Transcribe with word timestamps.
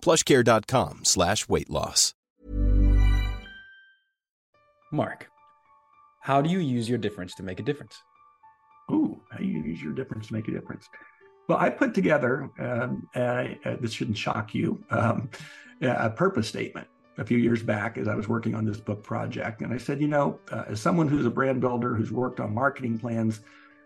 plushcare.com 0.00 1.00
slash 1.04 1.48
weight 1.48 1.70
loss. 1.70 2.14
Mark, 4.90 5.28
how 6.22 6.40
do 6.40 6.48
you 6.48 6.60
use 6.60 6.88
your 6.88 6.98
difference 6.98 7.34
to 7.34 7.42
make 7.42 7.60
a 7.60 7.62
difference? 7.62 8.02
Ooh, 8.90 9.20
how 9.30 9.38
do 9.38 9.44
you 9.44 9.62
use 9.62 9.82
your 9.82 9.92
difference 9.92 10.28
to 10.28 10.34
make 10.34 10.48
a 10.48 10.50
difference? 10.50 10.88
Well, 11.48 11.58
I 11.58 11.70
put 11.70 11.94
together, 11.94 12.50
um, 12.58 13.08
uh, 13.14 13.48
uh, 13.64 13.76
this 13.80 13.92
shouldn't 13.92 14.16
shock 14.16 14.54
you, 14.54 14.82
um, 14.90 15.30
a 15.82 16.10
purpose 16.10 16.48
statement 16.48 16.88
a 17.18 17.24
few 17.24 17.38
years 17.38 17.62
back 17.62 17.98
as 17.98 18.08
I 18.08 18.14
was 18.14 18.28
working 18.28 18.54
on 18.54 18.64
this 18.64 18.78
book 18.78 19.02
project. 19.02 19.60
And 19.62 19.72
I 19.72 19.78
said, 19.78 20.00
you 20.00 20.08
know, 20.08 20.38
uh, 20.52 20.64
as 20.68 20.80
someone 20.80 21.08
who's 21.08 21.26
a 21.26 21.30
brand 21.30 21.60
builder, 21.60 21.94
who's 21.94 22.12
worked 22.12 22.40
on 22.40 22.54
marketing 22.54 22.98
plans, 22.98 23.40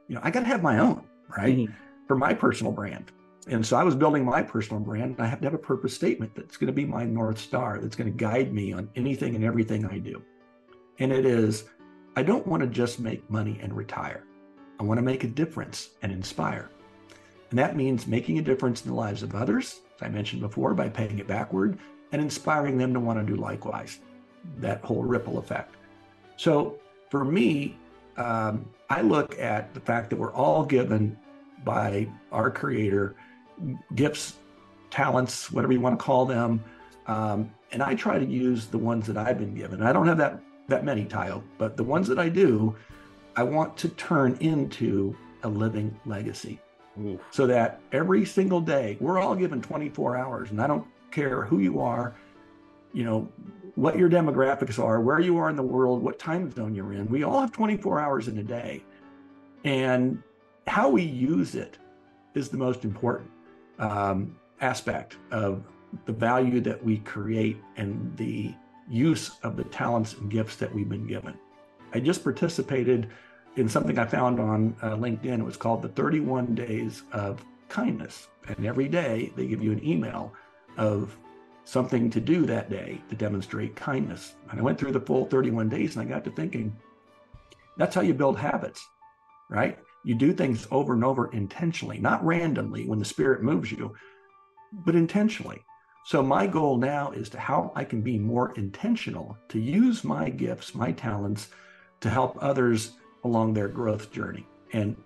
you 0.08 0.14
know, 0.14 0.20
I 0.22 0.30
got 0.30 0.40
to 0.40 0.46
have 0.46 0.62
my 0.62 0.78
own, 0.78 1.05
right? 1.36 1.56
Mm-hmm. 1.56 1.72
For 2.06 2.16
my 2.16 2.34
personal 2.34 2.72
brand. 2.72 3.10
And 3.48 3.66
so 3.66 3.76
I 3.76 3.82
was 3.82 3.96
building 3.96 4.24
my 4.24 4.42
personal 4.42 4.80
brand. 4.80 5.16
I 5.18 5.26
have 5.26 5.40
to 5.40 5.46
have 5.46 5.54
a 5.54 5.58
purpose 5.58 5.94
statement 5.94 6.34
that's 6.34 6.56
going 6.56 6.68
to 6.68 6.72
be 6.72 6.84
my 6.84 7.04
North 7.04 7.38
Star, 7.38 7.78
that's 7.80 7.96
going 7.96 8.10
to 8.10 8.16
guide 8.16 8.52
me 8.52 8.72
on 8.72 8.88
anything 8.94 9.34
and 9.34 9.44
everything 9.44 9.84
I 9.84 9.98
do. 9.98 10.22
And 10.98 11.12
it 11.12 11.26
is 11.26 11.64
I 12.14 12.22
don't 12.22 12.46
want 12.46 12.62
to 12.62 12.68
just 12.68 13.00
make 13.00 13.28
money 13.30 13.58
and 13.62 13.74
retire. 13.74 14.24
I 14.78 14.84
want 14.84 14.98
to 14.98 15.02
make 15.02 15.24
a 15.24 15.28
difference 15.28 15.90
and 16.02 16.12
inspire. 16.12 16.70
And 17.50 17.58
that 17.58 17.74
means 17.74 18.06
making 18.06 18.38
a 18.38 18.42
difference 18.42 18.82
in 18.82 18.90
the 18.90 18.96
lives 18.96 19.22
of 19.22 19.34
others, 19.34 19.80
as 19.96 20.02
I 20.02 20.08
mentioned 20.08 20.42
before, 20.42 20.74
by 20.74 20.88
paying 20.88 21.18
it 21.18 21.27
backward 21.27 21.78
and 22.12 22.20
inspiring 22.20 22.77
them 22.77 22.92
to 22.92 23.00
want 23.00 23.18
to 23.18 23.24
do 23.24 23.40
likewise. 23.40 24.00
That 24.58 24.84
whole 24.84 25.02
ripple 25.02 25.38
effect. 25.38 25.77
So 26.36 26.78
for 27.10 27.24
me, 27.24 27.78
um, 28.16 28.68
I 28.90 29.00
look 29.00 29.38
at 29.38 29.72
the 29.72 29.80
fact 29.80 30.10
that 30.10 30.16
we're 30.16 30.34
all 30.34 30.64
given 30.64 31.16
by 31.64 32.08
our 32.30 32.50
Creator 32.50 33.16
gifts, 33.94 34.36
talents, 34.91 35.50
whatever 35.50 35.72
you 35.72 35.80
want 35.80 35.98
to 35.98 36.05
call 36.05 36.27
them. 36.27 36.62
Um, 37.06 37.52
and 37.72 37.82
I 37.82 37.94
try 37.94 38.18
to 38.18 38.27
use 38.27 38.66
the 38.66 38.78
ones 38.78 39.06
that 39.06 39.16
I've 39.16 39.38
been 39.38 39.55
given. 39.55 39.82
I 39.82 39.92
don't 39.92 40.06
have 40.06 40.18
that 40.18 40.41
that 40.68 40.84
many, 40.84 41.05
Tayo, 41.05 41.42
but 41.58 41.77
the 41.77 41.84
ones 41.84 42.06
that 42.08 42.18
I 42.18 42.28
do, 42.28 42.74
I 43.34 43.42
want 43.42 43.77
to 43.78 43.88
turn 43.90 44.36
into 44.40 45.16
a 45.42 45.48
living 45.48 45.98
legacy. 46.06 46.61
Ooh. 47.00 47.18
So 47.30 47.46
that 47.46 47.80
every 47.90 48.24
single 48.24 48.61
day, 48.61 48.96
we're 49.00 49.18
all 49.18 49.34
given 49.34 49.61
24 49.61 50.17
hours, 50.17 50.50
and 50.50 50.61
I 50.61 50.67
don't 50.67 50.86
care 51.11 51.42
who 51.44 51.58
you 51.58 51.80
are, 51.80 52.14
you 52.92 53.05
know, 53.05 53.29
what 53.74 53.98
your 53.98 54.08
demographics 54.08 54.79
are, 54.83 55.00
where 55.00 55.20
you 55.20 55.39
are 55.39 55.48
in 55.48 55.56
the 55.56 55.62
world, 55.62 56.02
what 56.02 56.18
time 56.18 56.50
zone 56.52 56.74
you're 56.74 56.92
in. 56.92 57.06
We 57.08 57.23
all 57.23 57.40
have 57.40 57.52
24 57.52 57.98
hours 57.98 58.29
in 58.29 58.39
a 58.39 58.42
day. 58.42 58.84
And 59.64 60.23
how 60.67 60.90
we 60.90 61.02
use 61.02 61.55
it 61.55 61.79
is 62.34 62.48
the 62.48 62.58
most 62.58 62.84
important 62.84 63.30
um, 63.82 64.36
aspect 64.60 65.18
of 65.30 65.64
the 66.06 66.12
value 66.12 66.60
that 66.60 66.82
we 66.82 66.98
create 66.98 67.58
and 67.76 68.16
the 68.16 68.54
use 68.88 69.32
of 69.42 69.56
the 69.56 69.64
talents 69.64 70.14
and 70.14 70.30
gifts 70.30 70.56
that 70.56 70.72
we've 70.74 70.88
been 70.88 71.06
given. 71.06 71.38
I 71.92 72.00
just 72.00 72.22
participated 72.22 73.10
in 73.56 73.68
something 73.68 73.98
I 73.98 74.06
found 74.06 74.40
on 74.40 74.74
uh, 74.80 74.92
LinkedIn. 74.92 75.40
It 75.40 75.44
was 75.44 75.56
called 75.56 75.82
the 75.82 75.88
31 75.88 76.54
Days 76.54 77.02
of 77.12 77.44
Kindness. 77.68 78.28
And 78.48 78.64
every 78.64 78.88
day 78.88 79.32
they 79.36 79.46
give 79.46 79.62
you 79.62 79.72
an 79.72 79.86
email 79.86 80.32
of 80.78 81.16
something 81.64 82.10
to 82.10 82.20
do 82.20 82.46
that 82.46 82.70
day 82.70 83.00
to 83.10 83.14
demonstrate 83.14 83.76
kindness. 83.76 84.34
And 84.50 84.58
I 84.58 84.62
went 84.62 84.78
through 84.78 84.92
the 84.92 85.00
full 85.00 85.26
31 85.26 85.68
days 85.68 85.96
and 85.96 86.06
I 86.06 86.08
got 86.08 86.24
to 86.24 86.30
thinking, 86.30 86.74
that's 87.76 87.94
how 87.94 88.00
you 88.00 88.14
build 88.14 88.38
habits, 88.38 88.86
right? 89.48 89.78
You 90.05 90.14
do 90.14 90.33
things 90.33 90.67
over 90.70 90.95
and 90.95 91.05
over 91.05 91.30
intentionally, 91.33 91.98
not 91.98 92.24
randomly 92.24 92.86
when 92.86 92.98
the 92.98 93.05
spirit 93.05 93.42
moves 93.42 93.70
you, 93.70 93.95
but 94.73 94.95
intentionally. 94.95 95.63
So 96.05 96.23
my 96.23 96.46
goal 96.48 96.79
now 96.79 97.13
is 97.13 97.29
to 97.30 97.39
how 97.39 97.73
I 97.77 97.85
can 97.85 98.01
be 98.01 98.18
more 98.18 98.52
intentional 98.57 99.39
to 99.48 99.61
use 99.61 100.02
my 100.02 100.29
gifts, 100.30 100.74
my 100.74 100.91
talents 100.91 101.48
to 102.01 102.11
help 102.11 102.36
others 102.41 102.92
along 103.23 103.55
their 103.55 103.68
growth 103.68 104.11
journey 104.11 104.46
and 104.73 104.96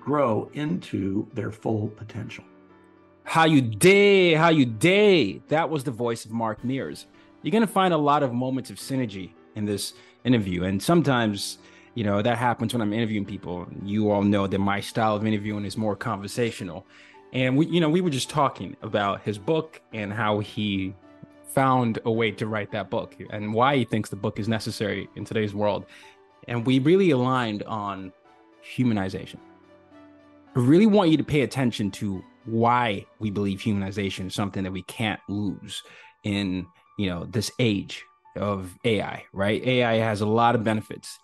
grow 0.00 0.50
into 0.54 1.28
their 1.34 1.50
full 1.50 1.88
potential. 1.88 2.44
How 3.24 3.44
you 3.44 3.60
day, 3.60 4.32
how 4.32 4.48
you 4.48 4.64
day. 4.64 5.42
That 5.48 5.68
was 5.68 5.84
the 5.84 5.90
voice 5.90 6.24
of 6.24 6.30
Mark 6.30 6.64
Mears. 6.64 7.06
You're 7.42 7.50
going 7.50 7.66
to 7.66 7.72
find 7.72 7.92
a 7.92 7.98
lot 7.98 8.22
of 8.22 8.32
moments 8.32 8.70
of 8.70 8.76
synergy 8.76 9.32
in 9.54 9.66
this 9.66 9.92
interview. 10.24 10.64
And 10.64 10.82
sometimes, 10.82 11.58
you 11.96 12.04
know, 12.04 12.20
that 12.20 12.36
happens 12.36 12.74
when 12.74 12.82
I'm 12.82 12.92
interviewing 12.92 13.24
people. 13.24 13.66
You 13.82 14.10
all 14.10 14.22
know 14.22 14.46
that 14.46 14.58
my 14.58 14.80
style 14.80 15.16
of 15.16 15.26
interviewing 15.26 15.64
is 15.64 15.78
more 15.78 15.96
conversational. 15.96 16.86
And 17.32 17.56
we 17.56 17.66
you 17.66 17.80
know 17.80 17.88
we 17.88 18.02
were 18.02 18.10
just 18.10 18.30
talking 18.30 18.76
about 18.82 19.22
his 19.22 19.38
book 19.38 19.80
and 19.92 20.12
how 20.12 20.38
he 20.38 20.94
found 21.46 21.98
a 22.04 22.12
way 22.12 22.30
to 22.32 22.46
write 22.46 22.70
that 22.72 22.90
book 22.90 23.16
and 23.30 23.52
why 23.52 23.78
he 23.78 23.84
thinks 23.84 24.10
the 24.10 24.16
book 24.16 24.38
is 24.38 24.46
necessary 24.46 25.08
in 25.16 25.24
today's 25.24 25.54
world. 25.54 25.86
And 26.46 26.66
we 26.66 26.78
really 26.78 27.10
aligned 27.10 27.62
on 27.62 28.12
humanization. 28.76 29.38
I 30.54 30.60
really 30.60 30.86
want 30.86 31.10
you 31.10 31.16
to 31.16 31.24
pay 31.24 31.40
attention 31.40 31.90
to 31.92 32.22
why 32.44 33.06
we 33.18 33.30
believe 33.30 33.60
humanization 33.60 34.26
is 34.26 34.34
something 34.34 34.62
that 34.64 34.72
we 34.72 34.82
can't 34.82 35.20
lose 35.28 35.82
in 36.24 36.66
you 36.98 37.08
know 37.08 37.24
this 37.24 37.50
age 37.58 38.04
of 38.36 38.76
ai 38.84 39.24
right? 39.32 39.66
Ai 39.66 39.94
has 39.96 40.20
a 40.20 40.26
lot 40.26 40.54
of 40.54 40.62
benefits 40.62 41.18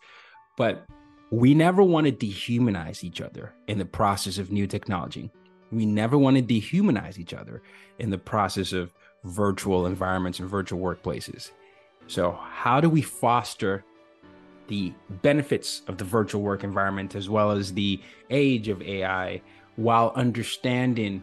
but 0.56 0.84
we 1.30 1.54
never 1.54 1.82
want 1.82 2.06
to 2.06 2.12
dehumanize 2.12 3.04
each 3.04 3.20
other 3.20 3.54
in 3.66 3.78
the 3.78 3.84
process 3.84 4.38
of 4.38 4.52
new 4.52 4.66
technology 4.66 5.30
we 5.72 5.86
never 5.86 6.18
want 6.18 6.36
to 6.36 6.42
dehumanize 6.42 7.18
each 7.18 7.34
other 7.34 7.62
in 7.98 8.10
the 8.10 8.18
process 8.18 8.72
of 8.72 8.92
virtual 9.24 9.86
environments 9.86 10.38
and 10.38 10.48
virtual 10.48 10.78
workplaces. 10.78 11.50
So, 12.06 12.32
how 12.32 12.80
do 12.80 12.90
we 12.90 13.02
foster 13.02 13.84
the 14.68 14.92
benefits 15.22 15.82
of 15.88 15.98
the 15.98 16.04
virtual 16.04 16.42
work 16.42 16.62
environment 16.62 17.14
as 17.14 17.28
well 17.28 17.50
as 17.50 17.72
the 17.72 18.00
age 18.30 18.68
of 18.68 18.82
AI 18.82 19.40
while 19.76 20.12
understanding 20.14 21.22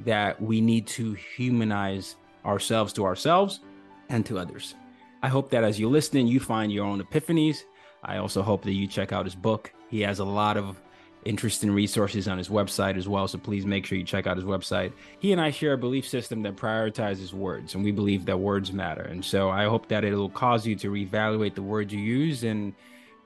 that 0.00 0.40
we 0.40 0.60
need 0.60 0.86
to 0.86 1.12
humanize 1.12 2.16
ourselves 2.44 2.92
to 2.94 3.04
ourselves 3.04 3.60
and 4.08 4.24
to 4.26 4.38
others? 4.38 4.74
I 5.22 5.28
hope 5.28 5.50
that 5.50 5.64
as 5.64 5.78
you 5.78 5.90
listen, 5.90 6.26
you 6.26 6.40
find 6.40 6.72
your 6.72 6.86
own 6.86 7.02
epiphanies. 7.02 7.64
I 8.02 8.16
also 8.18 8.42
hope 8.42 8.62
that 8.62 8.72
you 8.72 8.86
check 8.86 9.12
out 9.12 9.26
his 9.26 9.34
book. 9.34 9.72
He 9.88 10.00
has 10.00 10.18
a 10.18 10.24
lot 10.24 10.56
of 10.56 10.80
interesting 11.24 11.70
resources 11.70 12.28
on 12.28 12.38
his 12.38 12.48
website 12.48 12.96
as 12.96 13.08
well. 13.08 13.28
So 13.28 13.38
please 13.38 13.66
make 13.66 13.84
sure 13.84 13.98
you 13.98 14.04
check 14.04 14.26
out 14.26 14.36
his 14.36 14.46
website. 14.46 14.92
He 15.18 15.32
and 15.32 15.40
I 15.40 15.50
share 15.50 15.74
a 15.74 15.78
belief 15.78 16.08
system 16.08 16.42
that 16.42 16.56
prioritizes 16.56 17.32
words, 17.32 17.74
and 17.74 17.84
we 17.84 17.92
believe 17.92 18.24
that 18.26 18.38
words 18.38 18.72
matter. 18.72 19.02
And 19.02 19.24
so 19.24 19.50
I 19.50 19.64
hope 19.64 19.88
that 19.88 20.04
it'll 20.04 20.30
cause 20.30 20.66
you 20.66 20.76
to 20.76 20.90
reevaluate 20.90 21.54
the 21.54 21.62
words 21.62 21.92
you 21.92 22.00
use 22.00 22.42
and 22.42 22.74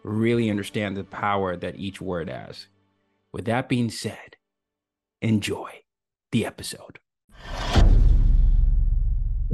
really 0.03 0.51
understand 0.51 0.97
the 0.97 1.05
power 1.05 1.57
that 1.57 1.77
each 1.77 2.01
word 2.01 2.29
has. 2.29 2.67
With 3.33 3.47
that 3.47 3.69
being 3.69 3.91
said, 3.91 4.37
enjoy 5.23 5.71
the 6.31 6.47
episode. 6.47 6.99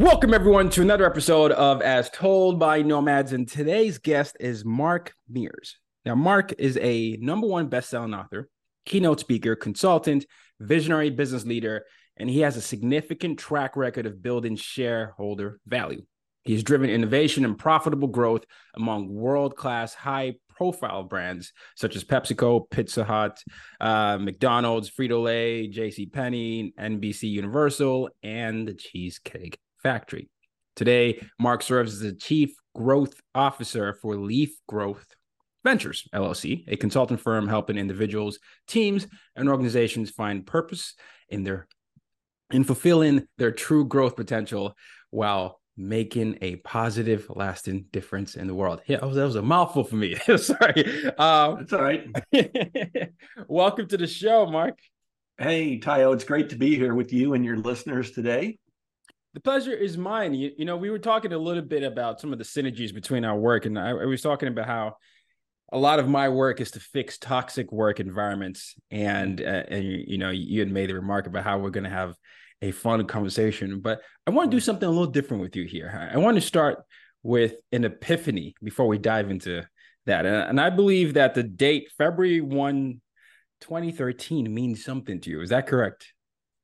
Welcome, 0.00 0.32
everyone, 0.32 0.70
to 0.70 0.80
another 0.80 1.04
episode 1.04 1.52
of 1.52 1.82
As 1.82 2.08
Told 2.08 2.58
by 2.58 2.80
Nomads. 2.80 3.34
And 3.34 3.46
today's 3.46 3.98
guest 3.98 4.34
is 4.40 4.64
Mark 4.64 5.12
Mears. 5.28 5.76
Now, 6.06 6.14
Mark 6.14 6.54
is 6.58 6.78
a 6.78 7.18
number 7.20 7.46
one 7.46 7.68
best-selling 7.68 8.14
author, 8.14 8.48
keynote 8.86 9.20
speaker, 9.20 9.54
consultant, 9.54 10.24
visionary 10.58 11.10
business 11.10 11.44
leader, 11.44 11.84
and 12.16 12.30
he 12.30 12.40
has 12.40 12.56
a 12.56 12.62
significant 12.62 13.38
track 13.38 13.76
record 13.76 14.06
of 14.06 14.22
building 14.22 14.56
shareholder 14.56 15.60
value. 15.66 16.06
He 16.44 16.54
has 16.54 16.62
driven 16.62 16.88
innovation 16.88 17.44
and 17.44 17.58
profitable 17.58 18.08
growth 18.08 18.46
among 18.72 19.12
world 19.12 19.54
class, 19.54 19.92
high 19.92 20.36
profile 20.56 21.02
brands 21.02 21.52
such 21.76 21.94
as 21.94 22.04
PepsiCo, 22.04 22.70
Pizza 22.70 23.04
Hut, 23.04 23.38
uh, 23.82 24.16
McDonald's, 24.16 24.90
Frito 24.90 25.22
Lay, 25.22 25.66
J.C. 25.66 26.06
Penney, 26.06 26.72
NBC 26.80 27.24
Universal, 27.24 28.08
and 28.22 28.66
the 28.66 28.72
Cheesecake 28.72 29.58
Factory. 29.82 30.28
Today, 30.76 31.20
Mark 31.38 31.62
serves 31.62 31.94
as 31.94 32.00
the 32.00 32.12
Chief 32.12 32.54
Growth 32.74 33.20
Officer 33.34 33.94
for 33.94 34.16
Leaf 34.16 34.54
Growth 34.68 35.06
Ventures, 35.62 36.08
LLC, 36.14 36.64
a 36.68 36.76
consultant 36.76 37.20
firm 37.20 37.46
helping 37.46 37.76
individuals, 37.76 38.38
teams, 38.66 39.06
and 39.36 39.48
organizations 39.48 40.10
find 40.10 40.46
purpose 40.46 40.94
in 41.28 41.44
their 41.44 41.68
in 42.50 42.64
fulfilling 42.64 43.26
their 43.38 43.52
true 43.52 43.84
growth 43.84 44.16
potential 44.16 44.74
while 45.10 45.60
making 45.76 46.36
a 46.42 46.56
positive, 46.56 47.26
lasting 47.30 47.86
difference 47.90 48.34
in 48.34 48.46
the 48.46 48.54
world. 48.54 48.80
Yeah, 48.86 48.98
that 48.98 49.06
was, 49.06 49.16
that 49.16 49.24
was 49.24 49.36
a 49.36 49.42
mouthful 49.42 49.84
for 49.84 49.96
me. 49.96 50.14
Sorry. 50.36 51.06
Um, 51.16 51.58
That's 51.58 51.72
all 51.72 51.82
right. 51.82 52.06
welcome 53.48 53.86
to 53.88 53.96
the 53.96 54.06
show, 54.06 54.46
Mark. 54.46 54.78
Hey, 55.38 55.78
Tayo. 55.78 56.12
It's 56.12 56.24
great 56.24 56.50
to 56.50 56.56
be 56.56 56.76
here 56.76 56.94
with 56.94 57.12
you 57.12 57.34
and 57.34 57.44
your 57.44 57.56
listeners 57.56 58.10
today. 58.10 58.58
The 59.34 59.40
pleasure 59.40 59.72
is 59.72 59.96
mine. 59.96 60.34
You, 60.34 60.50
you 60.56 60.64
know, 60.64 60.76
we 60.76 60.90
were 60.90 60.98
talking 60.98 61.32
a 61.32 61.38
little 61.38 61.62
bit 61.62 61.82
about 61.82 62.20
some 62.20 62.32
of 62.32 62.38
the 62.38 62.44
synergies 62.44 62.92
between 62.92 63.24
our 63.24 63.38
work, 63.38 63.64
and 63.64 63.78
I, 63.78 63.90
I 63.90 64.04
was 64.04 64.22
talking 64.22 64.48
about 64.48 64.66
how 64.66 64.96
a 65.72 65.78
lot 65.78 66.00
of 66.00 66.08
my 66.08 66.28
work 66.28 66.60
is 66.60 66.72
to 66.72 66.80
fix 66.80 67.16
toxic 67.16 67.70
work 67.70 68.00
environments. 68.00 68.74
And 68.90 69.40
uh, 69.40 69.64
and 69.68 69.84
you 69.84 70.18
know 70.18 70.30
you 70.30 70.60
had 70.60 70.70
made 70.70 70.90
the 70.90 70.94
remark 70.94 71.26
about 71.26 71.44
how 71.44 71.58
we're 71.58 71.70
going 71.70 71.84
to 71.84 71.90
have 71.90 72.16
a 72.62 72.72
fun 72.72 73.02
conversation 73.06 73.80
but 73.80 74.02
i 74.26 74.30
want 74.30 74.50
to 74.50 74.54
do 74.54 74.60
something 74.60 74.86
a 74.86 74.90
little 74.90 75.06
different 75.06 75.42
with 75.42 75.56
you 75.56 75.64
here. 75.64 76.10
I 76.12 76.18
want 76.18 76.34
to 76.34 76.42
start 76.42 76.84
with 77.22 77.54
an 77.72 77.84
epiphany 77.84 78.54
before 78.62 78.86
we 78.86 78.98
dive 78.98 79.30
into 79.30 79.62
that. 80.04 80.26
And, 80.26 80.36
and 80.36 80.60
i 80.60 80.68
believe 80.68 81.14
that 81.14 81.34
the 81.34 81.42
date 81.42 81.88
february 81.96 82.42
1 82.42 83.00
2013 83.60 84.52
means 84.52 84.84
something 84.84 85.20
to 85.20 85.30
you. 85.30 85.40
Is 85.42 85.50
that 85.50 85.66
correct? 85.66 86.12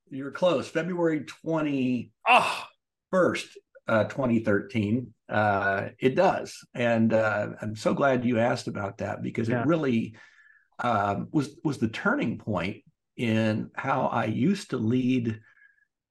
You're 0.09 0.31
close. 0.31 0.67
February 0.67 1.25
20 1.25 2.11
oh, 2.27 2.63
first 3.11 3.47
uh, 3.87 4.03
2013 4.05 5.13
uh, 5.29 5.89
it 5.99 6.15
does, 6.15 6.65
and 6.73 7.13
uh, 7.13 7.49
I'm 7.61 7.75
so 7.75 7.93
glad 7.93 8.25
you 8.25 8.39
asked 8.39 8.67
about 8.67 8.99
that 8.99 9.21
because 9.21 9.49
yeah. 9.49 9.61
it 9.61 9.67
really 9.67 10.15
um, 10.79 11.27
was 11.31 11.57
was 11.63 11.79
the 11.79 11.89
turning 11.89 12.37
point 12.37 12.83
in 13.17 13.71
how 13.75 14.07
I 14.07 14.25
used 14.25 14.69
to 14.69 14.77
lead 14.77 15.39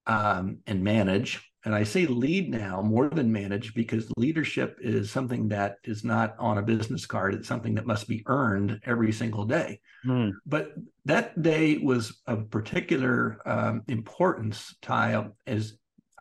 um, 0.07 0.59
and 0.67 0.83
manage. 0.83 1.43
And 1.65 1.75
I 1.75 1.83
say 1.83 2.07
lead 2.07 2.51
now 2.51 2.81
more 2.81 3.09
than 3.09 3.33
manage 3.33 3.75
because 3.75 4.13
leadership 4.17 4.79
is 4.81 5.11
something 5.11 5.49
that 5.49 5.79
is 5.83 6.05
not 6.05 6.37
on 6.39 6.59
a 6.59 6.63
business 6.63 7.07
card. 7.07 7.35
It's 7.35 7.49
something 7.49 7.75
that 7.75 7.87
must 7.87 8.07
be 8.07 8.23
earned 8.27 8.81
every 8.85 9.11
single 9.11 9.47
day. 9.47 9.81
Mm. 10.07 10.35
But 10.45 10.75
that 11.07 11.43
day 11.43 11.79
was 11.79 12.21
of 12.29 12.51
particular 12.51 13.39
um, 13.45 13.83
importance, 13.89 14.77
Ty, 14.81 15.27
as 15.49 15.77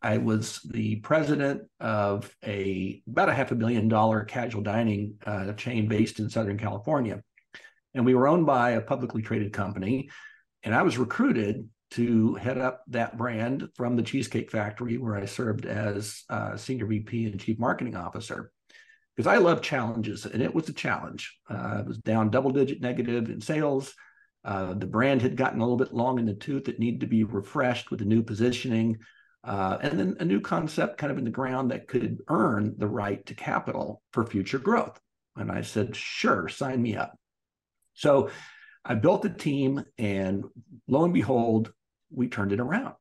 I 0.05 0.19
was 0.19 0.59
the 0.61 0.97
president 0.97 1.63
of 1.79 2.31
a 2.45 3.01
about 3.09 3.29
a 3.29 3.33
half 3.33 3.51
a 3.51 3.55
billion 3.55 3.87
dollar 3.87 4.23
casual 4.23 4.61
dining 4.61 5.15
uh, 5.25 5.53
chain 5.53 5.87
based 5.87 6.19
in 6.19 6.29
Southern 6.29 6.59
California, 6.59 7.23
and 7.95 8.05
we 8.05 8.13
were 8.13 8.27
owned 8.27 8.45
by 8.45 8.71
a 8.71 8.81
publicly 8.81 9.23
traded 9.23 9.51
company. 9.51 10.11
And 10.61 10.75
I 10.75 10.83
was 10.83 10.99
recruited 10.99 11.67
to 11.91 12.35
head 12.35 12.59
up 12.59 12.83
that 12.89 13.17
brand 13.17 13.67
from 13.75 13.95
the 13.95 14.03
Cheesecake 14.03 14.51
Factory, 14.51 14.99
where 14.99 15.15
I 15.15 15.25
served 15.25 15.65
as 15.65 16.23
uh, 16.29 16.55
senior 16.55 16.85
VP 16.85 17.25
and 17.25 17.39
chief 17.39 17.57
marketing 17.57 17.95
officer. 17.95 18.51
Because 19.15 19.27
I 19.27 19.37
love 19.37 19.63
challenges, 19.63 20.27
and 20.27 20.43
it 20.43 20.53
was 20.53 20.69
a 20.69 20.73
challenge. 20.73 21.35
Uh, 21.49 21.77
it 21.79 21.87
was 21.87 21.97
down 21.97 22.29
double 22.29 22.51
digit 22.51 22.79
negative 22.79 23.31
in 23.31 23.41
sales. 23.41 23.95
Uh, 24.43 24.75
the 24.75 24.85
brand 24.85 25.23
had 25.23 25.35
gotten 25.35 25.61
a 25.61 25.63
little 25.63 25.77
bit 25.77 25.95
long 25.95 26.19
in 26.19 26.27
the 26.27 26.35
tooth. 26.35 26.69
It 26.69 26.77
needed 26.77 26.99
to 26.99 27.07
be 27.07 27.23
refreshed 27.23 27.89
with 27.89 28.01
a 28.01 28.05
new 28.05 28.21
positioning. 28.21 28.99
Uh, 29.45 29.77
and 29.81 29.99
then 29.99 30.17
a 30.19 30.25
new 30.25 30.41
concept 30.41 30.97
kind 30.97 31.11
of 31.11 31.19
in 31.19 31.23
the 31.23 31.29
ground 31.29 31.69
that 31.69 31.87
could 31.87 32.17
earn 32.29 32.73
the 32.77 32.87
right 32.87 33.23
to 33.27 33.35
capital 33.35 34.01
for 34.11 34.25
future 34.25 34.57
growth. 34.57 34.99
And 35.35 35.51
I 35.51 35.61
said, 35.61 35.95
sure, 35.95 36.49
sign 36.49 36.81
me 36.81 36.95
up. 36.95 37.15
So 37.93 38.29
I 38.83 38.95
built 38.95 39.25
a 39.25 39.29
team, 39.29 39.83
and 39.97 40.43
lo 40.87 41.03
and 41.03 41.13
behold, 41.13 41.71
we 42.11 42.27
turned 42.27 42.53
it 42.53 42.59
around. 42.59 42.95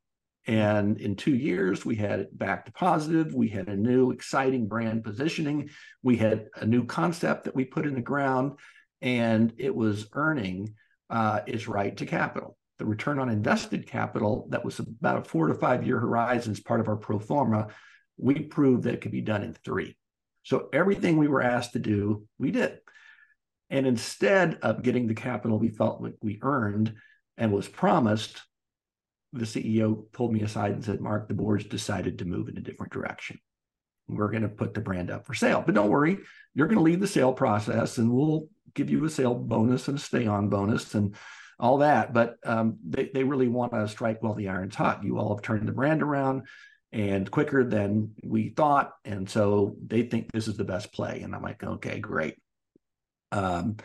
And 0.47 1.01
in 1.01 1.17
two 1.17 1.35
years, 1.35 1.87
we 1.87 1.97
had 1.97 2.21
it 2.21 2.39
back 2.39 2.67
to 2.67 2.73
positive. 2.73 3.35
We 3.35 3.49
had 3.49 3.69
a 3.69 3.77
new, 3.77 4.11
exciting 4.11 4.67
brand 4.67 5.03
positioning. 5.03 5.71
We 6.03 6.17
had 6.17 6.49
a 6.57 6.67
new 6.67 6.85
concept 6.85 7.45
that 7.45 7.55
we 7.55 7.65
put 7.65 7.87
in 7.87 7.95
the 7.95 8.03
ground, 8.03 8.59
and 9.01 9.53
it 9.57 9.75
was 9.75 10.09
earning 10.13 10.75
uh, 11.09 11.41
its 11.47 11.69
right 11.69 11.97
to 11.97 12.05
capital 12.05 12.59
the 12.79 12.85
return 12.85 13.19
on 13.19 13.29
invested 13.29 13.87
capital 13.87 14.47
that 14.51 14.65
was 14.65 14.79
about 14.79 15.19
a 15.19 15.29
four 15.29 15.47
to 15.49 15.55
five 15.55 15.87
year 15.87 15.99
horizon 15.99 16.53
as 16.53 16.61
part 16.61 16.81
of 16.81 16.89
our 16.89 16.97
pro 16.97 17.19
forma, 17.19 17.69
we 18.17 18.41
proved 18.41 18.85
that 18.85 18.95
it 18.95 19.01
could 19.01 19.13
be 19.13 19.21
done 19.21 19.43
in 19.43 19.55
three. 19.55 19.97
So 20.43 20.69
everything 20.73 21.17
we 21.17 21.29
were 21.29 21.43
asked 21.43 21.73
to 21.73 21.79
do, 21.79 22.27
we 22.39 22.51
did. 22.51 22.79
And 23.71 23.87
instead 23.87 24.59
of 24.63 24.83
getting 24.83 25.07
the 25.07 25.15
capital 25.15 25.59
we 25.59 25.69
felt 25.69 26.03
like 26.03 26.15
we 26.21 26.39
earned 26.43 26.95
and 27.37 27.53
was 27.53 27.67
promised, 27.67 28.43
the 29.33 29.47
CEO 29.47 30.05
pulled 30.13 30.33
me 30.33 30.43
aside 30.43 30.73
and 30.73 30.85
said, 30.85 31.01
Mark, 31.01 31.29
the 31.29 31.35
board's 31.35 31.65
decided 31.65 32.19
to 32.19 32.25
move 32.25 32.49
in 32.49 32.57
a 32.57 32.63
different 32.63 32.93
direction. 32.93 33.39
We're 34.07 34.31
going 34.31 34.43
to 34.43 34.49
put 34.49 34.75
the 34.75 34.81
brand 34.81 35.11
up 35.11 35.27
for 35.27 35.35
sale. 35.35 35.63
But 35.65 35.75
don't 35.75 35.89
worry, 35.89 36.19
you're 36.55 36.69
going 36.69 36.79
to 36.79 36.85
lead 36.85 37.01
the 37.01 37.07
sale 37.07 37.33
process 37.33 37.99
and 37.99 38.13
we'll 38.13 38.49
give 38.75 38.91
you 38.91 39.05
a 39.05 39.11
sale 39.11 39.35
bonus 39.35 39.89
and 39.89 39.99
a 39.99 40.01
stay 40.01 40.27
on 40.27 40.51
bonus. 40.51 40.95
And 40.95 41.17
all 41.59 41.79
that. 41.79 42.13
But 42.13 42.37
um, 42.45 42.79
they, 42.87 43.11
they 43.13 43.25
really 43.25 43.49
want 43.49 43.73
to 43.73 43.89
strike 43.89 44.23
while 44.23 44.35
the 44.35 44.49
iron's 44.49 44.75
hot. 44.75 45.05
You 45.05 45.19
all 45.19 45.35
have 45.35 45.43
turned 45.43 45.69
the 45.69 45.73
brand 45.73 46.03
around 46.03 46.43
and 46.93 47.31
quicker 47.31 47.65
than 47.65 48.13
we 48.23 48.51
thought. 48.51 48.93
And 49.05 49.29
so 49.29 49.77
they 49.85 50.03
think 50.03 50.31
this 50.31 50.49
is 50.49 50.57
the 50.57 50.65
best 50.65 50.93
play. 50.93 51.23
And 51.23 51.35
I'm 51.35 51.43
like, 51.43 51.63
okay, 51.63 51.99
great. 51.99 52.37
Um, 53.33 53.77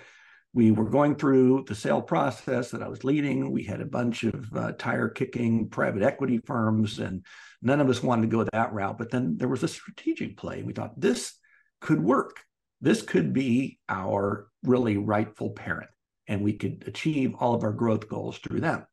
we 0.54 0.72
were 0.72 0.90
going 0.90 1.16
through 1.16 1.66
the 1.68 1.76
sale 1.76 2.02
process 2.02 2.72
that 2.72 2.82
I 2.82 2.88
was 2.88 3.04
leading. 3.04 3.52
We 3.52 3.64
had 3.64 3.82
a 3.82 3.86
bunch 3.86 4.24
of 4.24 4.52
uh, 4.56 4.72
tire 4.74 5.10
kicking 5.10 5.70
private 5.70 6.02
equity 6.02 6.40
firms, 6.40 7.00
and 7.00 7.24
none 7.62 7.80
of 7.82 7.90
us 7.90 8.02
wanted 8.02 8.24
to 8.24 8.36
go 8.36 8.44
that 8.52 8.74
route. 8.74 8.98
But 8.98 9.12
then 9.12 9.38
there 9.38 9.48
was 9.48 9.64
a 9.64 9.68
strategic 9.68 10.38
play. 10.38 10.64
We 10.64 10.74
thought 10.74 11.00
this 11.00 11.34
could 11.82 12.02
work. 12.04 12.42
This 12.82 13.02
could 13.02 13.32
be 13.34 13.80
our 13.88 14.48
really 14.64 14.98
rightful 14.98 15.52
parent 15.52 15.90
and 16.30 16.42
we 16.42 16.54
could 16.54 16.84
achieve 16.88 17.36
all 17.40 17.56
of 17.56 17.64
our 17.64 17.74
growth 17.74 18.08
goals 18.08 18.38
through 18.38 18.62
them. 18.62 18.86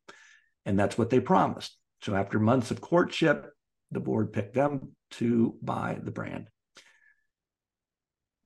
And 0.65 0.77
that's 0.77 0.99
what 0.99 1.11
they 1.11 1.21
promised. 1.21 1.77
So 2.03 2.17
after 2.17 2.41
months 2.41 2.73
of 2.73 2.81
courtship, 2.81 3.53
the 3.93 4.01
board 4.01 4.33
picked 4.33 4.55
them 4.55 4.97
to 5.13 5.57
buy 5.63 5.99
the 6.03 6.11
brand. 6.11 6.49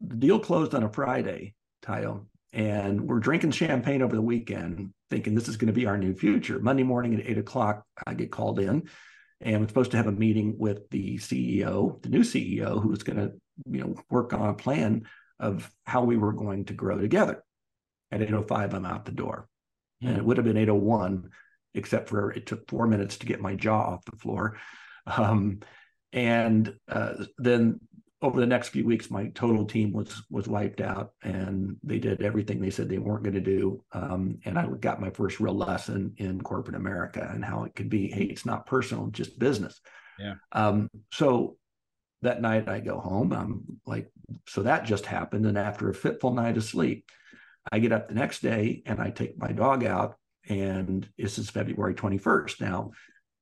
The 0.02 0.16
deal 0.16 0.40
closed 0.40 0.74
on 0.74 0.82
a 0.82 0.92
Friday, 0.92 1.54
Tayo, 1.82 2.26
and 2.52 3.02
we're 3.02 3.20
drinking 3.20 3.52
champagne 3.52 4.02
over 4.02 4.16
the 4.16 4.20
weekend, 4.20 4.92
thinking 5.08 5.34
this 5.34 5.48
is 5.48 5.56
going 5.56 5.68
to 5.68 5.72
be 5.72 5.86
our 5.86 5.96
new 5.96 6.14
future. 6.14 6.58
Monday 6.58 6.82
morning 6.82 7.14
at 7.14 7.26
eight 7.26 7.38
o'clock, 7.38 7.84
I 8.06 8.14
get 8.14 8.32
called 8.32 8.58
in, 8.58 8.88
and 9.40 9.56
I'm 9.56 9.68
supposed 9.68 9.92
to 9.92 9.96
have 9.98 10.08
a 10.08 10.12
meeting 10.12 10.56
with 10.58 10.90
the 10.90 11.18
CEO, 11.18 12.02
the 12.02 12.08
new 12.08 12.20
CEO, 12.20 12.82
who 12.82 12.88
was 12.88 13.04
going 13.04 13.18
to, 13.18 13.32
you 13.70 13.80
know, 13.80 13.94
work 14.10 14.32
on 14.32 14.48
a 14.48 14.54
plan 14.54 15.06
of 15.38 15.70
how 15.86 16.02
we 16.02 16.16
were 16.16 16.32
going 16.32 16.64
to 16.66 16.74
grow 16.74 16.98
together. 16.98 17.44
At 18.12 18.20
8.05, 18.20 18.74
I'm 18.74 18.86
out 18.86 19.04
the 19.04 19.12
door. 19.12 19.48
And 20.02 20.16
it 20.16 20.24
would 20.24 20.38
have 20.38 20.46
been 20.46 20.56
8.01, 20.56 21.24
except 21.74 22.08
for 22.08 22.32
it 22.32 22.46
took 22.46 22.68
four 22.68 22.86
minutes 22.86 23.18
to 23.18 23.26
get 23.26 23.40
my 23.40 23.54
jaw 23.54 23.80
off 23.80 24.04
the 24.04 24.16
floor. 24.16 24.58
Um, 25.06 25.60
and 26.12 26.74
uh, 26.88 27.24
then 27.38 27.80
over 28.22 28.38
the 28.38 28.46
next 28.46 28.68
few 28.68 28.84
weeks, 28.84 29.10
my 29.10 29.28
total 29.28 29.64
team 29.64 29.92
was 29.92 30.22
was 30.30 30.46
wiped 30.46 30.80
out, 30.80 31.12
and 31.22 31.76
they 31.82 31.98
did 31.98 32.22
everything 32.22 32.60
they 32.60 32.70
said 32.70 32.88
they 32.88 32.98
weren't 32.98 33.22
going 33.22 33.34
to 33.34 33.40
do. 33.40 33.82
Um, 33.92 34.38
and 34.44 34.58
I 34.58 34.66
got 34.66 35.00
my 35.00 35.10
first 35.10 35.40
real 35.40 35.54
lesson 35.54 36.14
in 36.18 36.40
corporate 36.42 36.76
America 36.76 37.28
and 37.32 37.44
how 37.44 37.64
it 37.64 37.74
could 37.74 37.88
be, 37.88 38.08
hey, 38.08 38.24
it's 38.24 38.44
not 38.44 38.66
personal, 38.66 39.06
just 39.06 39.38
business. 39.38 39.80
Yeah. 40.18 40.34
Um, 40.52 40.90
so 41.12 41.56
that 42.22 42.42
night 42.42 42.68
I 42.68 42.80
go 42.80 43.00
home. 43.00 43.32
I'm 43.32 43.80
like, 43.86 44.10
so 44.46 44.64
that 44.64 44.84
just 44.84 45.06
happened, 45.06 45.46
and 45.46 45.56
after 45.56 45.88
a 45.88 45.94
fitful 45.94 46.34
night 46.34 46.58
of 46.58 46.64
sleep, 46.64 47.10
I 47.70 47.78
get 47.78 47.92
up 47.92 48.08
the 48.08 48.14
next 48.14 48.40
day 48.40 48.82
and 48.86 49.00
I 49.00 49.10
take 49.10 49.38
my 49.38 49.52
dog 49.52 49.84
out, 49.84 50.16
and 50.48 51.08
this 51.18 51.38
is 51.38 51.50
February 51.50 51.94
21st. 51.94 52.60
Now, 52.60 52.90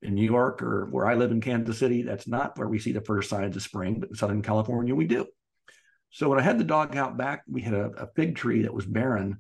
in 0.03 0.15
New 0.15 0.25
York 0.25 0.63
or 0.63 0.87
where 0.87 1.07
I 1.07 1.15
live 1.15 1.31
in 1.31 1.41
Kansas 1.41 1.79
City, 1.79 2.03
that's 2.03 2.29
not 2.29 2.57
where 2.59 2.69
we 2.69 2.79
see 2.79 2.93
the 2.93 3.01
first 3.01 3.31
signs 3.31 3.57
of 3.57 3.63
spring, 3.63 4.01
but 4.01 4.11
in 4.11 4.15
Southern 4.15 4.43
California, 4.43 4.95
we 4.95 5.07
do. 5.07 5.27
So 6.11 6.29
when 6.29 6.39
I 6.39 6.43
had 6.43 6.59
the 6.59 6.65
dog 6.65 6.97
out 6.97 7.17
back, 7.17 7.43
we 7.49 7.63
had 7.63 7.75
a, 7.75 7.91
a 7.99 8.09
fig 8.17 8.37
tree 8.37 8.63
that 8.63 8.75
was 8.75 8.87
barren 8.87 9.39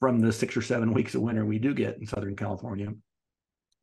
from 0.00 0.20
the 0.20 0.32
six 0.32 0.56
or 0.56 0.62
seven 0.62 0.92
weeks 0.92 1.14
of 1.14 1.20
winter 1.20 1.44
we 1.44 1.58
do 1.58 1.74
get 1.74 1.98
in 1.98 2.06
Southern 2.06 2.34
California. 2.34 2.88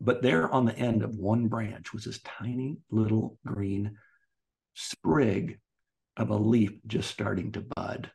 But 0.02 0.22
there 0.22 0.52
on 0.52 0.66
the 0.66 0.78
end 0.78 1.04
of 1.04 1.16
one 1.16 1.48
branch 1.48 1.94
was 1.94 2.04
this 2.04 2.20
tiny 2.20 2.78
little 2.90 3.38
green 3.46 3.98
sprig 4.74 5.60
of 6.18 6.30
a 6.30 6.36
leaf 6.36 6.72
just 6.86 7.10
starting 7.10 7.52
to 7.54 7.66
bud. 7.76 8.12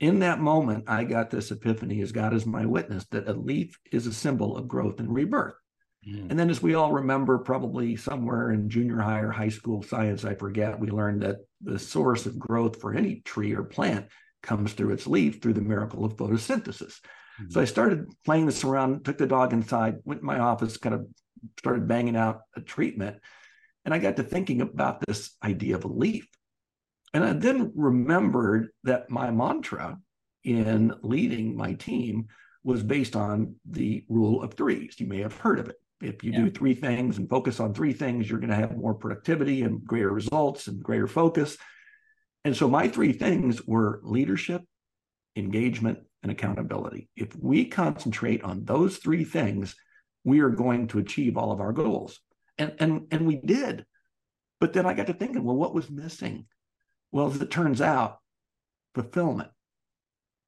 In 0.00 0.20
that 0.20 0.40
moment, 0.40 0.84
I 0.86 1.04
got 1.04 1.30
this 1.30 1.50
epiphany 1.50 2.00
as 2.02 2.12
God 2.12 2.32
is 2.32 2.46
my 2.46 2.64
witness 2.64 3.04
that 3.10 3.28
a 3.28 3.32
leaf 3.32 3.78
is 3.90 4.06
a 4.06 4.12
symbol 4.12 4.56
of 4.56 4.68
growth 4.68 5.00
and 5.00 5.12
rebirth. 5.12 5.54
Mm. 6.08 6.30
And 6.30 6.38
then, 6.38 6.50
as 6.50 6.62
we 6.62 6.74
all 6.74 6.92
remember, 6.92 7.38
probably 7.38 7.96
somewhere 7.96 8.52
in 8.52 8.70
junior 8.70 8.98
high 8.98 9.20
or 9.20 9.32
high 9.32 9.48
school 9.48 9.82
science, 9.82 10.24
I 10.24 10.34
forget, 10.34 10.78
we 10.78 10.90
learned 10.90 11.22
that 11.22 11.38
the 11.62 11.78
source 11.78 12.26
of 12.26 12.38
growth 12.38 12.80
for 12.80 12.94
any 12.94 13.22
tree 13.24 13.54
or 13.54 13.64
plant 13.64 14.06
comes 14.42 14.72
through 14.72 14.92
its 14.92 15.06
leaf 15.06 15.42
through 15.42 15.54
the 15.54 15.60
miracle 15.60 16.04
of 16.04 16.16
photosynthesis. 16.16 17.00
Mm-hmm. 17.40 17.50
So 17.50 17.60
I 17.60 17.64
started 17.64 18.06
playing 18.24 18.46
this 18.46 18.62
around, 18.62 19.04
took 19.04 19.18
the 19.18 19.26
dog 19.26 19.52
inside, 19.52 19.96
went 20.04 20.20
in 20.20 20.26
my 20.26 20.38
office, 20.38 20.76
kind 20.76 20.94
of 20.94 21.06
started 21.58 21.88
banging 21.88 22.16
out 22.16 22.42
a 22.56 22.60
treatment. 22.60 23.16
And 23.84 23.92
I 23.92 23.98
got 23.98 24.16
to 24.16 24.22
thinking 24.22 24.60
about 24.60 25.04
this 25.06 25.36
idea 25.42 25.74
of 25.74 25.84
a 25.84 25.88
leaf. 25.88 26.28
And 27.14 27.24
I 27.24 27.32
then 27.32 27.72
remembered 27.74 28.68
that 28.84 29.10
my 29.10 29.30
mantra 29.30 29.98
in 30.44 30.94
leading 31.02 31.56
my 31.56 31.74
team 31.74 32.28
was 32.64 32.82
based 32.82 33.16
on 33.16 33.54
the 33.68 34.04
rule 34.08 34.42
of 34.42 34.54
threes. 34.54 34.96
You 34.98 35.06
may 35.06 35.20
have 35.20 35.36
heard 35.36 35.58
of 35.58 35.68
it. 35.68 35.76
If 36.00 36.22
you 36.22 36.32
yeah. 36.32 36.38
do 36.42 36.50
three 36.50 36.74
things 36.74 37.18
and 37.18 37.28
focus 37.28 37.60
on 37.60 37.74
three 37.74 37.92
things, 37.92 38.28
you're 38.28 38.38
going 38.38 38.50
to 38.50 38.56
have 38.56 38.76
more 38.76 38.94
productivity 38.94 39.62
and 39.62 39.84
greater 39.84 40.12
results 40.12 40.68
and 40.68 40.82
greater 40.82 41.08
focus. 41.08 41.56
And 42.44 42.56
so 42.56 42.68
my 42.68 42.88
three 42.88 43.12
things 43.12 43.66
were 43.66 44.00
leadership, 44.04 44.62
engagement, 45.34 45.98
and 46.22 46.30
accountability. 46.30 47.08
If 47.16 47.34
we 47.36 47.64
concentrate 47.64 48.42
on 48.44 48.64
those 48.64 48.98
three 48.98 49.24
things, 49.24 49.74
we 50.24 50.40
are 50.40 50.50
going 50.50 50.88
to 50.88 50.98
achieve 50.98 51.36
all 51.36 51.52
of 51.52 51.60
our 51.60 51.72
goals. 51.72 52.20
And 52.58 52.74
and 52.78 53.06
and 53.10 53.26
we 53.26 53.36
did. 53.36 53.84
But 54.60 54.72
then 54.72 54.86
I 54.86 54.94
got 54.94 55.06
to 55.06 55.14
thinking, 55.14 55.44
well, 55.44 55.56
what 55.56 55.74
was 55.74 55.90
missing? 55.90 56.46
Well, 57.12 57.30
as 57.30 57.40
it 57.40 57.50
turns 57.50 57.80
out, 57.80 58.18
fulfillment. 58.94 59.50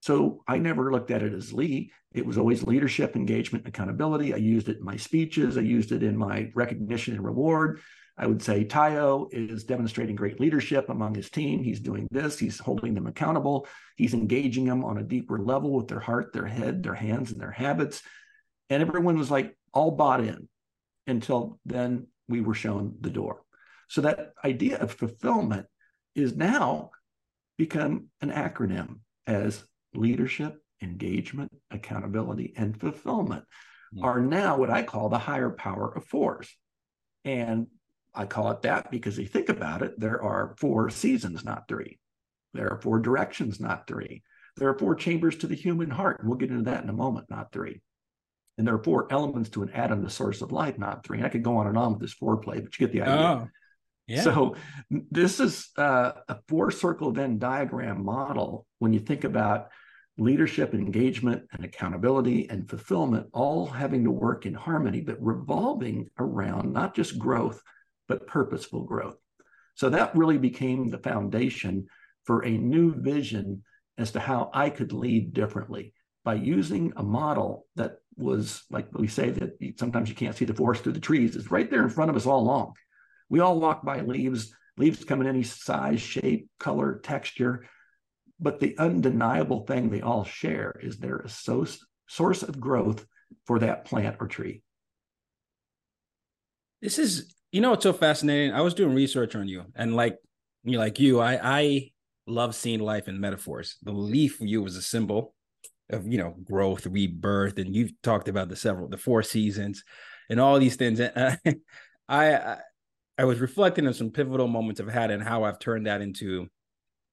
So 0.02 0.43
I 0.49 0.59
never 0.59 0.90
looked 0.90 1.11
at 1.11 1.23
it 1.23 1.33
as 1.33 1.52
Lee. 1.52 1.93
It 2.12 2.25
was 2.25 2.38
always 2.38 2.62
leadership, 2.62 3.17
engagement, 3.17 3.69
accountability. 3.69 4.33
I 4.33 4.38
used 4.38 4.69
it 4.69 4.79
in 4.79 4.85
my 4.85 4.97
speeches. 4.97 5.59
I 5.59 5.62
used 5.62 5.93
it 5.93 6.02
in 6.02 6.17
my 6.17 6.50
recognition 6.55 7.14
and 7.14 7.25
reward. 7.25 7.81
I 8.21 8.26
would 8.26 8.43
say 8.43 8.64
Tayo 8.64 9.29
is 9.33 9.64
demonstrating 9.64 10.14
great 10.14 10.40
leadership 10.40 10.90
among 10.90 11.14
his 11.14 11.31
team. 11.31 11.62
He's 11.62 11.81
doing 11.81 12.07
this, 12.11 12.38
he's 12.38 12.59
holding 12.59 12.93
them 12.93 13.07
accountable, 13.07 13.67
he's 13.97 14.12
engaging 14.12 14.67
them 14.67 14.85
on 14.85 14.99
a 14.99 15.02
deeper 15.02 15.38
level 15.38 15.73
with 15.73 15.88
their 15.88 16.00
heart, 16.00 16.35
their 16.35 16.47
head, 16.47 16.83
their 16.83 16.95
hands, 16.95 17.33
and 17.33 17.40
their 17.40 17.50
habits. 17.50 18.02
And 18.69 18.83
everyone 18.83 19.17
was 19.17 19.31
like 19.31 19.57
all 19.73 19.93
bought 19.93 20.21
in 20.21 20.49
until 21.07 21.59
then 21.64 22.09
we 22.29 22.43
were 22.43 22.55
shown 22.55 22.97
the 23.00 23.09
door. 23.09 23.43
So 23.88 24.02
that 24.02 24.35
idea 24.45 24.79
of 24.79 24.93
fulfillment 24.93 25.67
is 26.14 26.37
now 26.37 26.90
become 27.57 28.07
an 28.21 28.31
acronym 28.31 29.00
as 29.26 29.62
leadership, 29.95 30.61
engagement, 30.83 31.52
accountability, 31.71 32.55
and 32.57 32.79
fulfillment 32.79 33.45
mm-hmm. 33.95 34.05
are 34.05 34.21
now 34.21 34.57
what 34.57 34.71
I 34.71 34.83
call 34.83 35.09
the 35.09 35.19
higher 35.19 35.50
power 35.50 35.93
of 35.95 36.05
fours. 36.05 36.49
And 37.25 37.67
I 38.14 38.26
call 38.26 38.50
it 38.50 38.62
that 38.62 38.90
because 38.90 39.19
if 39.19 39.25
you 39.25 39.29
think 39.29 39.49
about 39.49 39.83
it, 39.83 39.99
there 39.99 40.23
are 40.23 40.55
four 40.59 40.90
seasons, 40.90 41.45
not 41.45 41.69
three. 41.69 41.99
There 42.55 42.71
are 42.71 42.81
four 42.81 42.99
directions, 42.99 43.61
not 43.61 43.87
three. 43.87 44.23
There 44.57 44.69
are 44.69 44.79
four 44.79 44.95
chambers 44.95 45.37
to 45.37 45.47
the 45.47 45.55
human 45.55 45.90
heart. 45.90 46.21
And 46.21 46.29
we'll 46.29 46.38
get 46.38 46.50
into 46.50 46.64
that 46.64 46.83
in 46.83 46.88
a 46.88 46.95
moment, 46.95 47.31
not 47.31 47.52
three. 47.52 47.81
And 48.59 48.67
there 48.67 48.75
are 48.75 48.83
four 48.83 49.07
elements 49.11 49.49
to 49.50 49.62
an 49.62 49.71
atom, 49.71 50.02
the 50.02 50.11
source 50.11 50.43
of 50.43 50.52
life, 50.52 50.76
not 50.79 51.05
three. 51.05 51.19
And 51.19 51.26
I 51.26 51.31
could 51.31 51.45
go 51.45 51.57
on 51.57 51.67
and 51.67 51.79
on 51.79 51.93
with 51.93 52.00
this 52.00 52.14
foreplay, 52.14 52.62
but 52.62 52.79
you 52.79 52.87
get 52.87 52.93
the 52.93 53.02
idea. 53.02 53.14
Oh, 53.14 53.49
yeah. 54.11 54.23
So 54.23 54.57
this 54.88 55.38
is 55.38 55.69
uh, 55.79 56.12
a 56.29 56.38
four 56.49 56.73
circle 56.73 57.12
Venn 57.12 57.38
diagram 57.38 58.05
model 58.05 58.67
when 58.81 58.93
you 58.93 58.99
think 58.99 59.23
about 59.23 59.69
leadership, 60.19 60.75
engagement, 60.75 61.45
and 61.52 61.64
accountability 61.64 62.50
and 62.50 62.69
fulfillment 62.69 63.29
all 63.33 63.67
having 63.67 64.02
to 64.05 64.11
work 64.11 64.47
in 64.47 64.52
harmony, 64.52 65.00
but 65.00 65.23
revolving 65.23 66.09
around 66.19 66.73
not 66.73 66.95
just 66.95 67.19
growth, 67.19 67.62
but 68.09 68.26
purposeful 68.26 68.83
growth. 68.83 69.17
So 69.76 69.88
that 69.90 70.17
really 70.17 70.38
became 70.38 70.90
the 70.90 70.99
foundation 70.99 71.87
for 72.25 72.45
a 72.45 72.50
new 72.50 72.93
vision 72.93 73.62
as 73.97 74.11
to 74.12 74.21
how 74.21 74.50
I 74.52 74.71
could 74.71 74.93
lead 74.93 75.33
differently 75.33 75.95
by 76.25 76.35
using 76.35 76.93
a 76.97 77.02
model 77.02 77.67
that 77.76 77.99
was 78.17 78.64
like 78.71 78.87
we 78.93 79.07
say 79.07 79.31
that 79.31 79.57
sometimes 79.79 80.09
you 80.09 80.14
can't 80.14 80.37
see 80.37 80.45
the 80.45 80.55
forest 80.55 80.83
through 80.83 80.93
the 80.93 81.00
trees. 81.00 81.37
It's 81.37 81.50
right 81.50 81.71
there 81.71 81.83
in 81.83 81.88
front 81.90 82.11
of 82.11 82.17
us 82.17 82.26
all 82.26 82.40
along. 82.40 82.75
We 83.30 83.40
all 83.40 83.58
walk 83.58 83.82
by 83.84 84.00
leaves. 84.00 84.54
Leaves 84.76 85.04
come 85.04 85.22
in 85.22 85.26
any 85.26 85.42
size, 85.42 86.00
shape, 86.00 86.49
color, 86.58 87.00
texture. 87.02 87.66
But 88.38 88.60
the 88.60 88.76
undeniable 88.78 89.64
thing 89.66 89.88
they 89.88 90.02
all 90.02 90.25
share 90.25 90.78
is 90.82 90.99
they're 90.99 91.25
a 91.25 91.28
source 91.28 92.42
of 92.42 92.60
growth 92.60 93.06
for 93.46 93.60
that 93.60 93.84
plant 93.84 94.16
or 94.20 94.26
tree. 94.26 94.62
This 96.82 96.99
is 96.99 97.34
you 97.52 97.60
know, 97.60 97.72
it's 97.72 97.82
so 97.82 97.92
fascinating. 97.92 98.52
I 98.54 98.60
was 98.60 98.75
doing 98.75 98.94
research 98.94 99.34
on 99.34 99.49
you, 99.49 99.64
and 99.75 99.96
like 99.96 100.18
you, 100.62 100.78
like 100.78 101.00
you, 101.00 101.20
I 101.20 101.38
I 101.42 101.90
love 102.26 102.54
seeing 102.54 102.80
life 102.80 103.08
in 103.08 103.20
metaphors. 103.20 103.76
The 103.82 103.92
leaf 103.92 104.37
for 104.37 104.44
you 104.44 104.62
was 104.62 104.76
a 104.76 104.82
symbol 104.82 105.34
of 105.90 106.06
you 106.06 106.18
know 106.18 106.37
growth, 106.44 106.87
rebirth, 106.87 107.58
and 107.58 107.75
you've 107.75 107.92
talked 108.02 108.28
about 108.28 108.49
the 108.49 108.56
several, 108.56 108.88
the 108.88 108.96
four 108.96 109.22
seasons, 109.22 109.82
and 110.28 110.40
all 110.40 110.58
these 110.58 110.76
things. 110.76 111.00
And 111.00 111.38
I, 112.08 112.34
I 112.34 112.58
I 113.21 113.25
was 113.25 113.39
reflecting 113.39 113.87
on 113.87 113.93
some 113.93 114.11
pivotal 114.11 114.49
moments 114.49 114.81
I've 114.81 114.89
had 114.89 115.11
and 115.11 115.23
how 115.23 115.45
I've 115.45 115.59
turned 115.59 115.87
that 115.87 116.00
into, 116.00 116.49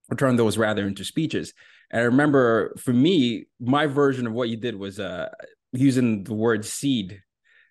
or 0.10 0.16
turned 0.16 0.40
those 0.40 0.58
rather 0.58 0.88
into 0.88 1.04
speeches. 1.04 1.54
And 1.92 2.02
I 2.02 2.06
remember 2.06 2.74
for 2.78 2.94
me, 2.94 3.48
my 3.60 3.88
version 3.88 4.26
of 4.26 4.32
what 4.32 4.48
you 4.48 4.56
did 4.56 4.78
was 4.78 5.02
uh 5.02 5.28
using 5.74 6.24
the 6.24 6.34
word 6.34 6.64
seed 6.64 7.22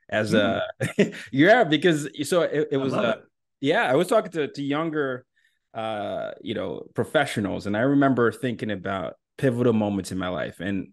as 0.09 0.35
a 0.35 0.62
mm. 0.83 1.14
yeah 1.33 1.64
because 1.64 2.09
so 2.28 2.43
it, 2.43 2.69
it 2.73 2.76
was 2.76 2.95
uh, 2.95 3.16
it. 3.16 3.25
yeah 3.61 3.90
i 3.90 3.95
was 3.95 4.07
talking 4.07 4.31
to, 4.31 4.47
to 4.49 4.62
younger 4.62 5.25
uh 5.75 6.31
you 6.40 6.55
know 6.55 6.87
professionals 6.95 7.66
and 7.66 7.76
i 7.76 7.81
remember 7.81 8.31
thinking 8.31 8.71
about 8.71 9.14
pivotal 9.38 9.73
moments 9.73 10.12
in 10.12 10.19
my 10.19 10.28
life 10.28 10.61
and 10.61 10.88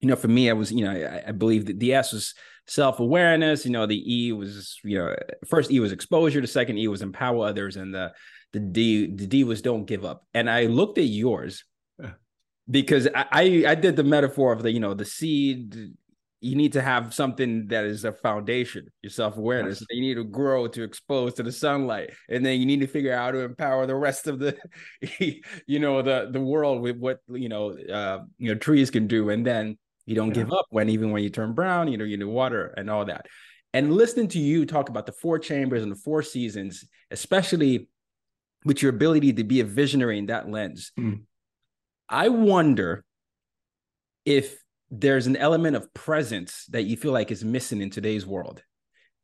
you 0.00 0.08
know 0.08 0.16
for 0.16 0.28
me 0.28 0.50
i 0.50 0.52
was 0.52 0.72
you 0.72 0.84
know 0.84 0.90
i, 0.90 1.28
I 1.28 1.32
believe 1.32 1.66
that 1.66 1.78
the 1.78 1.94
s 1.94 2.12
was 2.12 2.34
self-awareness 2.66 3.64
you 3.64 3.72
know 3.72 3.86
the 3.86 4.02
e 4.06 4.32
was 4.32 4.78
you 4.84 4.96
know 4.96 5.14
first 5.46 5.70
e 5.70 5.80
was 5.80 5.92
exposure 5.92 6.40
the 6.40 6.46
second 6.46 6.78
e 6.78 6.86
was 6.88 7.02
empower 7.02 7.46
others 7.46 7.76
and 7.76 7.92
the 7.92 8.12
the 8.52 8.60
d 8.60 9.06
the 9.06 9.26
d 9.26 9.44
was 9.44 9.62
don't 9.62 9.86
give 9.86 10.04
up 10.04 10.24
and 10.32 10.48
i 10.48 10.66
looked 10.66 10.98
at 10.98 11.06
yours 11.06 11.64
because 12.70 13.08
I, 13.08 13.26
I, 13.32 13.64
I 13.68 13.74
did 13.74 13.96
the 13.96 14.04
metaphor 14.04 14.52
of 14.52 14.62
the 14.62 14.70
you 14.70 14.80
know 14.80 14.94
the 14.94 15.04
seed 15.04 15.94
you 16.42 16.56
need 16.56 16.72
to 16.72 16.82
have 16.82 17.14
something 17.14 17.68
that 17.68 17.84
is 17.84 18.04
a 18.04 18.12
foundation, 18.12 18.88
your 19.00 19.10
self 19.10 19.36
awareness. 19.36 19.80
Yes. 19.80 19.86
You 19.90 20.00
need 20.00 20.14
to 20.14 20.24
grow 20.24 20.66
to 20.66 20.82
expose 20.82 21.34
to 21.34 21.44
the 21.44 21.52
sunlight, 21.52 22.10
and 22.28 22.44
then 22.44 22.58
you 22.58 22.66
need 22.66 22.80
to 22.80 22.88
figure 22.88 23.14
out 23.14 23.26
how 23.26 23.30
to 23.30 23.38
empower 23.44 23.86
the 23.86 23.94
rest 23.94 24.26
of 24.26 24.40
the, 24.40 24.58
you 25.66 25.78
know, 25.78 26.02
the 26.02 26.30
the 26.32 26.40
world 26.40 26.82
with 26.82 26.96
what 26.96 27.20
you 27.28 27.48
know, 27.48 27.70
uh, 27.70 28.24
you 28.38 28.52
know, 28.52 28.58
trees 28.58 28.90
can 28.90 29.06
do. 29.06 29.30
And 29.30 29.46
then 29.46 29.78
you 30.06 30.14
don't 30.14 30.28
yeah. 30.28 30.42
give 30.42 30.52
up 30.52 30.66
when 30.70 30.88
even 30.88 31.10
when 31.10 31.22
you 31.22 31.30
turn 31.30 31.52
brown, 31.52 31.88
you 31.88 31.96
know, 31.96 32.04
you 32.04 32.16
need 32.16 32.24
water 32.24 32.74
and 32.76 32.90
all 32.90 33.04
that. 33.04 33.26
And 33.74 33.94
listening 33.94 34.28
to 34.28 34.38
you 34.38 34.66
talk 34.66 34.88
about 34.88 35.06
the 35.06 35.12
four 35.12 35.38
chambers 35.38 35.82
and 35.82 35.90
the 35.90 35.96
four 35.96 36.22
seasons, 36.22 36.84
especially 37.10 37.88
with 38.64 38.82
your 38.82 38.90
ability 38.90 39.32
to 39.34 39.44
be 39.44 39.60
a 39.60 39.64
visionary 39.64 40.18
in 40.18 40.26
that 40.26 40.48
lens, 40.48 40.92
mm. 40.98 41.22
I 42.08 42.28
wonder 42.28 43.04
if 44.24 44.62
there's 44.90 45.26
an 45.26 45.36
element 45.36 45.74
of 45.74 45.92
presence 45.94 46.66
that 46.66 46.82
you 46.82 46.96
feel 46.96 47.12
like 47.12 47.30
is 47.30 47.44
missing 47.44 47.80
in 47.80 47.88
today's 47.88 48.26
world 48.26 48.62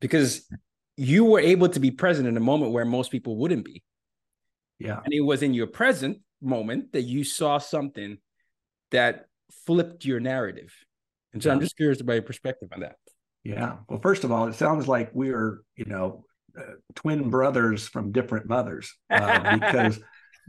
because 0.01 0.49
you 0.97 1.25
were 1.25 1.39
able 1.39 1.69
to 1.69 1.79
be 1.79 1.91
present 1.91 2.27
in 2.27 2.35
a 2.35 2.41
moment 2.41 2.71
where 2.71 2.85
most 2.85 3.11
people 3.11 3.37
wouldn't 3.37 3.63
be. 3.63 3.83
Yeah. 4.79 4.99
And 5.03 5.13
it 5.13 5.21
was 5.21 5.43
in 5.43 5.53
your 5.53 5.67
present 5.67 6.19
moment 6.41 6.93
that 6.93 7.03
you 7.03 7.23
saw 7.23 7.59
something 7.59 8.17
that 8.91 9.28
flipped 9.65 10.05
your 10.05 10.19
narrative. 10.19 10.73
And 11.33 11.43
so. 11.43 11.51
I'm 11.51 11.59
just 11.59 11.77
curious 11.77 12.01
about 12.01 12.13
your 12.13 12.21
perspective 12.23 12.69
on 12.73 12.81
that. 12.81 12.95
Yeah. 13.43 13.77
Well, 13.87 13.99
first 13.99 14.23
of 14.23 14.31
all, 14.31 14.47
it 14.47 14.55
sounds 14.55 14.87
like 14.87 15.11
we're, 15.13 15.61
you 15.75 15.85
know, 15.85 16.25
uh, 16.57 16.73
twin 16.95 17.29
brothers 17.29 17.87
from 17.87 18.11
different 18.11 18.47
mothers 18.47 18.93
uh, 19.09 19.53
because 19.59 19.99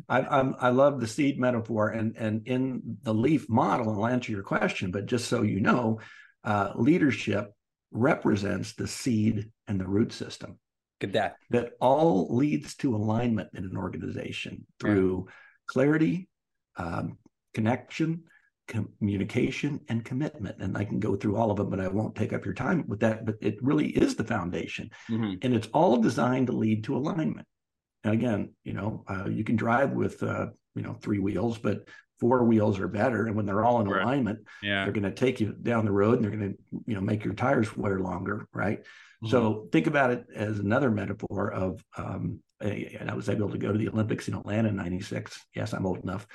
I, 0.09 0.21
I'm, 0.23 0.55
i 0.59 0.71
love 0.71 1.01
the 1.01 1.07
seed 1.07 1.39
metaphor, 1.39 1.89
and 1.89 2.17
and 2.17 2.47
in 2.47 2.99
the 3.03 3.15
leaf 3.15 3.49
model, 3.49 3.91
and 3.91 3.99
I'll 3.99 4.07
answer 4.07 4.33
your 4.33 4.43
question. 4.43 4.91
But 4.91 5.07
just 5.07 5.29
so 5.29 5.43
you 5.43 5.61
know, 5.61 6.01
uh, 6.45 6.73
leadership 6.75 7.53
represents 7.93 8.73
the 8.75 8.87
seed 8.87 9.51
and 9.69 9.81
the 9.81 9.87
root 9.87 10.13
system. 10.13 10.59
Good 11.01 11.13
that 11.15 11.37
that 11.51 11.73
all 11.81 12.35
leads 12.35 12.75
to 12.77 12.95
alignment 12.95 13.51
in 13.55 13.65
an 13.65 13.77
organization 13.77 14.67
through 14.79 15.27
yeah. 15.27 15.33
clarity, 15.67 16.29
um, 16.77 17.19
connection, 17.55 18.25
communication, 18.71 19.81
and 19.89 20.05
commitment. 20.05 20.57
And 20.61 20.77
I 20.77 20.85
can 20.85 21.01
go 21.01 21.17
through 21.17 21.37
all 21.37 21.51
of 21.51 21.57
them, 21.57 21.69
but 21.69 21.81
I 21.81 21.89
won't 21.89 22.15
take 22.15 22.33
up 22.33 22.45
your 22.45 22.55
time 22.55 22.85
with 22.87 23.01
that. 23.01 23.27
But 23.27 23.37
it 23.41 23.63
really 23.63 23.89
is 23.89 24.15
the 24.15 24.25
foundation, 24.25 24.91
mm-hmm. 25.11 25.35
and 25.43 25.55
it's 25.55 25.69
all 25.75 25.99
designed 25.99 26.47
to 26.47 26.53
lead 26.53 26.85
to 26.85 26.97
alignment. 26.97 27.47
And 28.05 28.15
again, 28.15 28.55
you 28.65 28.73
know, 28.73 29.05
uh, 29.09 29.29
you 29.29 29.45
can 29.45 29.57
drive 29.57 29.91
with 29.91 30.23
uh, 30.23 30.47
you 30.75 30.83
know 30.83 30.95
three 30.95 31.19
wheels, 31.19 31.59
but 31.59 31.89
four 32.19 32.45
wheels 32.45 32.79
are 32.79 32.89
better. 32.89 33.27
And 33.27 33.35
when 33.35 33.47
they're 33.47 33.65
all 33.65 33.81
in 33.81 33.89
right. 33.89 34.03
alignment, 34.03 34.41
yeah. 34.63 34.85
they're 34.85 34.93
going 34.93 35.05
to 35.05 35.11
take 35.11 35.41
you 35.41 35.53
down 35.53 35.85
the 35.85 35.93
road 35.93 36.17
and 36.17 36.25
they're 36.25 36.37
going 36.37 36.53
to 36.53 36.59
you 36.87 36.95
know 36.95 37.01
make 37.01 37.25
your 37.25 37.35
tires 37.35 37.77
wear 37.77 37.99
longer, 37.99 38.47
right? 38.55 38.81
Mm-hmm. 38.81 39.31
So 39.31 39.69
think 39.73 39.87
about 39.87 40.11
it 40.11 40.25
as 40.35 40.59
another 40.59 40.91
metaphor 40.91 41.53
of 41.53 41.85
um, 41.97 42.41
a, 42.63 42.97
and 43.01 43.11
I 43.11 43.15
was 43.15 43.29
able 43.29 43.51
to 43.51 43.59
go 43.59 43.73
to 43.73 43.79
the 43.79 43.89
Olympics 43.89 44.29
in 44.29 44.35
Atlanta 44.35 44.69
in 44.69 44.77
'96. 44.77 45.39
Yes, 45.55 45.73
I'm 45.73 45.87
old 45.87 46.03
enough 46.03 46.27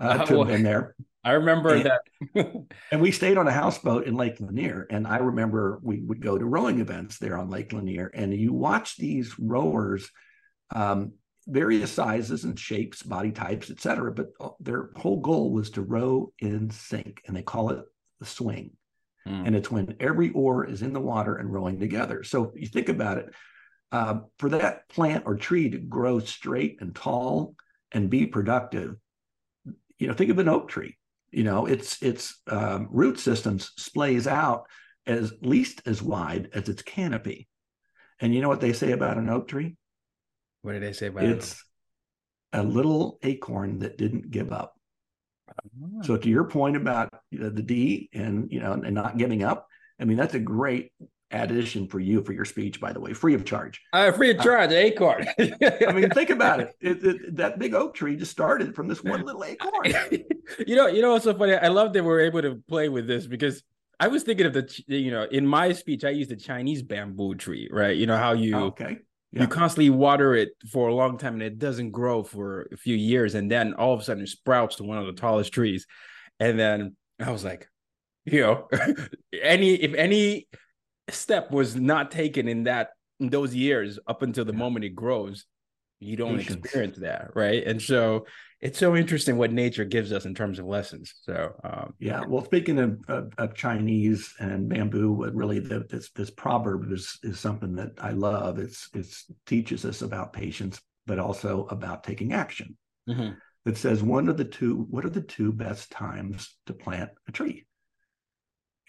uh, 0.04 0.24
to 0.24 0.38
have 0.38 0.48
been 0.48 0.62
there. 0.62 0.94
I 1.22 1.32
remember 1.32 1.74
and, 1.74 1.90
that. 2.34 2.66
and 2.90 3.00
we 3.00 3.10
stayed 3.10 3.36
on 3.36 3.46
a 3.46 3.52
houseboat 3.52 4.06
in 4.06 4.14
Lake 4.14 4.40
Lanier. 4.40 4.86
And 4.88 5.06
I 5.06 5.18
remember 5.18 5.78
we 5.82 6.00
would 6.00 6.22
go 6.22 6.38
to 6.38 6.44
rowing 6.44 6.80
events 6.80 7.18
there 7.18 7.36
on 7.36 7.50
Lake 7.50 7.72
Lanier. 7.72 8.10
And 8.14 8.32
you 8.34 8.54
watch 8.54 8.96
these 8.96 9.38
rowers, 9.38 10.10
um, 10.74 11.12
various 11.46 11.92
sizes 11.92 12.44
and 12.44 12.58
shapes, 12.58 13.02
body 13.02 13.32
types, 13.32 13.70
et 13.70 13.80
cetera. 13.80 14.12
But 14.12 14.28
uh, 14.40 14.50
their 14.60 14.90
whole 14.96 15.20
goal 15.20 15.50
was 15.50 15.70
to 15.70 15.82
row 15.82 16.32
in 16.38 16.70
sync. 16.70 17.20
And 17.26 17.36
they 17.36 17.42
call 17.42 17.70
it 17.70 17.84
the 18.18 18.26
swing. 18.26 18.70
Mm. 19.28 19.48
And 19.48 19.56
it's 19.56 19.70
when 19.70 19.96
every 20.00 20.30
oar 20.30 20.64
is 20.64 20.80
in 20.80 20.94
the 20.94 21.00
water 21.00 21.36
and 21.36 21.52
rowing 21.52 21.78
together. 21.78 22.22
So 22.22 22.52
you 22.56 22.66
think 22.66 22.88
about 22.88 23.18
it, 23.18 23.34
uh, 23.92 24.20
for 24.38 24.48
that 24.50 24.88
plant 24.88 25.24
or 25.26 25.34
tree 25.34 25.68
to 25.68 25.78
grow 25.78 26.20
straight 26.20 26.78
and 26.80 26.94
tall 26.94 27.54
and 27.92 28.08
be 28.08 28.24
productive, 28.24 28.96
you 30.00 30.08
know, 30.08 30.14
think 30.14 30.30
of 30.30 30.38
an 30.38 30.48
oak 30.48 30.68
tree. 30.68 30.96
You 31.30 31.44
know, 31.44 31.66
its 31.66 32.02
its 32.02 32.40
um, 32.48 32.88
root 32.90 33.20
systems 33.20 33.70
splays 33.78 34.26
out 34.26 34.66
as 35.06 35.32
least 35.42 35.82
as 35.86 36.02
wide 36.02 36.48
as 36.52 36.68
its 36.68 36.82
canopy. 36.82 37.48
And 38.20 38.34
you 38.34 38.40
know 38.40 38.48
what 38.48 38.60
they 38.60 38.72
say 38.72 38.92
about 38.92 39.18
an 39.18 39.28
oak 39.28 39.46
tree? 39.46 39.76
What 40.62 40.72
did 40.72 40.82
they 40.82 40.92
say 40.92 41.06
about 41.06 41.24
it? 41.24 41.30
it's 41.30 41.52
it? 41.52 42.58
a 42.58 42.62
little 42.62 43.18
acorn 43.22 43.78
that 43.78 43.96
didn't 43.96 44.30
give 44.30 44.52
up. 44.52 44.74
Oh. 45.82 46.02
So 46.02 46.16
to 46.16 46.28
your 46.28 46.44
point 46.44 46.76
about 46.76 47.10
you 47.30 47.38
know, 47.38 47.50
the 47.50 47.62
D 47.62 48.08
and 48.12 48.50
you 48.50 48.60
know 48.60 48.72
and 48.72 48.94
not 48.94 49.18
giving 49.18 49.44
up, 49.44 49.68
I 50.00 50.04
mean 50.04 50.16
that's 50.16 50.34
a 50.34 50.40
great 50.40 50.92
addition 51.30 51.86
for 51.86 52.00
you 52.00 52.22
for 52.22 52.32
your 52.32 52.44
speech, 52.44 52.80
by 52.80 52.92
the 52.92 53.00
way, 53.00 53.12
free 53.12 53.34
of 53.34 53.44
charge. 53.44 53.80
Uh, 53.92 54.10
free 54.12 54.30
of 54.30 54.40
uh, 54.40 54.42
charge, 54.42 54.72
uh, 54.72 54.76
acorn. 54.76 55.26
I 55.38 55.92
mean, 55.92 56.10
think 56.10 56.30
about 56.30 56.60
it. 56.60 56.74
It, 56.80 57.04
it. 57.04 57.36
That 57.36 57.58
big 57.58 57.74
oak 57.74 57.94
tree 57.94 58.16
just 58.16 58.32
started 58.32 58.74
from 58.74 58.88
this 58.88 59.04
one 59.04 59.22
little 59.22 59.44
acorn. 59.44 59.84
you 60.66 60.76
know, 60.76 60.86
you 60.86 61.02
know 61.02 61.12
what's 61.12 61.24
so 61.24 61.34
funny? 61.34 61.54
I 61.54 61.68
love 61.68 61.92
that 61.92 62.02
we're 62.02 62.20
able 62.20 62.42
to 62.42 62.62
play 62.68 62.88
with 62.88 63.06
this 63.06 63.26
because 63.26 63.62
I 63.98 64.08
was 64.08 64.22
thinking 64.22 64.46
of 64.46 64.54
the, 64.54 64.82
you 64.86 65.10
know, 65.10 65.24
in 65.24 65.46
my 65.46 65.72
speech, 65.72 66.04
I 66.04 66.10
used 66.10 66.30
the 66.30 66.36
Chinese 66.36 66.82
bamboo 66.82 67.34
tree, 67.34 67.68
right? 67.70 67.96
You 67.96 68.06
know 68.06 68.16
how 68.16 68.32
you 68.32 68.56
oh, 68.56 68.64
okay. 68.66 68.98
Yeah. 69.32 69.42
You 69.42 69.48
constantly 69.48 69.90
water 69.90 70.34
it 70.34 70.50
for 70.72 70.88
a 70.88 70.94
long 70.94 71.16
time 71.16 71.34
and 71.34 71.42
it 71.42 71.58
doesn't 71.58 71.92
grow 71.92 72.24
for 72.24 72.68
a 72.72 72.76
few 72.76 72.96
years, 72.96 73.34
and 73.34 73.50
then 73.50 73.74
all 73.74 73.92
of 73.92 74.00
a 74.00 74.02
sudden 74.02 74.24
it 74.24 74.28
sprouts 74.28 74.76
to 74.76 74.84
one 74.84 74.98
of 74.98 75.06
the 75.06 75.12
tallest 75.12 75.52
trees. 75.52 75.86
And 76.40 76.58
then 76.58 76.96
I 77.20 77.30
was 77.30 77.44
like, 77.44 77.68
you 78.24 78.40
know, 78.40 78.68
any 79.40 79.74
if 79.74 79.94
any 79.94 80.48
step 81.12 81.50
was 81.50 81.76
not 81.76 82.10
taken 82.10 82.48
in 82.48 82.64
that 82.64 82.90
in 83.18 83.28
those 83.28 83.54
years 83.54 83.98
up 84.06 84.22
until 84.22 84.44
the 84.44 84.52
yeah. 84.52 84.58
moment 84.58 84.84
it 84.84 84.94
grows 84.94 85.46
you 86.00 86.16
don't 86.16 86.38
Patience. 86.38 86.56
experience 86.56 86.96
that 86.98 87.30
right 87.34 87.62
and 87.66 87.80
so 87.80 88.26
it's 88.60 88.78
so 88.78 88.96
interesting 88.96 89.36
what 89.36 89.52
nature 89.52 89.84
gives 89.84 90.12
us 90.12 90.24
in 90.24 90.34
terms 90.34 90.58
of 90.58 90.64
lessons 90.64 91.14
so 91.22 91.52
um, 91.62 91.94
yeah 91.98 92.22
well 92.26 92.44
speaking 92.44 92.78
of, 92.78 92.98
of, 93.08 93.32
of, 93.38 93.54
chinese 93.54 94.34
and 94.40 94.68
bamboo 94.68 95.30
really 95.34 95.58
the, 95.58 95.86
this 95.90 96.10
this 96.12 96.30
proverb 96.30 96.90
is 96.90 97.18
is 97.22 97.38
something 97.38 97.74
that 97.74 97.90
i 98.00 98.10
love 98.10 98.58
it's 98.58 98.88
it's 98.94 99.26
teaches 99.46 99.84
us 99.84 100.02
about 100.02 100.32
patience 100.32 100.80
but 101.06 101.18
also 101.18 101.66
about 101.70 102.02
taking 102.02 102.32
action 102.32 102.76
mm-hmm. 103.08 103.32
that 103.64 103.76
says 103.76 104.02
one 104.02 104.28
of 104.28 104.38
the 104.38 104.44
two 104.44 104.86
what 104.90 105.04
are 105.04 105.10
the 105.10 105.20
two 105.20 105.52
best 105.52 105.90
times 105.90 106.56
to 106.66 106.72
plant 106.72 107.10
a 107.28 107.32
tree 107.32 107.66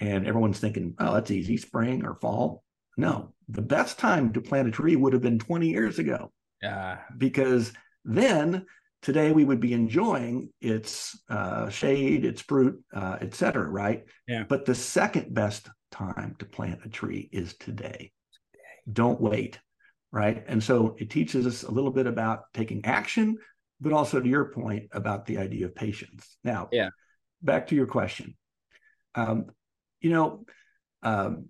and 0.02 0.28
everyone's 0.28 0.60
thinking, 0.60 0.96
oh, 1.00 1.14
that's 1.14 1.32
easy, 1.32 1.56
spring 1.56 2.04
or 2.04 2.16
fall. 2.16 2.64
No, 2.98 3.34
the 3.48 3.62
best 3.62 4.00
time 4.00 4.34
to 4.34 4.42
plant 4.42 4.68
a 4.68 4.72
tree 4.72 4.96
would 4.96 5.14
have 5.14 5.22
been 5.22 5.40
20 5.40 5.70
years 5.70 6.00
ago. 6.00 6.32
Yeah. 6.62 6.98
Because 7.18 7.72
then 8.04 8.66
today 9.04 9.32
we 9.32 9.46
would 9.46 9.60
be 9.60 9.74
enjoying 9.74 10.50
its 10.60 11.18
uh, 11.30 11.70
shade, 11.70 12.26
its 12.26 12.42
fruit, 12.42 12.84
uh, 12.94 13.18
et 13.22 13.36
cetera, 13.36 13.70
right? 13.70 14.04
Yeah. 14.28 14.44
But 14.50 14.66
the 14.66 14.76
second 14.76 15.34
best 15.34 15.70
time 15.92 16.36
to 16.40 16.46
plant 16.46 16.82
a 16.84 16.90
tree 16.90 17.30
is 17.32 17.56
today. 17.58 18.12
Don't 18.92 19.22
wait, 19.22 19.60
right? 20.12 20.44
And 20.48 20.64
so 20.64 20.96
it 20.98 21.12
teaches 21.12 21.46
us 21.46 21.62
a 21.64 21.72
little 21.72 21.92
bit 21.92 22.08
about 22.08 22.52
taking 22.56 22.84
action, 22.86 23.38
but 23.80 23.94
also 23.94 24.20
to 24.20 24.28
your 24.28 24.46
point 24.46 24.90
about 24.94 25.28
the 25.28 25.38
idea 25.38 25.68
of 25.68 25.76
patience. 25.76 26.38
Now, 26.44 26.70
yeah. 26.72 26.90
back 27.44 27.68
to 27.68 27.76
your 27.76 27.88
question. 27.88 28.36
Um, 29.14 29.46
you 30.02 30.10
know, 30.10 30.46
um, 31.04 31.46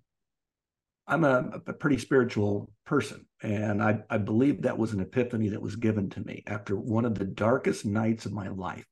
I'm 1.08 1.24
a, 1.24 1.62
a, 1.68 1.74
pretty 1.74 1.98
spiritual 1.98 2.72
person, 2.86 3.26
and 3.42 3.82
I, 3.84 4.00
I 4.10 4.18
believe 4.18 4.62
that 4.62 4.78
was 4.78 4.94
an 4.94 5.02
epiphany 5.02 5.50
that 5.50 5.62
was 5.62 5.76
given 5.76 6.10
to 6.12 6.22
me 6.22 6.44
after 6.48 6.76
one 6.76 7.06
of 7.06 7.18
the 7.18 7.26
darkest 7.26 7.86
nights 7.86 8.26
of 8.26 8.32
my 8.32 8.48
life. 8.50 8.86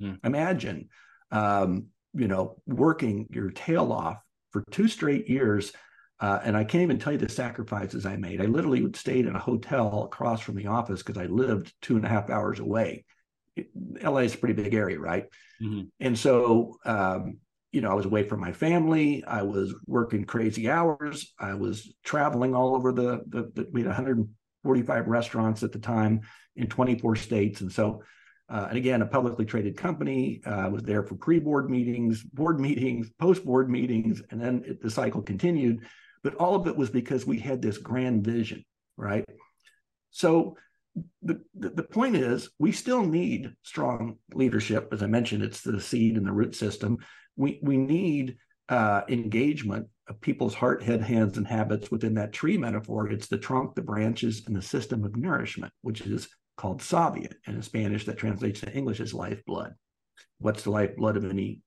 Mm. 0.00 0.18
Imagine, 0.24 0.88
um, 1.30 1.86
you 2.14 2.28
know, 2.28 2.56
working 2.66 3.26
your 3.30 3.50
tail 3.50 3.92
off 3.92 4.18
for 4.52 4.64
two 4.70 4.88
straight 4.88 5.28
years. 5.28 5.72
Uh, 6.18 6.40
and 6.44 6.56
I 6.56 6.64
can't 6.64 6.82
even 6.82 6.98
tell 6.98 7.12
you 7.12 7.18
the 7.18 7.28
sacrifices 7.28 8.06
I 8.06 8.16
made. 8.16 8.40
I 8.40 8.46
literally 8.46 8.86
stayed 8.94 9.26
in 9.26 9.36
a 9.36 9.40
hotel 9.40 10.04
across 10.04 10.40
from 10.40 10.54
the 10.54 10.68
office 10.68 11.02
because 11.02 11.20
I 11.20 11.26
lived 11.26 11.74
two 11.82 11.96
and 11.96 12.06
a 12.06 12.08
half 12.08 12.30
hours 12.30 12.58
away. 12.58 13.04
It, 13.54 13.68
LA 14.02 14.20
is 14.20 14.34
a 14.34 14.38
pretty 14.38 14.54
big 14.54 14.72
area, 14.72 14.98
right? 14.98 15.26
Mm-hmm. 15.60 15.88
And 16.00 16.18
so, 16.18 16.78
um, 16.86 17.38
you 17.76 17.82
know, 17.82 17.90
I 17.90 17.94
was 17.94 18.06
away 18.06 18.26
from 18.26 18.40
my 18.40 18.52
family. 18.52 19.22
I 19.26 19.42
was 19.42 19.74
working 19.86 20.24
crazy 20.24 20.70
hours. 20.70 21.34
I 21.38 21.52
was 21.52 21.92
traveling 22.04 22.54
all 22.54 22.74
over 22.74 22.90
the, 22.90 23.20
the, 23.28 23.52
the 23.54 23.68
we 23.70 23.82
had 23.82 23.88
145 23.88 25.06
restaurants 25.06 25.62
at 25.62 25.72
the 25.72 25.78
time 25.78 26.22
in 26.56 26.68
24 26.68 27.16
states. 27.16 27.60
And 27.60 27.70
so, 27.70 28.02
uh, 28.48 28.68
and 28.70 28.78
again, 28.78 29.02
a 29.02 29.06
publicly 29.06 29.44
traded 29.44 29.76
company. 29.76 30.40
Uh, 30.46 30.52
I 30.52 30.68
was 30.68 30.84
there 30.84 31.02
for 31.02 31.16
pre-board 31.16 31.68
meetings, 31.68 32.22
board 32.22 32.58
meetings, 32.60 33.10
post-board 33.18 33.68
meetings, 33.68 34.22
and 34.30 34.40
then 34.40 34.62
it, 34.66 34.80
the 34.80 34.88
cycle 34.88 35.20
continued. 35.20 35.80
But 36.24 36.36
all 36.36 36.54
of 36.54 36.66
it 36.66 36.78
was 36.78 36.88
because 36.88 37.26
we 37.26 37.38
had 37.38 37.60
this 37.60 37.76
grand 37.76 38.24
vision, 38.24 38.64
right? 38.96 39.26
So 40.12 40.56
the, 41.22 41.40
the, 41.54 41.82
point 41.82 42.16
is, 42.16 42.48
we 42.58 42.72
still 42.72 43.04
need 43.04 43.52
strong 43.62 44.16
leadership. 44.32 44.88
As 44.92 45.02
I 45.02 45.06
mentioned, 45.06 45.42
it's 45.42 45.60
the 45.60 45.80
seed 45.80 46.16
and 46.16 46.26
the 46.26 46.32
root 46.32 46.54
system 46.54 46.98
we 47.36 47.60
we 47.62 47.76
need 47.76 48.36
uh, 48.68 49.02
engagement 49.08 49.86
of 50.08 50.20
people's 50.20 50.54
heart, 50.54 50.82
head, 50.82 51.02
hands, 51.02 51.36
and 51.36 51.46
habits 51.46 51.90
within 51.90 52.14
that 52.14 52.32
tree 52.32 52.56
metaphor. 52.56 53.08
It's 53.08 53.28
the 53.28 53.38
trunk, 53.38 53.74
the 53.74 53.82
branches, 53.82 54.44
and 54.46 54.56
the 54.56 54.62
system 54.62 55.04
of 55.04 55.16
nourishment, 55.16 55.72
which 55.82 56.00
is 56.00 56.28
called 56.56 56.80
savia. 56.80 57.32
And 57.46 57.56
in 57.56 57.62
Spanish, 57.62 58.06
that 58.06 58.16
translates 58.16 58.60
to 58.60 58.72
English 58.72 59.00
as 59.00 59.14
lifeblood. 59.14 59.72
What's 60.38 60.62
the 60.62 60.70
lifeblood 60.70 61.16
of 61.16 61.24
any 61.24 61.60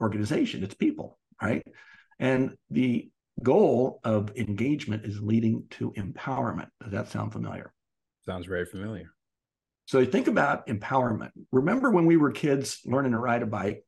organization? 0.00 0.62
It's 0.62 0.74
people, 0.74 1.18
right? 1.42 1.66
And 2.18 2.56
the 2.70 3.10
goal 3.42 4.00
of 4.04 4.36
engagement 4.36 5.04
is 5.04 5.20
leading 5.20 5.64
to 5.70 5.92
empowerment. 5.92 6.68
Does 6.82 6.92
that 6.92 7.08
sound 7.08 7.32
familiar? 7.32 7.72
Sounds 8.24 8.46
very 8.46 8.66
familiar. 8.66 9.10
So 9.86 10.04
think 10.04 10.28
about 10.28 10.66
empowerment. 10.68 11.30
Remember 11.50 11.90
when 11.90 12.06
we 12.06 12.16
were 12.16 12.30
kids 12.30 12.80
learning 12.84 13.12
to 13.12 13.18
ride 13.18 13.42
a 13.42 13.46
bike? 13.46 13.84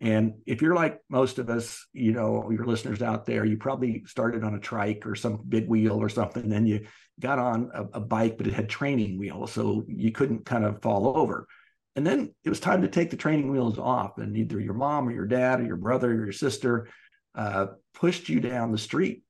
And 0.00 0.34
if 0.46 0.62
you're 0.62 0.76
like 0.76 1.00
most 1.10 1.38
of 1.38 1.50
us, 1.50 1.86
you 1.92 2.12
know, 2.12 2.50
your 2.50 2.64
listeners 2.64 3.02
out 3.02 3.26
there, 3.26 3.44
you 3.44 3.56
probably 3.56 4.04
started 4.06 4.44
on 4.44 4.54
a 4.54 4.60
trike 4.60 5.04
or 5.06 5.16
some 5.16 5.42
big 5.48 5.68
wheel 5.68 6.00
or 6.00 6.08
something. 6.08 6.48
Then 6.48 6.66
you 6.66 6.86
got 7.18 7.38
on 7.38 7.70
a, 7.74 7.98
a, 7.98 8.00
bike, 8.00 8.38
but 8.38 8.46
it 8.46 8.54
had 8.54 8.68
training 8.68 9.18
wheels. 9.18 9.52
So 9.52 9.84
you 9.88 10.12
couldn't 10.12 10.46
kind 10.46 10.64
of 10.64 10.80
fall 10.82 11.18
over. 11.18 11.48
And 11.96 12.06
then 12.06 12.32
it 12.44 12.48
was 12.48 12.60
time 12.60 12.82
to 12.82 12.88
take 12.88 13.10
the 13.10 13.16
training 13.16 13.50
wheels 13.50 13.76
off. 13.76 14.18
And 14.18 14.36
either 14.36 14.60
your 14.60 14.74
mom 14.74 15.08
or 15.08 15.12
your 15.12 15.26
dad 15.26 15.60
or 15.60 15.64
your 15.64 15.76
brother 15.76 16.12
or 16.12 16.24
your 16.24 16.32
sister 16.32 16.88
uh, 17.34 17.66
pushed 17.92 18.28
you 18.28 18.38
down 18.38 18.70
the 18.70 18.78
street. 18.78 19.24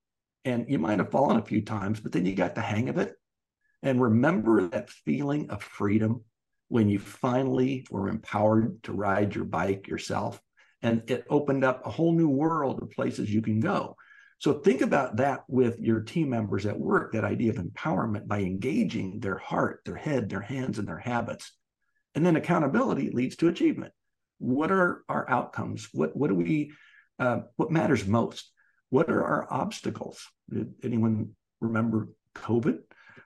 And 0.44 0.68
you 0.68 0.78
might 0.78 0.98
have 0.98 1.10
fallen 1.10 1.38
a 1.38 1.44
few 1.44 1.62
times, 1.62 1.98
but 1.98 2.12
then 2.12 2.26
you 2.26 2.34
got 2.34 2.54
the 2.54 2.60
hang 2.60 2.88
of 2.90 2.98
it. 2.98 3.14
And 3.82 4.02
remember 4.02 4.68
that 4.68 4.90
feeling 4.90 5.50
of 5.50 5.62
freedom 5.62 6.24
when 6.68 6.88
you 6.88 6.98
finally 6.98 7.86
were 7.90 8.08
empowered 8.08 8.82
to 8.84 8.92
ride 8.92 9.34
your 9.34 9.44
bike 9.44 9.86
yourself 9.88 10.40
and 10.82 11.02
it 11.10 11.24
opened 11.28 11.64
up 11.64 11.84
a 11.84 11.90
whole 11.90 12.12
new 12.12 12.28
world 12.28 12.80
of 12.82 12.90
places 12.90 13.32
you 13.32 13.42
can 13.42 13.60
go. 13.60 13.96
So 14.38 14.54
think 14.54 14.82
about 14.82 15.16
that 15.16 15.42
with 15.48 15.80
your 15.80 16.00
team 16.00 16.30
members 16.30 16.64
at 16.64 16.78
work, 16.78 17.12
that 17.12 17.24
idea 17.24 17.50
of 17.50 17.56
empowerment 17.56 18.28
by 18.28 18.40
engaging 18.40 19.18
their 19.18 19.38
heart, 19.38 19.80
their 19.84 19.96
head, 19.96 20.28
their 20.28 20.40
hands, 20.40 20.78
and 20.78 20.86
their 20.86 20.98
habits. 20.98 21.52
And 22.14 22.24
then 22.24 22.36
accountability 22.36 23.10
leads 23.10 23.34
to 23.36 23.48
achievement. 23.48 23.92
What 24.38 24.70
are 24.70 25.02
our 25.08 25.28
outcomes? 25.28 25.88
What 25.92 26.16
what 26.16 26.28
do 26.28 26.36
we 26.36 26.72
uh, 27.18 27.40
what 27.56 27.72
matters 27.72 28.06
most? 28.06 28.52
What 28.90 29.10
are 29.10 29.24
our 29.24 29.52
obstacles? 29.52 30.24
Did 30.48 30.74
anyone 30.84 31.30
remember 31.60 32.08
COVID? 32.36 32.78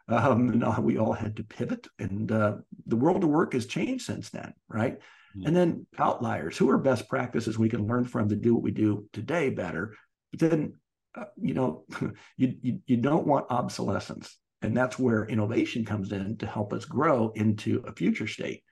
Um, 0.09 0.49
and 0.63 0.85
we 0.85 0.99
all 0.99 1.13
had 1.13 1.37
to 1.37 1.45
pivot, 1.45 1.87
and 1.99 2.31
uh, 2.31 2.57
the 2.87 2.97
world 2.97 3.25
of 3.25 3.31
work 3.31 3.53
has 3.55 3.67
changed 3.67 4.05
since 4.05 4.31
then, 4.31 4.53
right? 4.69 4.99
Mm-hmm. 5.37 5.47
And 5.47 5.57
then 5.57 5.87
outliers, 5.99 6.57
who 6.57 6.71
are 6.71 6.79
best 6.79 7.09
practices 7.09 7.59
we 7.59 7.69
can 7.69 7.87
learn 7.87 8.05
from 8.05 8.29
to 8.29 8.37
do 8.37 8.55
what 8.55 8.63
we 8.63 8.71
do 8.71 9.09
today 9.13 9.51
better. 9.51 9.95
But 10.31 10.41
then, 10.51 10.75
uh, 11.15 11.25
you 11.41 11.55
know, 11.55 11.85
you, 12.37 12.55
you 12.61 12.81
you 12.87 12.97
don't 12.97 13.27
want 13.27 13.47
obsolescence, 13.51 14.37
and 14.61 14.77
that's 14.77 14.99
where 14.99 15.25
innovation 15.25 15.85
comes 15.85 16.13
in 16.13 16.37
to 16.39 16.47
help 16.47 16.73
us 16.73 16.85
grow 16.85 17.33
into 17.35 17.83
a 17.87 17.93
future 17.93 18.27
state. 18.27 18.63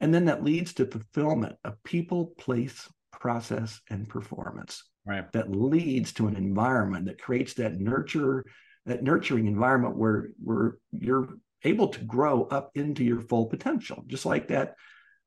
And 0.00 0.14
then 0.14 0.26
that 0.26 0.44
leads 0.44 0.74
to 0.74 0.86
fulfillment 0.86 1.56
of 1.64 1.82
people, 1.82 2.26
place, 2.38 2.88
process, 3.10 3.80
and 3.90 4.08
performance. 4.08 4.84
Right. 5.04 5.30
That 5.32 5.50
leads 5.50 6.12
to 6.14 6.28
an 6.28 6.36
environment 6.36 7.06
that 7.06 7.20
creates 7.20 7.54
that 7.54 7.80
nurture, 7.80 8.44
that 8.88 9.02
nurturing 9.02 9.46
environment 9.46 9.96
where 9.96 10.30
where 10.42 10.78
you're 10.92 11.28
able 11.64 11.88
to 11.88 12.04
grow 12.04 12.44
up 12.44 12.70
into 12.74 13.04
your 13.04 13.20
full 13.20 13.46
potential, 13.46 14.04
just 14.06 14.26
like 14.26 14.48
that, 14.48 14.74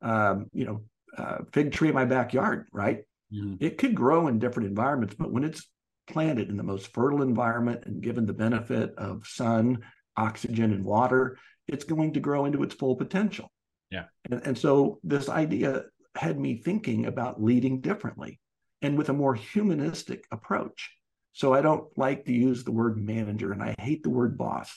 um, 0.01 0.47
you 0.53 0.65
know, 0.65 0.83
uh, 1.17 1.39
fig 1.51 1.71
tree 1.71 1.89
in 1.89 1.95
my 1.95 2.05
backyard. 2.05 2.67
Right. 2.71 3.03
Mm-hmm. 3.33 3.55
It 3.59 3.77
could 3.77 3.95
grow 3.95 4.27
in 4.27 4.39
different 4.39 4.69
environments, 4.69 5.15
but 5.15 5.31
when 5.31 5.43
it's 5.43 5.67
planted 6.07 6.49
in 6.49 6.57
the 6.57 6.63
most 6.63 6.91
fertile 6.93 7.21
environment 7.21 7.83
and 7.85 8.01
given 8.01 8.25
the 8.25 8.33
benefit 8.33 8.93
of 8.97 9.25
sun, 9.25 9.79
oxygen, 10.17 10.73
and 10.73 10.83
water, 10.83 11.37
it's 11.67 11.85
going 11.85 12.13
to 12.13 12.19
grow 12.19 12.45
into 12.45 12.63
its 12.63 12.75
full 12.75 12.95
potential. 12.95 13.51
Yeah. 13.89 14.05
And, 14.29 14.41
and 14.45 14.57
so 14.57 14.99
this 15.03 15.29
idea 15.29 15.83
had 16.15 16.39
me 16.39 16.55
thinking 16.55 17.05
about 17.05 17.41
leading 17.41 17.81
differently 17.81 18.39
and 18.81 18.97
with 18.97 19.09
a 19.09 19.13
more 19.13 19.35
humanistic 19.35 20.25
approach. 20.31 20.91
So 21.33 21.53
I 21.53 21.61
don't 21.61 21.85
like 21.97 22.25
to 22.25 22.33
use 22.33 22.63
the 22.63 22.71
word 22.71 22.97
manager 22.97 23.51
and 23.51 23.63
I 23.63 23.75
hate 23.79 24.03
the 24.03 24.09
word 24.09 24.37
boss. 24.37 24.71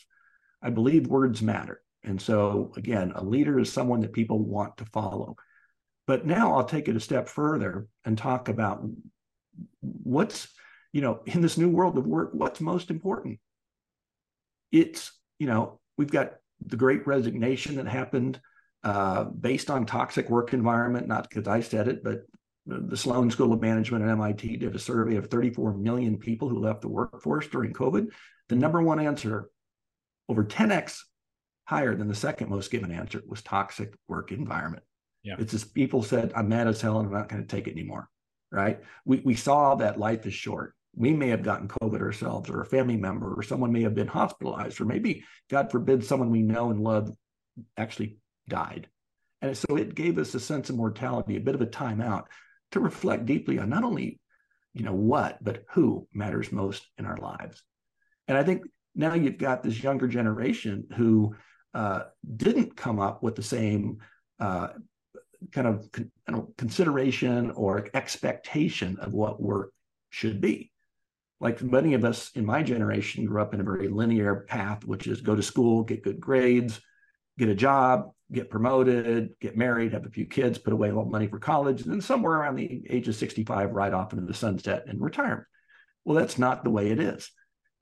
I 0.63 0.71
believe 0.71 1.07
words 1.07 1.43
matter. 1.43 1.81
And 2.05 2.21
so, 2.21 2.73
again, 2.77 3.13
a 3.15 3.25
leader 3.25 3.59
is 3.59 3.73
someone 3.73 4.01
that 4.01 4.13
people 4.13 4.39
want 4.39 4.77
to 4.77 4.85
follow. 4.87 5.37
But 6.07 6.27
now 6.27 6.55
I'll 6.55 6.65
take 6.65 6.89
it 6.89 6.97
a 6.97 7.01
step 7.01 7.29
further 7.29 7.87
and 8.05 8.17
talk 8.17 8.49
about 8.49 8.87
what's, 9.81 10.49
you 10.93 11.01
know, 11.01 11.21
in 11.27 11.41
this 11.41 11.57
new 11.57 11.71
world 11.71 11.97
of 11.97 12.07
work, 12.07 12.31
what's 12.33 12.61
most 12.61 12.91
important. 12.91 13.41
It's, 14.71 15.13
you 15.39 15.47
know, 15.47 15.81
we've 15.97 16.11
got 16.11 16.35
the 16.65 16.77
great 16.77 17.07
resignation 17.07 17.77
that 17.77 17.89
happened 17.89 18.41
uh, 18.83 19.25
based 19.25 19.71
on 19.71 19.87
toxic 19.87 20.29
work 20.29 20.53
environment, 20.53 21.09
not 21.09 21.29
because 21.29 21.49
I 21.49 21.61
said 21.61 21.89
it, 21.89 22.05
but 22.05 22.19
the 22.67 22.97
Sloan 22.97 23.31
School 23.31 23.53
of 23.53 23.61
Management 23.61 24.05
at 24.05 24.11
MIT 24.11 24.57
did 24.57 24.75
a 24.75 24.79
survey 24.79 25.17
of 25.17 25.27
34 25.27 25.75
million 25.75 26.17
people 26.17 26.49
who 26.49 26.61
left 26.61 26.81
the 26.81 26.89
workforce 26.89 27.47
during 27.49 27.73
COVID. 27.73 28.11
The 28.49 28.57
number 28.57 28.81
one 28.81 29.01
answer, 29.01 29.51
over 30.29 30.45
10x 30.45 31.01
higher 31.67 31.95
than 31.95 32.09
the 32.09 32.15
second 32.15 32.49
most 32.49 32.71
given 32.71 32.91
answer, 32.91 33.23
was 33.27 33.43
toxic 33.43 33.95
work 34.09 34.33
environment. 34.33 34.83
Yeah. 35.23 35.37
It's 35.39 35.53
just 35.53 35.75
people 35.75 36.03
said, 36.03 36.33
I'm 36.35 36.49
mad 36.49 36.69
as 36.69 36.81
hell 36.81 36.99
and 36.99 37.09
I'm 37.09 37.13
not 37.13 37.29
going 37.29 37.43
to 37.43 37.49
take 37.49 37.67
it 37.67 37.73
anymore. 37.73 38.09
Right. 38.51 38.81
We, 39.05 39.21
we 39.25 39.35
saw 39.35 39.75
that 39.77 39.99
life 39.99 40.27
is 40.27 40.35
short. 40.35 40.75
We 40.95 41.13
may 41.13 41.29
have 41.29 41.43
gotten 41.43 41.67
COVID 41.67 42.01
ourselves, 42.01 42.49
or 42.49 42.61
a 42.61 42.67
family 42.67 42.97
member, 42.97 43.35
or 43.35 43.43
someone 43.43 43.73
may 43.73 43.83
have 43.83 43.97
been 43.97 44.07
hospitalized, 44.07 44.81
or 44.81 44.85
maybe, 44.85 45.25
God 45.51 45.73
forbid, 45.73 46.05
someone 46.05 46.31
we 46.31 46.43
know 46.43 46.71
and 46.71 46.81
love 46.81 47.11
actually 47.77 48.19
died. 48.49 48.87
And 49.43 49.57
so 49.57 49.77
it 49.77 49.97
gave 49.97 50.19
us 50.19 50.35
a 50.35 50.41
sense 50.41 50.71
of 50.71 50.77
mortality, 50.77 51.37
a 51.37 51.41
bit 51.41 51.57
of 51.57 51.63
a 51.63 51.67
timeout 51.67 52.27
to 52.75 52.81
reflect 52.81 53.27
deeply 53.27 53.59
on 53.59 53.71
not 53.71 53.85
only, 53.85 54.21
you 54.75 54.85
know, 54.85 54.95
what, 54.95 55.43
but 55.43 55.65
who 55.73 56.07
matters 56.13 56.53
most 56.53 56.87
in 56.99 57.07
our 57.07 57.17
lives. 57.17 57.63
And 58.29 58.37
I 58.37 58.43
think 58.43 58.63
now 58.95 59.15
you've 59.15 59.39
got 59.39 59.63
this 59.63 59.83
younger 59.83 60.07
generation 60.07 60.87
who 60.97 61.35
uh, 61.73 62.03
didn't 62.37 62.77
come 62.77 63.01
up 63.01 63.23
with 63.23 63.35
the 63.35 63.43
same 63.43 63.99
uh, 64.39 64.69
kind 65.53 65.67
of 65.67 65.91
con- 65.93 66.11
know, 66.29 66.53
consideration 66.57 67.51
or 67.53 67.89
expectation 67.95 68.99
of 69.01 69.13
what 69.13 69.43
work 69.43 69.73
should 70.11 70.41
be. 70.41 70.71
Like 71.41 71.63
many 71.63 71.95
of 71.95 72.05
us 72.05 72.31
in 72.35 72.47
my 72.47 72.63
generation 72.63 73.27
grew 73.27 73.43
up 73.43 73.55
in 73.55 73.61
a 73.61 73.65
very 73.65 73.89
linear 73.89 74.47
path, 74.49 74.85
which 74.85 75.07
is 75.07 75.21
go 75.21 75.35
to 75.35 75.43
school, 75.43 75.83
get 75.83 76.03
good 76.03 76.21
grades, 76.21 76.81
get 77.39 77.49
a 77.49 77.55
job, 77.55 78.11
get 78.33 78.51
promoted, 78.51 79.35
get 79.41 79.57
married, 79.57 79.93
have 79.93 80.07
a 80.07 80.11
few 80.11 80.27
kids, 80.27 80.59
put 80.59 80.73
away 80.73 80.89
a 80.89 80.95
little 80.95 81.11
money 81.11 81.27
for 81.27 81.39
college, 81.39 81.83
and 81.83 81.93
then 81.93 82.01
somewhere 82.01 82.33
around 82.33 82.57
the 82.57 82.83
age 82.89 83.09
of 83.09 83.15
65, 83.15 83.73
ride 83.73 83.95
off 83.95 84.13
into 84.13 84.25
the 84.25 84.35
sunset 84.35 84.85
and 84.87 85.01
retirement. 85.01 85.47
Well, 86.05 86.17
that's 86.17 86.39
not 86.39 86.65
the 86.65 86.71
way 86.71 86.91
it 86.91 87.01
is. 87.01 87.31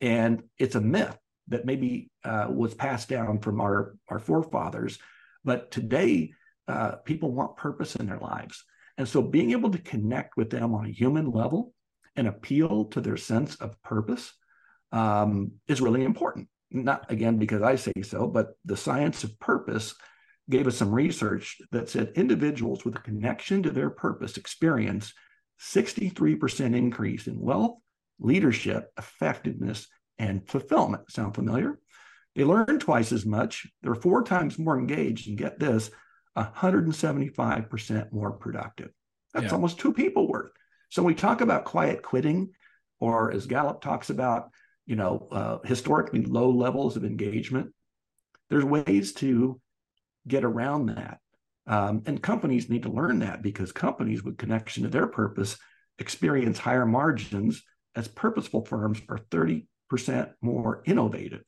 And 0.00 0.42
it's 0.58 0.74
a 0.74 0.80
myth 0.80 1.16
that 1.48 1.64
maybe 1.64 2.10
uh, 2.24 2.48
was 2.50 2.74
passed 2.74 3.08
down 3.08 3.40
from 3.40 3.60
our, 3.60 3.96
our 4.08 4.18
forefathers. 4.18 4.98
But 5.44 5.70
today, 5.70 6.32
uh, 6.68 6.96
people 7.04 7.32
want 7.32 7.56
purpose 7.56 7.96
in 7.96 8.06
their 8.06 8.18
lives. 8.18 8.64
And 8.98 9.08
so 9.08 9.22
being 9.22 9.52
able 9.52 9.70
to 9.70 9.78
connect 9.78 10.36
with 10.36 10.50
them 10.50 10.74
on 10.74 10.86
a 10.86 10.92
human 10.92 11.30
level 11.30 11.72
and 12.14 12.28
appeal 12.28 12.86
to 12.86 13.00
their 13.00 13.16
sense 13.16 13.56
of 13.56 13.80
purpose 13.82 14.32
um, 14.92 15.52
is 15.66 15.80
really 15.80 16.04
important 16.04 16.48
not 16.72 17.10
again 17.10 17.36
because 17.36 17.62
I 17.62 17.76
say 17.76 17.92
so, 18.02 18.26
but 18.26 18.56
the 18.64 18.76
science 18.76 19.24
of 19.24 19.38
purpose 19.38 19.94
gave 20.50 20.66
us 20.66 20.76
some 20.76 20.92
research 20.92 21.58
that 21.70 21.88
said 21.88 22.12
individuals 22.14 22.84
with 22.84 22.96
a 22.96 23.00
connection 23.00 23.62
to 23.62 23.70
their 23.70 23.90
purpose 23.90 24.36
experience 24.36 25.12
63% 25.60 26.74
increase 26.74 27.26
in 27.28 27.38
wealth, 27.38 27.76
leadership, 28.18 28.90
effectiveness, 28.98 29.86
and 30.18 30.46
fulfillment. 30.48 31.10
Sound 31.10 31.34
familiar? 31.34 31.78
They 32.34 32.44
learn 32.44 32.78
twice 32.78 33.12
as 33.12 33.24
much. 33.24 33.66
They're 33.82 33.94
four 33.94 34.24
times 34.24 34.58
more 34.58 34.78
engaged, 34.78 35.28
and 35.28 35.38
get 35.38 35.58
this 35.58 35.90
175% 36.36 38.12
more 38.12 38.32
productive. 38.32 38.90
That's 39.34 39.46
yeah. 39.46 39.52
almost 39.52 39.78
two 39.78 39.92
people 39.92 40.28
worth. 40.28 40.50
So 40.90 41.02
we 41.02 41.14
talk 41.14 41.40
about 41.40 41.64
quiet 41.64 42.02
quitting, 42.02 42.50
or 43.00 43.32
as 43.32 43.46
Gallup 43.46 43.80
talks 43.80 44.10
about, 44.10 44.50
you 44.86 44.96
know, 44.96 45.28
uh, 45.30 45.58
historically 45.64 46.24
low 46.24 46.50
levels 46.50 46.96
of 46.96 47.04
engagement. 47.04 47.72
There's 48.50 48.64
ways 48.64 49.12
to 49.14 49.60
get 50.26 50.44
around 50.44 50.86
that. 50.86 51.18
Um, 51.66 52.02
and 52.06 52.22
companies 52.22 52.68
need 52.68 52.82
to 52.82 52.90
learn 52.90 53.20
that 53.20 53.42
because 53.42 53.72
companies 53.72 54.22
with 54.22 54.38
connection 54.38 54.82
to 54.82 54.88
their 54.88 55.06
purpose 55.06 55.56
experience 55.98 56.58
higher 56.58 56.86
margins 56.86 57.62
as 57.94 58.08
purposeful 58.08 58.64
firms 58.64 59.00
are 59.08 59.18
30% 59.30 59.66
more 60.40 60.82
innovative. 60.86 61.42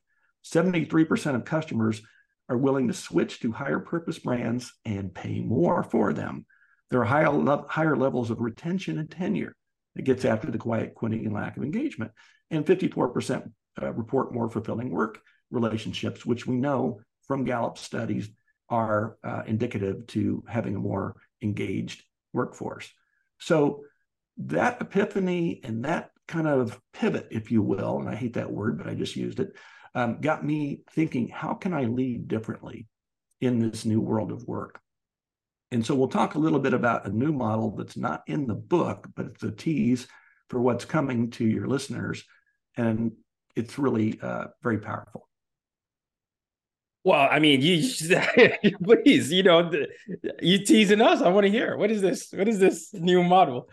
73% 0.45 1.35
of 1.35 1.45
customers 1.45 2.03
are 2.49 2.59
willing 2.59 2.89
to 2.89 2.95
switch 2.95 3.41
to 3.41 3.53
higher 3.53 3.81
purpose 3.81 4.19
brands 4.19 4.73
and 4.85 5.15
pay 5.15 5.41
more 5.41 5.83
for 5.83 6.13
them. 6.13 6.45
There 6.91 7.01
are 7.01 7.05
higher, 7.05 7.31
higher 7.69 7.97
levels 7.97 8.31
of 8.31 8.41
retention 8.41 8.99
and 8.99 9.11
tenure. 9.11 9.57
It 9.97 10.05
gets 10.05 10.25
after 10.25 10.51
the 10.51 10.59
quiet 10.59 10.95
quitting 10.95 11.25
and 11.25 11.35
lack 11.35 11.57
of 11.57 11.63
engagement 11.63 12.13
and 12.51 12.67
54% 12.67 13.51
uh, 13.83 13.93
report 13.93 14.35
more 14.35 14.51
fulfilling 14.51 14.91
work 14.91 15.21
relationships, 15.51 16.27
which 16.27 16.47
we 16.47 16.57
know 16.57 17.01
from 17.27 17.45
Gallup 17.45 17.79
studies 17.79 18.29
are 18.69 19.17
uh, 19.25 19.43
indicative 19.47 20.07
to 20.09 20.43
having 20.49 20.77
a 20.77 20.81
more 20.81 21.17
engaged 21.43 22.03
workforce. 22.33 22.91
So 23.39 23.85
that 24.39 24.81
epiphany 24.81 25.61
and 25.63 25.85
that 25.85 26.11
kind 26.27 26.49
of 26.49 26.81
pivot, 26.93 27.29
if 27.31 27.51
you 27.51 27.63
will, 27.63 28.01
and 28.01 28.09
I 28.09 28.15
hate 28.15 28.35
that 28.35 28.51
word, 28.51 28.79
but 28.79 28.89
I 28.89 28.95
just 28.95 29.17
used 29.17 29.41
it, 29.41 29.53
um, 29.95 30.21
got 30.21 30.45
me 30.45 30.83
thinking, 30.93 31.29
how 31.29 31.55
can 31.55 31.73
I 31.73 31.85
lead 31.85 32.29
differently 32.29 32.89
in 33.41 33.59
this 33.59 33.85
new 33.85 34.01
world 34.01 34.33
of 34.33 34.47
work? 34.47 34.81
And 35.71 35.85
so 35.85 35.95
we'll 35.95 36.09
talk 36.09 36.35
a 36.35 36.39
little 36.39 36.59
bit 36.59 36.75
about 36.75 37.07
a 37.07 37.11
new 37.11 37.33
model 37.33 37.77
that's 37.77 37.97
not 37.97 38.23
in 38.27 38.47
the 38.47 38.55
book, 38.55 39.09
but 39.15 39.27
it's 39.27 39.43
a 39.43 39.51
tease 39.51 40.07
for 40.49 40.61
what's 40.61 40.85
coming 40.85 41.31
to 41.33 41.45
your 41.45 41.67
listeners. 41.67 42.25
And 42.77 43.13
it's 43.57 43.79
really 43.79 44.19
uh, 44.21 44.47
very 44.63 44.79
powerful. 44.79 45.29
Well, 47.05 47.29
I 47.31 47.39
mean, 47.39 47.61
you 47.61 47.87
please, 48.83 49.31
you 49.31 49.43
know, 49.43 49.71
you 50.41 50.65
teasing 50.65 51.03
us. 51.03 51.21
I 51.21 51.29
want 51.29 51.45
to 51.45 51.51
hear 51.51 51.77
what 51.77 51.91
is 51.91 52.01
this? 52.01 52.33
What 52.33 52.49
is 52.49 52.59
this 52.59 52.93
new 52.95 53.23
model? 53.23 53.69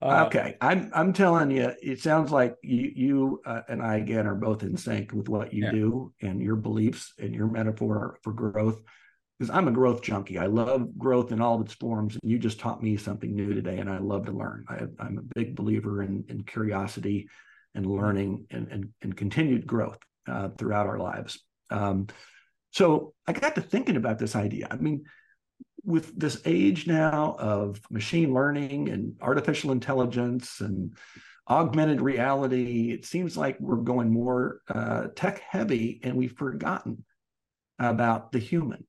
Uh, 0.00 0.24
okay, 0.26 0.56
I'm 0.60 0.90
I'm 0.94 1.12
telling 1.12 1.50
you, 1.50 1.72
it 1.82 2.00
sounds 2.00 2.30
like 2.30 2.56
you 2.62 2.92
you 2.94 3.42
uh, 3.46 3.62
and 3.68 3.82
I 3.82 3.96
again 3.96 4.26
are 4.26 4.34
both 4.34 4.62
in 4.62 4.76
sync 4.76 5.12
with 5.12 5.28
what 5.28 5.52
you 5.52 5.64
yeah. 5.64 5.72
do 5.72 6.12
and 6.20 6.40
your 6.40 6.56
beliefs 6.56 7.14
and 7.18 7.34
your 7.34 7.48
metaphor 7.48 8.18
for 8.22 8.32
growth 8.32 8.80
because 9.38 9.54
I'm 9.54 9.68
a 9.68 9.72
growth 9.72 10.02
junkie. 10.02 10.38
I 10.38 10.46
love 10.46 10.98
growth 10.98 11.32
in 11.32 11.40
all 11.40 11.54
of 11.54 11.62
its 11.62 11.74
forms. 11.74 12.18
And 12.20 12.30
you 12.30 12.38
just 12.38 12.58
taught 12.58 12.82
me 12.82 12.96
something 12.96 13.34
new 13.34 13.54
today, 13.54 13.78
and 13.78 13.88
I 13.88 13.98
love 13.98 14.26
to 14.26 14.32
learn. 14.32 14.64
I, 14.68 14.82
am 15.04 15.18
a 15.18 15.34
big 15.34 15.54
believer 15.54 16.02
in, 16.02 16.24
in 16.28 16.42
curiosity 16.42 17.28
and 17.74 17.86
learning 17.86 18.46
and, 18.50 18.68
and, 18.68 18.88
and 19.02 19.16
continued 19.16 19.66
growth 19.66 19.98
uh, 20.26 20.48
throughout 20.58 20.86
our 20.86 20.98
lives. 20.98 21.40
Um, 21.70 22.08
so 22.70 23.14
I 23.26 23.32
got 23.32 23.54
to 23.54 23.60
thinking 23.60 23.96
about 23.96 24.18
this 24.18 24.36
idea. 24.36 24.68
I 24.70 24.76
mean, 24.76 25.04
with 25.84 26.18
this 26.18 26.42
age 26.44 26.86
now 26.86 27.36
of 27.38 27.80
machine 27.90 28.34
learning 28.34 28.88
and 28.88 29.14
artificial 29.20 29.72
intelligence 29.72 30.60
and 30.60 30.92
augmented 31.48 32.00
reality. 32.00 32.92
It 32.92 33.04
seems 33.04 33.36
like 33.36 33.58
we're 33.58 33.76
going 33.76 34.12
more 34.12 34.60
uh, 34.68 35.08
tech 35.16 35.40
heavy, 35.40 36.00
and 36.02 36.16
we've 36.16 36.36
forgotten 36.36 37.04
about 37.78 38.32
the 38.32 38.38
human 38.38 38.86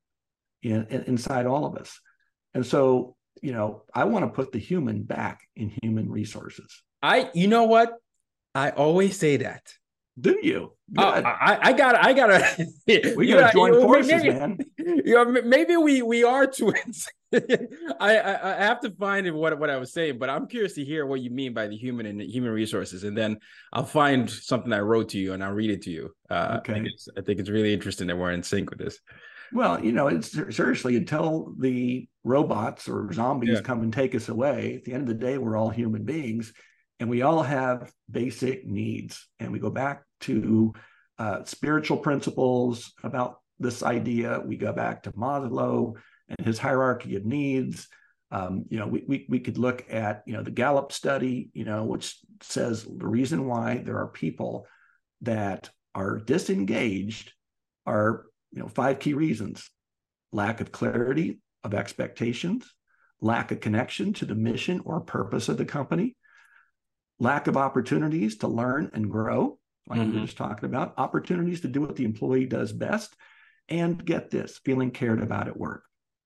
in, 0.61 0.85
in, 0.89 1.03
inside 1.03 1.45
all 1.45 1.65
of 1.65 1.77
us. 1.77 1.99
And 2.53 2.65
so, 2.65 3.15
you 3.41 3.53
know, 3.53 3.83
I 3.93 4.05
want 4.05 4.25
to 4.25 4.29
put 4.29 4.51
the 4.51 4.59
human 4.59 5.03
back 5.03 5.41
in 5.55 5.71
human 5.81 6.09
resources. 6.09 6.83
I, 7.01 7.29
you 7.33 7.47
know 7.47 7.63
what? 7.63 7.93
I 8.53 8.71
always 8.71 9.17
say 9.17 9.37
that. 9.37 9.71
Do 10.19 10.37
you? 10.41 10.73
Oh, 10.97 11.03
I, 11.03 11.59
I 11.61 11.73
got, 11.73 11.95
I 11.95 12.13
gotta. 12.13 12.67
we 12.87 13.27
gotta 13.27 13.53
join 13.53 13.73
forces, 13.81 14.11
maybe, 14.11 14.31
man. 14.31 14.57
You 14.77 15.13
know, 15.13 15.25
maybe 15.25 15.77
we 15.77 16.01
we 16.01 16.23
are 16.23 16.47
twins. 16.51 17.07
I, 17.31 18.17
I, 18.17 18.57
I 18.57 18.63
have 18.63 18.81
to 18.81 18.91
find 18.91 19.31
what 19.33 19.59
what 19.59 19.69
I 19.69 19.77
was 19.77 19.93
saying, 19.93 20.17
but 20.17 20.29
I'm 20.29 20.47
curious 20.47 20.73
to 20.73 20.83
hear 20.83 21.05
what 21.05 21.21
you 21.21 21.29
mean 21.29 21.53
by 21.53 21.67
the 21.67 21.77
human 21.77 22.07
and 22.07 22.19
the 22.19 22.27
human 22.27 22.51
resources, 22.51 23.03
and 23.03 23.15
then 23.15 23.37
I'll 23.71 23.83
find 23.83 24.29
something 24.29 24.73
I 24.73 24.79
wrote 24.79 25.09
to 25.09 25.19
you 25.19 25.33
and 25.33 25.43
I'll 25.43 25.53
read 25.53 25.69
it 25.69 25.83
to 25.83 25.91
you. 25.91 26.15
Uh, 26.29 26.57
okay. 26.59 26.73
I 26.73 26.75
think, 26.75 26.87
I 27.17 27.21
think 27.21 27.39
it's 27.39 27.49
really 27.49 27.73
interesting 27.73 28.07
that 28.07 28.17
we're 28.17 28.31
in 28.31 28.41
sync 28.41 28.71
with 28.71 28.79
this. 28.79 28.99
Well, 29.51 29.83
you 29.83 29.91
know, 29.91 30.07
it's 30.07 30.31
seriously 30.55 30.95
until 30.95 31.53
the 31.57 32.07
robots 32.23 32.87
or 32.87 33.11
zombies 33.11 33.55
yeah. 33.55 33.61
come 33.61 33.81
and 33.81 33.91
take 33.91 34.13
us 34.15 34.29
away. 34.29 34.75
At 34.75 34.83
the 34.85 34.93
end 34.93 35.03
of 35.03 35.07
the 35.07 35.25
day, 35.25 35.37
we're 35.37 35.57
all 35.57 35.69
human 35.69 36.03
beings, 36.03 36.53
and 36.99 37.09
we 37.09 37.21
all 37.21 37.43
have 37.43 37.91
basic 38.09 38.65
needs. 38.65 39.27
And 39.39 39.51
we 39.51 39.59
go 39.59 39.69
back 39.69 40.03
to 40.21 40.73
uh, 41.17 41.43
spiritual 41.45 41.97
principles 41.97 42.93
about 43.03 43.39
this 43.59 43.83
idea. 43.83 44.41
We 44.45 44.57
go 44.57 44.73
back 44.73 45.03
to 45.03 45.11
Maslow 45.13 45.95
and 46.27 46.45
his 46.45 46.59
hierarchy 46.59 47.15
of 47.15 47.25
needs. 47.25 47.87
Um, 48.31 48.65
you 48.69 48.77
know, 48.77 48.87
we, 48.87 49.03
we 49.07 49.25
we 49.27 49.39
could 49.39 49.57
look 49.57 49.85
at 49.89 50.23
you 50.27 50.33
know 50.33 50.43
the 50.43 50.51
Gallup 50.51 50.91
study, 50.91 51.49
you 51.53 51.65
know, 51.65 51.83
which 51.83 52.17
says 52.41 52.83
the 52.83 53.07
reason 53.07 53.47
why 53.47 53.77
there 53.77 53.97
are 53.97 54.07
people 54.07 54.67
that 55.21 55.69
are 55.95 56.19
disengaged 56.19 57.33
are 57.85 58.25
you 58.51 58.61
know 58.61 58.67
five 58.67 58.99
key 58.99 59.13
reasons: 59.13 59.69
lack 60.31 60.61
of 60.61 60.71
clarity 60.71 61.39
of 61.63 61.73
expectations, 61.73 62.71
lack 63.19 63.51
of 63.51 63.61
connection 63.61 64.13
to 64.13 64.25
the 64.25 64.35
mission 64.35 64.81
or 64.85 65.01
purpose 65.01 65.49
of 65.49 65.57
the 65.57 65.65
company, 65.65 66.15
lack 67.19 67.47
of 67.47 67.57
opportunities 67.57 68.37
to 68.37 68.47
learn 68.47 68.89
and 68.93 69.09
grow, 69.09 69.59
like 69.87 69.99
mm-hmm. 69.99 70.11
we 70.11 70.19
were 70.19 70.25
just 70.25 70.37
talking 70.37 70.65
about, 70.65 70.93
opportunities 70.97 71.61
to 71.61 71.67
do 71.67 71.81
what 71.81 71.95
the 71.95 72.05
employee 72.05 72.45
does 72.45 72.71
best, 72.71 73.15
and 73.67 74.03
get 74.03 74.29
this, 74.29 74.59
feeling 74.63 74.91
cared 74.91 75.21
about 75.21 75.47
at 75.47 75.57
work. 75.57 75.83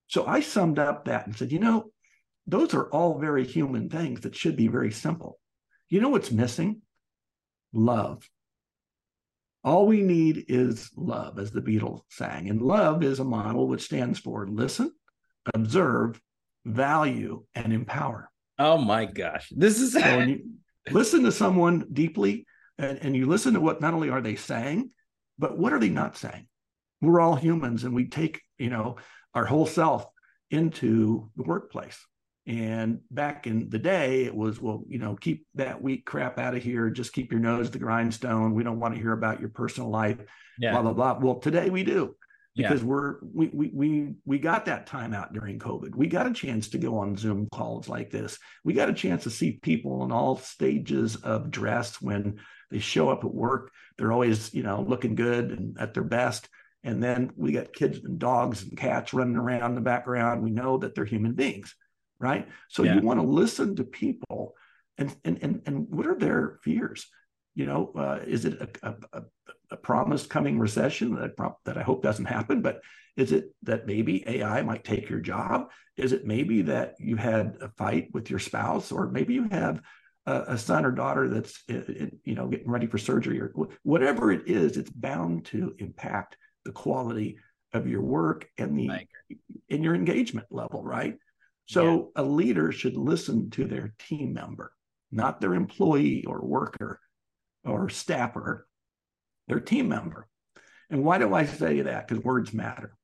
So 0.08 0.26
I 0.26 0.42
summed 0.42 0.80
up 0.80 1.06
that 1.06 1.26
and 1.26 1.36
said, 1.36 1.52
you 1.52 1.60
know, 1.60 1.92
those 2.46 2.74
are 2.74 2.90
all 2.90 3.20
very 3.20 3.46
human 3.46 3.90
things 3.90 4.22
that 4.22 4.36
should 4.36 4.56
be 4.56 4.68
very 4.68 4.92
simple. 4.92 5.40
You 5.90 6.02
know 6.02 6.10
what's 6.10 6.32
missing? 6.32 6.82
Love. 7.74 8.30
All 9.64 9.88
we 9.88 10.02
need 10.02 10.46
is 10.50 10.92
love, 10.96 11.40
as 11.40 11.52
the 11.52 11.62
Beatles 11.62 12.02
sang. 12.10 12.50
And 12.50 12.62
love 12.62 13.02
is 13.02 13.20
a 13.20 13.24
model 13.24 13.68
which 13.68 13.84
stands 13.84 14.20
for 14.20 14.46
listen, 14.48 14.92
observe, 15.54 16.22
value, 16.66 17.46
and 17.56 17.72
empower. 17.72 18.30
Oh 18.60 18.78
my 18.78 19.06
gosh. 19.06 19.48
This 19.56 19.80
is 19.80 19.94
so 19.94 20.18
when 20.18 20.30
you 20.30 20.40
listen 20.92 21.24
to 21.24 21.32
someone 21.32 21.88
deeply 21.92 22.46
and, 22.78 22.98
and 23.00 23.16
you 23.16 23.26
listen 23.26 23.54
to 23.54 23.62
what 23.62 23.82
not 23.82 23.94
only 23.94 24.10
are 24.10 24.22
they 24.22 24.36
saying, 24.36 24.92
but 25.38 25.58
what 25.58 25.74
are 25.74 25.80
they 25.80 25.90
not 25.90 26.18
saying? 26.18 26.48
We're 27.02 27.22
all 27.22 27.36
humans 27.36 27.84
and 27.84 27.94
we 27.94 28.06
take, 28.06 28.42
you 28.58 28.70
know, 28.70 28.98
our 29.34 29.46
whole 29.46 29.66
self 29.66 30.06
into 30.52 31.30
the 31.36 31.44
workplace. 31.44 32.00
And 32.46 33.00
back 33.10 33.48
in 33.48 33.70
the 33.70 33.80
day, 33.80 34.26
it 34.26 34.36
was, 34.36 34.62
well, 34.62 34.84
you 34.88 35.00
know, 35.00 35.16
keep 35.16 35.48
that 35.56 35.82
weak 35.82 36.06
crap 36.06 36.38
out 36.38 36.56
of 36.56 36.62
here. 36.62 36.90
Just 36.90 37.14
keep 37.14 37.32
your 37.32 37.40
nose 37.40 37.68
to 37.68 37.74
the 37.74 37.80
grindstone. 37.80 38.54
We 38.54 38.64
don't 38.64 38.80
want 38.80 38.96
to 38.96 39.02
hear 39.02 39.14
about 39.14 39.40
your 39.40 39.50
personal 39.50 39.90
life, 39.90 40.18
yeah. 40.60 40.72
blah, 40.72 40.82
blah, 40.82 40.94
blah. 40.94 41.20
Well, 41.20 41.40
today 41.40 41.70
we 41.70 41.84
do 41.84 42.16
because 42.56 42.82
yeah. 42.82 42.88
we're 42.88 43.16
we, 43.34 43.50
we 43.54 43.72
we 43.74 44.14
we 44.26 44.40
got 44.40 44.66
that 44.66 44.86
time 44.86 45.14
out 45.14 45.34
during 45.34 45.58
covid 45.60 45.96
we 45.96 46.08
got 46.08 46.28
a 46.28 46.34
chance 46.34 46.70
to 46.70 46.78
go 46.78 46.98
on 46.98 47.18
zoom 47.18 47.48
calls 47.52 47.90
like 47.90 48.10
this 48.10 48.38
we 48.64 48.74
got 48.74 48.90
a 48.90 48.94
chance 48.94 49.24
to 49.24 49.30
see 49.30 49.60
people 49.62 50.04
in 50.04 50.12
all 50.12 50.38
stages 50.38 51.16
of 51.18 51.50
dress 51.50 52.02
when 52.02 52.40
they 52.70 52.80
show 52.80 53.10
up 53.10 53.24
at 53.24 53.34
work 53.34 53.72
they're 53.98 54.12
always 54.12 54.54
you 54.54 54.64
know 54.64 54.86
looking 54.88 55.16
good 55.16 55.52
and 55.52 55.78
at 55.80 55.94
their 55.94 56.04
best 56.04 56.48
and 56.84 57.02
then 57.02 57.32
we 57.38 57.54
got 57.54 57.74
kids 57.74 58.00
and 58.04 58.20
dogs 58.20 58.64
and 58.64 58.78
cats 58.78 59.14
running 59.14 59.38
around 59.38 59.72
in 59.72 59.76
the 59.76 59.82
background 59.82 60.44
we 60.44 60.52
know 60.52 60.78
that 60.78 60.94
they're 60.94 61.06
human 61.06 61.34
beings 61.34 61.74
right? 62.24 62.48
So 62.70 62.84
yeah. 62.84 62.96
you 62.96 63.02
want 63.02 63.20
to 63.20 63.28
listen 63.28 63.76
to 63.76 63.84
people 63.84 64.56
and, 64.98 65.14
and, 65.26 65.40
and, 65.42 65.62
and 65.66 65.88
what 65.90 66.08
are 66.08 66.18
their 66.18 66.60
fears? 66.64 67.08
You 67.56 67.66
know, 67.66 67.92
uh, 67.96 68.20
is 68.26 68.46
it 68.46 68.60
a, 68.82 68.96
a, 69.14 69.24
a, 69.72 69.78
promised 69.78 70.30
coming 70.30 70.58
recession 70.58 71.16
that, 71.16 71.32
that 71.66 71.78
I 71.78 71.84
hope 71.84 72.02
doesn't 72.02 72.26
happen? 72.26 72.62
But 72.62 72.82
is 73.16 73.32
it 73.32 73.54
that 73.64 73.86
maybe 73.86 74.24
AI 74.28 74.62
might 74.64 74.84
take 74.84 75.10
your 75.10 75.20
job? 75.20 75.70
Is 75.96 76.14
it 76.14 76.26
maybe 76.26 76.64
that 76.64 76.96
you 77.00 77.16
had 77.16 77.58
a 77.62 77.70
fight 77.70 78.10
with 78.12 78.30
your 78.30 78.40
spouse, 78.40 78.92
or 78.92 79.10
maybe 79.10 79.36
you 79.36 79.48
have 79.52 79.82
a, 80.26 80.42
a 80.50 80.58
son 80.58 80.86
or 80.86 80.92
daughter 80.92 81.30
that's 81.30 81.64
you 81.68 82.36
know 82.36 82.48
getting 82.48 82.72
ready 82.72 82.88
for 82.88 82.98
surgery, 82.98 83.40
or 83.40 83.54
whatever 83.84 84.32
it 84.32 84.48
is? 84.48 84.78
It's 84.78 84.90
bound 84.90 85.46
to 85.46 85.76
impact 85.78 86.38
the 86.66 86.72
quality 86.72 87.38
of 87.74 87.88
your 87.88 88.02
work 88.02 88.48
and 88.58 88.78
the 88.78 89.08
in 89.70 89.84
your 89.84 89.94
engagement 89.96 90.48
level, 90.50 90.84
right? 90.84 91.18
So 91.66 92.12
yeah. 92.16 92.24
a 92.24 92.24
leader 92.24 92.72
should 92.72 92.98
listen 92.98 93.50
to 93.52 93.66
their 93.66 93.94
team 94.00 94.34
member, 94.34 94.74
not 95.12 95.40
their 95.40 95.54
employee 95.54 96.26
or 96.26 96.42
worker 96.42 97.00
or 97.66 97.90
staffer, 97.90 98.68
their 99.48 99.60
team 99.60 99.90
member. 99.90 100.28
And 100.90 101.04
why 101.04 101.18
do 101.18 101.34
I 101.34 101.46
say 101.46 101.82
that? 101.82 102.08
Because 102.08 102.24
words 102.24 102.54
matter. 102.54 102.96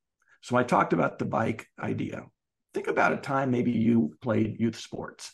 So 0.42 0.56
I 0.56 0.62
talked 0.62 0.92
about 0.92 1.18
the 1.18 1.24
bike 1.24 1.66
idea. 1.78 2.24
Think 2.72 2.86
about 2.86 3.12
a 3.12 3.16
time 3.16 3.50
maybe 3.50 3.72
you 3.72 4.16
played 4.20 4.60
youth 4.60 4.76
sports. 4.76 5.30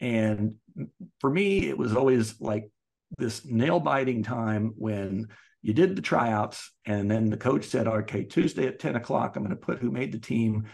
And 0.00 0.54
for 1.20 1.30
me, 1.30 1.68
it 1.68 1.78
was 1.78 1.94
always 1.94 2.40
like 2.40 2.70
this 3.18 3.44
nail 3.44 3.78
biting 3.78 4.22
time 4.22 4.72
when 4.76 5.28
you 5.60 5.74
did 5.74 5.94
the 5.94 6.02
tryouts 6.02 6.72
and 6.86 7.10
then 7.10 7.30
the 7.30 7.36
coach 7.36 7.66
said, 7.66 7.86
okay, 7.86 8.24
Tuesday 8.24 8.66
at 8.66 8.80
10 8.80 8.96
o'clock, 8.96 9.36
I'm 9.36 9.44
going 9.44 9.54
to 9.54 9.56
put 9.56 9.78
who 9.78 9.90
made 9.90 10.12
the 10.12 10.18
team 10.18 10.64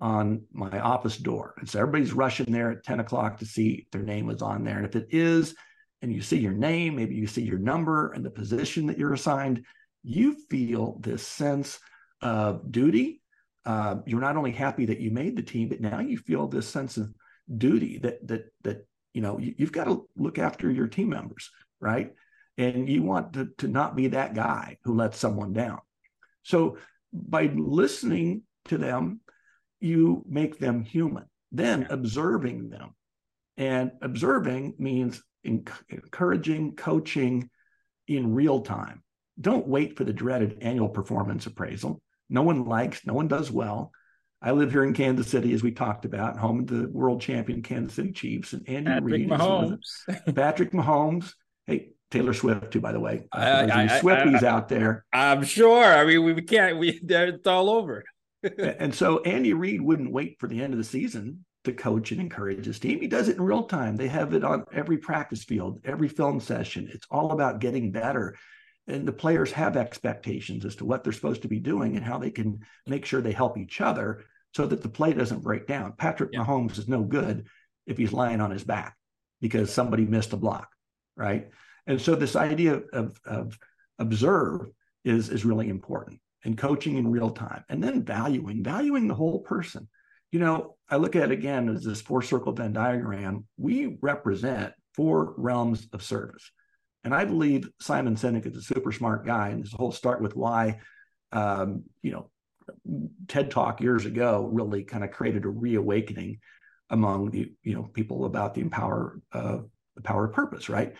on 0.00 0.42
my 0.52 0.80
office 0.80 1.16
door. 1.16 1.54
And 1.58 1.68
so 1.68 1.78
everybody's 1.78 2.12
rushing 2.12 2.50
there 2.50 2.72
at 2.72 2.82
10 2.82 2.98
o'clock 2.98 3.38
to 3.38 3.46
see 3.46 3.84
if 3.84 3.90
their 3.92 4.02
name 4.02 4.26
was 4.26 4.42
on 4.42 4.64
there. 4.64 4.78
And 4.78 4.86
if 4.86 4.96
it 4.96 5.08
is, 5.10 5.54
and 6.02 6.12
you 6.12 6.20
see 6.20 6.38
your 6.38 6.52
name, 6.52 6.96
maybe 6.96 7.14
you 7.14 7.26
see 7.26 7.42
your 7.42 7.58
number 7.58 8.12
and 8.12 8.24
the 8.24 8.30
position 8.30 8.86
that 8.86 8.98
you're 8.98 9.14
assigned, 9.14 9.64
you 10.02 10.34
feel 10.50 10.98
this 11.00 11.26
sense 11.26 11.78
of 12.20 12.70
duty. 12.70 13.22
Uh, 13.64 13.96
you're 14.04 14.20
not 14.20 14.36
only 14.36 14.50
happy 14.50 14.84
that 14.86 15.00
you 15.00 15.10
made 15.10 15.36
the 15.36 15.42
team, 15.42 15.68
but 15.68 15.80
now 15.80 16.00
you 16.00 16.18
feel 16.18 16.48
this 16.48 16.68
sense 16.68 16.96
of 16.96 17.14
duty 17.58 17.98
that 17.98 18.26
that 18.26 18.44
that 18.62 18.86
you 19.14 19.20
know 19.22 19.38
you, 19.38 19.54
have 19.60 19.72
got 19.72 19.84
to 19.84 20.08
look 20.16 20.38
after 20.38 20.70
your 20.70 20.88
team 20.88 21.08
members, 21.08 21.50
right? 21.80 22.12
And 22.58 22.88
you 22.88 23.02
want 23.02 23.32
to, 23.34 23.48
to 23.58 23.68
not 23.68 23.96
be 23.96 24.08
that 24.08 24.34
guy 24.34 24.76
who 24.84 24.94
lets 24.94 25.18
someone 25.18 25.52
down. 25.52 25.78
So 26.42 26.76
by 27.12 27.46
listening 27.54 28.42
to 28.66 28.76
them 28.76 29.20
you 29.82 30.24
make 30.26 30.58
them 30.58 30.82
human. 30.82 31.24
Then 31.50 31.88
observing 31.90 32.70
them. 32.70 32.94
And 33.58 33.92
observing 34.00 34.74
means 34.78 35.20
encouraging, 35.44 36.76
coaching 36.76 37.50
in 38.08 38.34
real 38.34 38.60
time. 38.60 39.02
Don't 39.40 39.66
wait 39.66 39.96
for 39.96 40.04
the 40.04 40.12
dreaded 40.12 40.58
annual 40.60 40.88
performance 40.88 41.46
appraisal. 41.46 42.00
No 42.28 42.42
one 42.42 42.64
likes, 42.64 43.04
no 43.06 43.14
one 43.14 43.28
does 43.28 43.50
well. 43.50 43.92
I 44.40 44.50
live 44.50 44.72
here 44.72 44.82
in 44.84 44.92
Kansas 44.92 45.28
City, 45.28 45.52
as 45.54 45.62
we 45.62 45.70
talked 45.70 46.04
about, 46.04 46.36
home 46.36 46.60
of 46.60 46.66
the 46.66 46.88
world 46.88 47.20
champion 47.20 47.62
Kansas 47.62 47.94
City 47.94 48.12
Chiefs 48.12 48.52
and 48.52 48.68
Andy 48.68 48.90
Patrick 48.90 49.12
Reid. 49.12 49.28
Mahomes. 49.28 50.34
Patrick 50.34 50.72
Mahomes. 50.72 51.32
Hey, 51.66 51.90
Taylor 52.10 52.34
Swift 52.34 52.72
too, 52.72 52.80
by 52.80 52.92
the 52.92 53.00
way. 53.00 53.26
I, 53.32 53.62
I, 53.62 53.86
Swifties 54.00 54.42
I, 54.42 54.48
out 54.48 54.68
there. 54.68 55.04
I'm 55.12 55.44
sure. 55.44 55.84
I 55.84 56.04
mean, 56.04 56.24
we 56.24 56.42
can't. 56.42 56.78
We 56.78 57.00
it's 57.08 57.46
all 57.46 57.70
over 57.70 58.04
and 58.58 58.94
so 58.94 59.20
Andy 59.20 59.52
Reid 59.52 59.80
wouldn't 59.80 60.12
wait 60.12 60.38
for 60.40 60.48
the 60.48 60.62
end 60.62 60.72
of 60.74 60.78
the 60.78 60.84
season 60.84 61.44
to 61.64 61.72
coach 61.72 62.10
and 62.10 62.20
encourage 62.20 62.64
his 62.64 62.78
team. 62.78 63.00
He 63.00 63.06
does 63.06 63.28
it 63.28 63.36
in 63.36 63.42
real 63.42 63.64
time. 63.64 63.96
They 63.96 64.08
have 64.08 64.34
it 64.34 64.44
on 64.44 64.64
every 64.72 64.98
practice 64.98 65.44
field, 65.44 65.80
every 65.84 66.08
film 66.08 66.40
session. 66.40 66.88
It's 66.92 67.06
all 67.10 67.32
about 67.32 67.60
getting 67.60 67.92
better. 67.92 68.36
And 68.88 69.06
the 69.06 69.12
players 69.12 69.52
have 69.52 69.76
expectations 69.76 70.64
as 70.64 70.76
to 70.76 70.84
what 70.84 71.04
they're 71.04 71.12
supposed 71.12 71.42
to 71.42 71.48
be 71.48 71.60
doing 71.60 71.96
and 71.96 72.04
how 72.04 72.18
they 72.18 72.30
can 72.30 72.60
make 72.86 73.04
sure 73.04 73.20
they 73.20 73.32
help 73.32 73.56
each 73.56 73.80
other 73.80 74.24
so 74.54 74.66
that 74.66 74.82
the 74.82 74.88
play 74.88 75.12
doesn't 75.12 75.44
break 75.44 75.66
down. 75.66 75.92
Patrick 75.92 76.30
yeah. 76.32 76.44
Mahomes 76.44 76.78
is 76.78 76.88
no 76.88 77.02
good 77.02 77.46
if 77.86 77.96
he's 77.96 78.12
lying 78.12 78.40
on 78.40 78.50
his 78.50 78.64
back 78.64 78.96
because 79.40 79.72
somebody 79.72 80.04
missed 80.04 80.32
a 80.32 80.36
block, 80.36 80.68
right? 81.16 81.48
And 81.86 82.00
so 82.00 82.14
this 82.14 82.36
idea 82.36 82.80
of, 82.92 83.20
of 83.24 83.58
observe 83.98 84.66
is, 85.04 85.28
is 85.28 85.44
really 85.44 85.68
important 85.68 86.20
and 86.44 86.58
coaching 86.58 86.96
in 86.96 87.10
real 87.10 87.30
time 87.30 87.64
and 87.68 87.82
then 87.82 88.04
valuing 88.04 88.64
valuing 88.64 89.06
the 89.06 89.14
whole 89.14 89.40
person 89.40 89.88
you 90.32 90.40
know 90.40 90.76
i 90.90 90.96
look 90.96 91.14
at 91.14 91.30
it 91.30 91.30
again 91.30 91.68
as 91.68 91.84
this 91.84 92.00
four 92.00 92.22
circle 92.22 92.52
venn 92.52 92.72
diagram 92.72 93.46
we 93.56 93.96
represent 94.00 94.74
four 94.94 95.34
realms 95.36 95.86
of 95.92 96.02
service. 96.02 96.50
And 97.04 97.14
I 97.14 97.24
believe 97.24 97.68
Simon 97.80 98.14
Sinek 98.14 98.46
is 98.46 98.56
a 98.56 98.62
super 98.62 98.92
smart 98.92 99.26
guy, 99.26 99.48
and 99.48 99.60
his 99.60 99.72
whole 99.72 99.92
start 99.92 100.20
with 100.20 100.36
why, 100.36 100.80
um, 101.32 101.84
you 102.02 102.12
know, 102.12 102.30
TED 103.26 103.50
Talk 103.50 103.80
years 103.80 104.06
ago 104.06 104.48
really 104.52 104.84
kind 104.84 105.02
of 105.02 105.10
created 105.10 105.44
a 105.44 105.48
reawakening 105.48 106.38
among 106.90 107.30
the 107.30 107.52
you 107.62 107.74
know 107.74 107.84
people 107.84 108.24
about 108.24 108.54
the 108.54 108.60
empower 108.60 109.20
uh, 109.32 109.58
the 109.96 110.02
power 110.02 110.26
of 110.26 110.32
purpose, 110.32 110.68
right? 110.68 110.94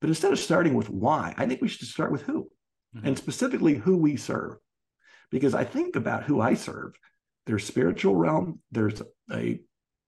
But 0.00 0.08
instead 0.08 0.32
of 0.32 0.38
starting 0.38 0.74
with 0.74 0.88
why, 0.88 1.34
I 1.36 1.46
think 1.46 1.60
we 1.60 1.68
should 1.68 1.88
start 1.88 2.12
with 2.12 2.22
who, 2.22 2.50
mm-hmm. 2.94 3.06
and 3.06 3.18
specifically 3.18 3.74
who 3.74 3.96
we 3.96 4.16
serve, 4.16 4.58
because 5.30 5.54
I 5.54 5.64
think 5.64 5.96
about 5.96 6.22
who 6.22 6.40
I 6.40 6.54
serve. 6.54 6.92
There's 7.48 7.64
spiritual 7.64 8.14
realm, 8.14 8.60
there's 8.70 9.00
a 9.32 9.58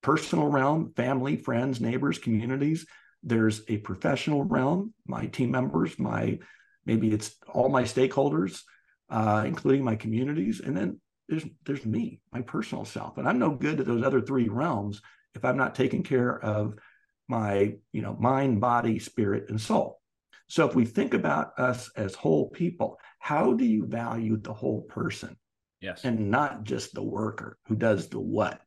personal 0.02 0.48
realm, 0.48 0.92
family, 0.94 1.36
friends, 1.36 1.80
neighbors, 1.80 2.18
communities. 2.18 2.84
There's 3.22 3.62
a 3.66 3.78
professional 3.78 4.44
realm, 4.44 4.92
my 5.06 5.24
team 5.24 5.50
members, 5.50 5.98
my 5.98 6.38
maybe 6.84 7.10
it's 7.12 7.36
all 7.48 7.70
my 7.70 7.84
stakeholders, 7.84 8.60
uh, 9.08 9.44
including 9.46 9.82
my 9.82 9.96
communities, 9.96 10.60
and 10.60 10.76
then 10.76 11.00
there's 11.30 11.46
there's 11.64 11.86
me, 11.86 12.20
my 12.30 12.42
personal 12.42 12.84
self, 12.84 13.16
and 13.16 13.26
I'm 13.26 13.38
no 13.38 13.52
good 13.52 13.80
at 13.80 13.86
those 13.86 14.04
other 14.04 14.20
three 14.20 14.50
realms 14.50 15.00
if 15.34 15.42
I'm 15.42 15.56
not 15.56 15.74
taking 15.74 16.02
care 16.02 16.44
of 16.44 16.74
my 17.26 17.76
you 17.94 18.02
know 18.02 18.18
mind, 18.20 18.60
body, 18.60 18.98
spirit, 18.98 19.48
and 19.48 19.58
soul. 19.58 20.02
So 20.48 20.68
if 20.68 20.74
we 20.74 20.84
think 20.84 21.14
about 21.14 21.58
us 21.58 21.90
as 21.96 22.14
whole 22.14 22.50
people, 22.50 22.98
how 23.18 23.54
do 23.54 23.64
you 23.64 23.86
value 23.86 24.36
the 24.36 24.52
whole 24.52 24.82
person? 24.82 25.38
Yes, 25.80 26.04
and 26.04 26.30
not 26.30 26.64
just 26.64 26.94
the 26.94 27.02
worker 27.02 27.58
who 27.66 27.76
does 27.76 28.08
the 28.08 28.20
what 28.20 28.60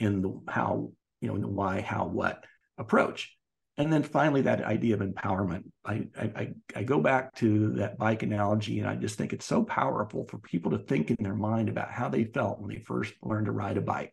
in 0.00 0.22
the 0.22 0.40
how 0.48 0.92
you 1.20 1.28
know 1.28 1.38
the 1.38 1.48
why, 1.48 1.80
how, 1.80 2.06
what 2.06 2.44
approach. 2.78 3.32
And 3.78 3.92
then 3.92 4.02
finally 4.02 4.42
that 4.42 4.64
idea 4.64 4.94
of 4.94 5.00
empowerment. 5.00 5.64
I, 5.84 6.06
I 6.18 6.54
i 6.74 6.82
go 6.82 7.00
back 7.00 7.34
to 7.36 7.72
that 7.74 7.98
bike 7.98 8.22
analogy 8.22 8.80
and 8.80 8.88
i 8.88 8.94
just 8.94 9.18
think 9.18 9.32
it's 9.32 9.44
so 9.44 9.62
powerful 9.62 10.26
for 10.28 10.38
people 10.38 10.70
to 10.72 10.78
think 10.78 11.10
in 11.10 11.16
their 11.20 11.34
mind 11.34 11.68
about 11.68 11.90
how 11.90 12.08
they 12.08 12.24
felt 12.24 12.60
when 12.60 12.70
they 12.70 12.80
first 12.80 13.12
learned 13.22 13.46
to 13.46 13.52
ride 13.52 13.76
a 13.76 13.82
bike. 13.82 14.12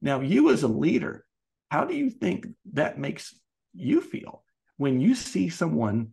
Now 0.00 0.20
you 0.20 0.50
as 0.50 0.62
a 0.62 0.68
leader 0.68 1.24
how 1.70 1.84
do 1.84 1.94
you 1.94 2.10
think 2.10 2.46
that 2.72 2.98
makes 2.98 3.34
you 3.72 4.00
feel 4.00 4.42
when 4.76 5.00
you 5.00 5.14
see 5.14 5.48
someone 5.48 6.12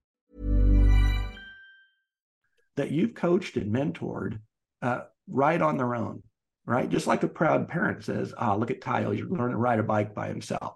That 2.81 2.89
you've 2.89 3.13
coached 3.13 3.57
and 3.57 3.71
mentored 3.71 4.39
uh, 4.81 5.01
right 5.29 5.61
on 5.61 5.77
their 5.77 5.93
own, 5.93 6.23
right? 6.65 6.89
Just 6.89 7.05
like 7.05 7.21
a 7.21 7.27
proud 7.27 7.67
parent 7.67 8.03
says, 8.03 8.33
ah, 8.35 8.55
look 8.55 8.71
at 8.71 8.81
Tayo, 8.81 9.13
he's 9.13 9.23
learning 9.23 9.51
to 9.51 9.57
ride 9.57 9.77
a 9.77 9.83
bike 9.83 10.15
by 10.15 10.27
himself. 10.27 10.73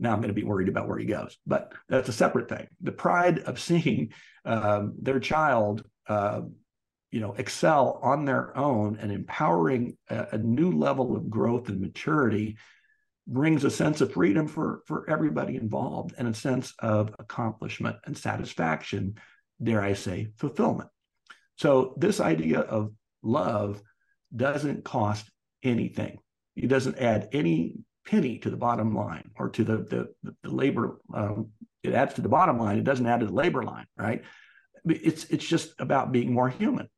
Now 0.00 0.10
I'm 0.10 0.18
going 0.18 0.34
to 0.34 0.34
be 0.34 0.42
worried 0.42 0.68
about 0.68 0.88
where 0.88 0.98
he 0.98 1.06
goes, 1.06 1.38
but 1.46 1.74
that's 1.88 2.08
a 2.08 2.12
separate 2.12 2.48
thing. 2.48 2.66
The 2.80 2.90
pride 2.90 3.38
of 3.38 3.60
seeing 3.60 4.12
um, 4.44 4.94
their 5.00 5.20
child, 5.20 5.84
uh, 6.08 6.40
you 7.12 7.20
know, 7.20 7.34
excel 7.34 8.00
on 8.02 8.24
their 8.24 8.58
own 8.58 8.98
and 9.00 9.12
empowering 9.12 9.96
a, 10.10 10.26
a 10.32 10.38
new 10.38 10.72
level 10.72 11.14
of 11.14 11.30
growth 11.30 11.68
and 11.68 11.80
maturity 11.80 12.56
brings 13.28 13.62
a 13.62 13.70
sense 13.70 14.00
of 14.00 14.12
freedom 14.12 14.48
for 14.48 14.82
for 14.86 15.08
everybody 15.08 15.54
involved 15.54 16.14
and 16.18 16.26
a 16.26 16.34
sense 16.34 16.74
of 16.80 17.14
accomplishment 17.20 17.94
and 18.04 18.18
satisfaction 18.18 19.14
dare 19.62 19.80
i 19.80 19.92
say 19.92 20.26
fulfillment 20.38 20.88
so 21.62 21.94
this 21.96 22.18
idea 22.18 22.58
of 22.58 22.92
love 23.22 23.80
doesn't 24.34 24.84
cost 24.84 25.30
anything. 25.62 26.18
It 26.56 26.68
doesn't 26.68 26.98
add 26.98 27.28
any 27.32 27.76
penny 28.04 28.38
to 28.38 28.50
the 28.50 28.56
bottom 28.56 28.96
line 28.96 29.30
or 29.38 29.48
to 29.50 29.62
the 29.62 29.76
the, 29.76 30.32
the 30.42 30.50
labor. 30.50 30.98
Um, 31.14 31.50
it 31.84 31.94
adds 31.94 32.14
to 32.14 32.20
the 32.20 32.28
bottom 32.28 32.58
line. 32.58 32.78
It 32.78 32.84
doesn't 32.84 33.06
add 33.06 33.20
to 33.20 33.26
the 33.26 33.40
labor 33.44 33.62
line, 33.62 33.86
right? 33.96 34.22
It's 34.84 35.24
it's 35.26 35.46
just 35.46 35.68
about 35.78 36.10
being 36.10 36.32
more 36.32 36.48
human, 36.48 36.88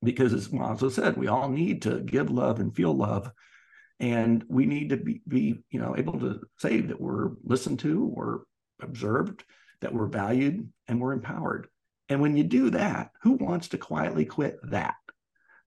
because 0.00 0.32
as 0.32 0.48
Maslow's 0.48 0.94
said, 0.94 1.16
we 1.16 1.26
all 1.26 1.48
need 1.48 1.82
to 1.82 2.00
give 2.00 2.30
love 2.30 2.60
and 2.60 2.74
feel 2.74 2.94
love, 2.94 3.32
and 3.98 4.44
we 4.48 4.64
need 4.66 4.90
to 4.90 4.96
be, 4.96 5.22
be 5.26 5.64
you 5.72 5.80
know 5.80 5.96
able 5.98 6.20
to 6.20 6.40
say 6.58 6.80
that 6.80 7.00
we're 7.00 7.30
listened 7.42 7.80
to, 7.80 8.04
we're 8.04 8.38
observed, 8.80 9.42
that 9.80 9.92
we're 9.92 10.06
valued, 10.06 10.68
and 10.86 11.00
we're 11.00 11.12
empowered. 11.12 11.66
And 12.08 12.20
when 12.20 12.36
you 12.36 12.44
do 12.44 12.70
that, 12.70 13.10
who 13.22 13.32
wants 13.32 13.68
to 13.68 13.78
quietly 13.78 14.24
quit 14.24 14.58
that? 14.64 14.94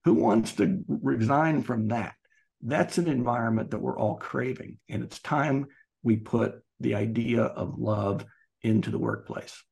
Who 0.04 0.14
wants 0.14 0.52
to 0.54 0.84
resign 0.88 1.62
from 1.62 1.88
that? 1.88 2.14
That's 2.62 2.98
an 2.98 3.08
environment 3.08 3.70
that 3.70 3.80
we're 3.80 3.98
all 3.98 4.16
craving. 4.16 4.78
And 4.88 5.02
it's 5.02 5.18
time 5.18 5.66
we 6.02 6.16
put 6.16 6.62
the 6.80 6.94
idea 6.94 7.42
of 7.42 7.78
love 7.78 8.24
into 8.62 8.90
the 8.90 8.98
workplace. 8.98 9.62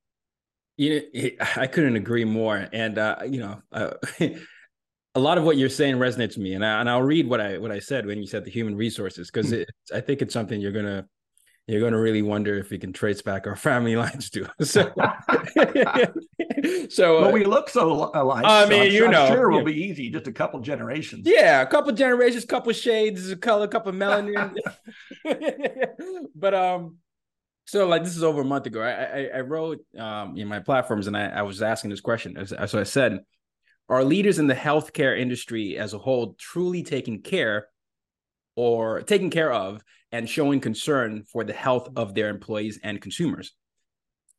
You 0.77 1.03
know, 1.15 1.31
I 1.57 1.67
couldn't 1.69 1.97
agree 1.97 2.25
more. 2.25 2.69
And, 2.73 2.99
uh, 2.99 3.19
you 3.29 3.39
know, 3.39 3.63
uh, 3.71 3.91
a 5.15 5.21
lot 5.21 5.39
of 5.39 5.45
what 5.45 5.57
you're 5.57 5.69
saying 5.69 5.97
resonates 5.97 6.37
with 6.37 6.39
me. 6.39 6.55
And, 6.55 6.65
I, 6.65 6.81
and 6.81 6.91
I'll 6.91 7.03
read 7.03 7.29
what 7.29 7.41
I, 7.41 7.59
what 7.59 7.71
I 7.71 7.79
said 7.79 8.07
when 8.07 8.19
you 8.19 8.27
said 8.27 8.45
the 8.45 8.51
human 8.51 8.77
resources, 8.77 9.31
because 9.31 9.53
mm-hmm. 9.53 9.97
I 9.97 10.01
think 10.01 10.21
it's 10.23 10.35
something 10.35 10.61
you're 10.61 10.73
going 10.73 10.87
to 10.87 11.07
you're 11.67 11.81
going 11.81 11.93
to 11.93 11.99
really 11.99 12.23
wonder 12.23 12.59
if 12.59 12.71
we 12.71 12.79
can 12.79 12.93
trace 12.93 13.23
back 13.23 13.47
our 13.47 13.57
family 13.71 13.97
lines 13.97 14.31
to. 14.31 14.47
So, 14.61 14.93
so 16.91 17.25
uh, 17.25 17.31
we 17.31 17.45
look 17.45 17.71
so 17.71 18.11
alike. 18.15 18.45
I 18.47 18.67
mean, 18.67 18.91
so 18.91 18.97
you 18.97 19.09
know, 19.09 19.27
sure 19.29 19.51
will 19.51 19.65
be 19.65 19.85
easy. 19.85 20.11
Just 20.11 20.27
a 20.27 20.33
couple 20.33 20.61
generations. 20.61 21.27
Yeah, 21.27 21.63
a 21.63 21.67
couple 21.67 21.93
generations, 21.93 22.45
couple 22.45 22.73
shades 22.73 23.31
of 23.31 23.41
color, 23.41 23.67
couple 23.67 23.93
melanin. 23.93 24.55
but 26.35 26.55
um, 26.55 26.97
so 27.65 27.89
like 27.89 28.05
this 28.05 28.17
is 28.17 28.23
over 28.23 28.43
a 28.43 28.45
month 28.45 28.67
ago. 28.67 28.83
I 28.83 28.91
I, 28.91 29.31
I 29.37 29.41
wrote 29.41 29.81
um 29.99 30.37
in 30.37 30.49
my 30.49 30.61
platforms 30.61 31.07
and 31.07 31.17
I, 31.17 31.29
I 31.29 31.43
was 31.43 31.63
asking 31.63 31.91
this 31.91 32.01
question. 32.01 32.47
So 32.47 32.79
I 32.79 32.83
said, 32.83 33.21
are 33.89 34.05
leaders 34.05 34.39
in 34.39 34.49
the 34.49 34.55
healthcare 34.55 35.19
industry 35.19 35.79
as 35.79 35.95
a 35.95 35.99
whole 35.99 36.35
truly 36.35 36.83
taking 36.83 37.23
care 37.23 37.69
or 38.55 39.03
taking 39.03 39.31
care 39.31 39.53
of 39.53 39.83
and 40.15 40.31
showing 40.31 40.61
concern 40.61 41.25
for 41.25 41.43
the 41.43 41.53
health 41.53 41.89
of 41.97 42.15
their 42.15 42.29
employees 42.29 42.79
and 42.85 43.01
consumers. 43.01 43.53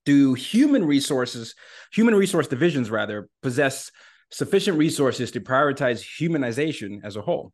Do 0.05 0.33
human 0.33 0.85
resources, 0.85 1.53
human 1.91 2.15
resource 2.15 2.47
divisions 2.47 2.89
rather, 2.89 3.27
possess 3.41 3.91
sufficient 4.31 4.77
resources 4.77 5.31
to 5.31 5.41
prioritize 5.41 5.99
humanization 6.01 7.01
as 7.03 7.17
a 7.17 7.21
whole? 7.21 7.51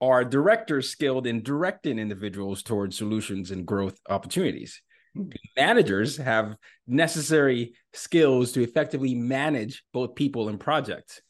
Are 0.00 0.24
directors 0.24 0.88
skilled 0.88 1.26
in 1.26 1.42
directing 1.42 1.98
individuals 1.98 2.62
towards 2.62 2.96
solutions 2.96 3.50
and 3.50 3.66
growth 3.66 3.98
opportunities? 4.08 4.80
Hmm. 5.14 5.24
Do 5.24 5.36
managers 5.58 6.16
have 6.16 6.56
necessary 6.86 7.74
skills 7.92 8.52
to 8.52 8.62
effectively 8.62 9.14
manage 9.14 9.84
both 9.92 10.14
people 10.14 10.48
and 10.48 10.58
projects? 10.58 11.20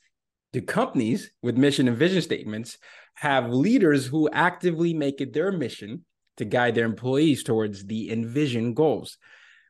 Do 0.53 0.63
companies 0.63 1.33
with 1.43 1.59
mission 1.59 1.89
and 1.89 1.97
vision 1.97 2.23
statements 2.23 2.79
have 3.21 3.53
leaders 3.53 4.07
who 4.07 4.31
actively 4.33 4.95
make 4.95 5.21
it 5.21 5.35
their 5.35 5.53
mission 5.53 6.03
to 6.39 6.45
guide 6.47 6.75
their 6.75 6.87
employees 6.87 7.43
towards 7.43 7.85
the 7.85 8.11
envisioned 8.11 8.75
goals. 8.75 9.19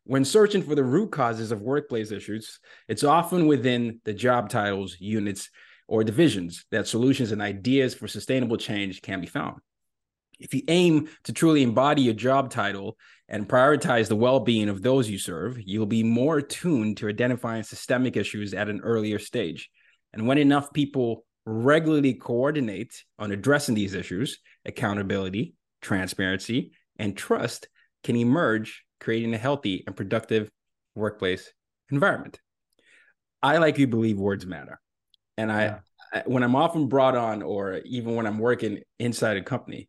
When 0.05 0.24
searching 0.24 0.62
for 0.62 0.76
the 0.76 0.84
root 0.84 1.11
causes 1.11 1.51
of 1.51 1.61
workplace 1.61 2.12
issues, 2.12 2.61
it's 2.86 3.03
often 3.03 3.48
within 3.48 4.01
the 4.05 4.12
job 4.12 4.51
titles, 4.51 4.96
units, 5.01 5.51
or 5.88 6.05
divisions 6.05 6.64
that 6.70 6.86
solutions 6.86 7.32
and 7.32 7.42
ideas 7.42 7.92
for 7.92 8.07
sustainable 8.07 8.57
change 8.57 9.03
can 9.03 9.20
be 9.20 9.26
found. 9.26 9.57
If 10.38 10.55
you 10.55 10.62
aim 10.68 11.09
to 11.24 11.32
truly 11.32 11.64
embody 11.64 12.03
your 12.03 12.14
job 12.14 12.51
title 12.51 12.96
and 13.28 13.48
prioritize 13.48 14.07
the 14.07 14.14
well 14.14 14.38
being 14.38 14.68
of 14.68 14.80
those 14.80 15.11
you 15.11 15.18
serve, 15.18 15.59
you'll 15.61 15.86
be 15.86 16.05
more 16.05 16.38
attuned 16.38 16.98
to 16.98 17.09
identifying 17.09 17.64
systemic 17.64 18.16
issues 18.16 18.55
at 18.55 18.68
an 18.68 18.80
earlier 18.84 19.18
stage. 19.18 19.70
And 20.12 20.28
when 20.28 20.38
enough 20.38 20.72
people 20.72 21.24
regularly 21.51 22.14
coordinate 22.14 23.03
on 23.18 23.32
addressing 23.32 23.74
these 23.74 23.94
issues, 23.94 24.38
accountability, 24.64 25.55
transparency, 25.82 26.72
and 26.96 27.16
trust 27.16 27.68
can 28.05 28.16
emerge, 28.16 28.84
creating 29.01 29.34
a 29.34 29.38
healthy 29.38 29.82
and 29.86 29.96
productive 29.96 30.51
workplace 30.94 31.53
environment. 31.90 32.40
I 33.42 33.59
like 33.59 33.78
you 33.78 33.86
believe 33.86 34.18
words 34.18 34.46
matter. 34.46 34.80
And 35.36 35.51
I, 35.51 35.62
yeah. 35.62 35.78
I, 36.12 36.22
when 36.26 36.42
I'm 36.42 36.55
often 36.55 36.88
brought 36.88 37.16
on, 37.16 37.42
or 37.42 37.80
even 37.84 38.14
when 38.14 38.26
I'm 38.26 38.38
working 38.38 38.80
inside 38.98 39.36
a 39.36 39.42
company, 39.42 39.88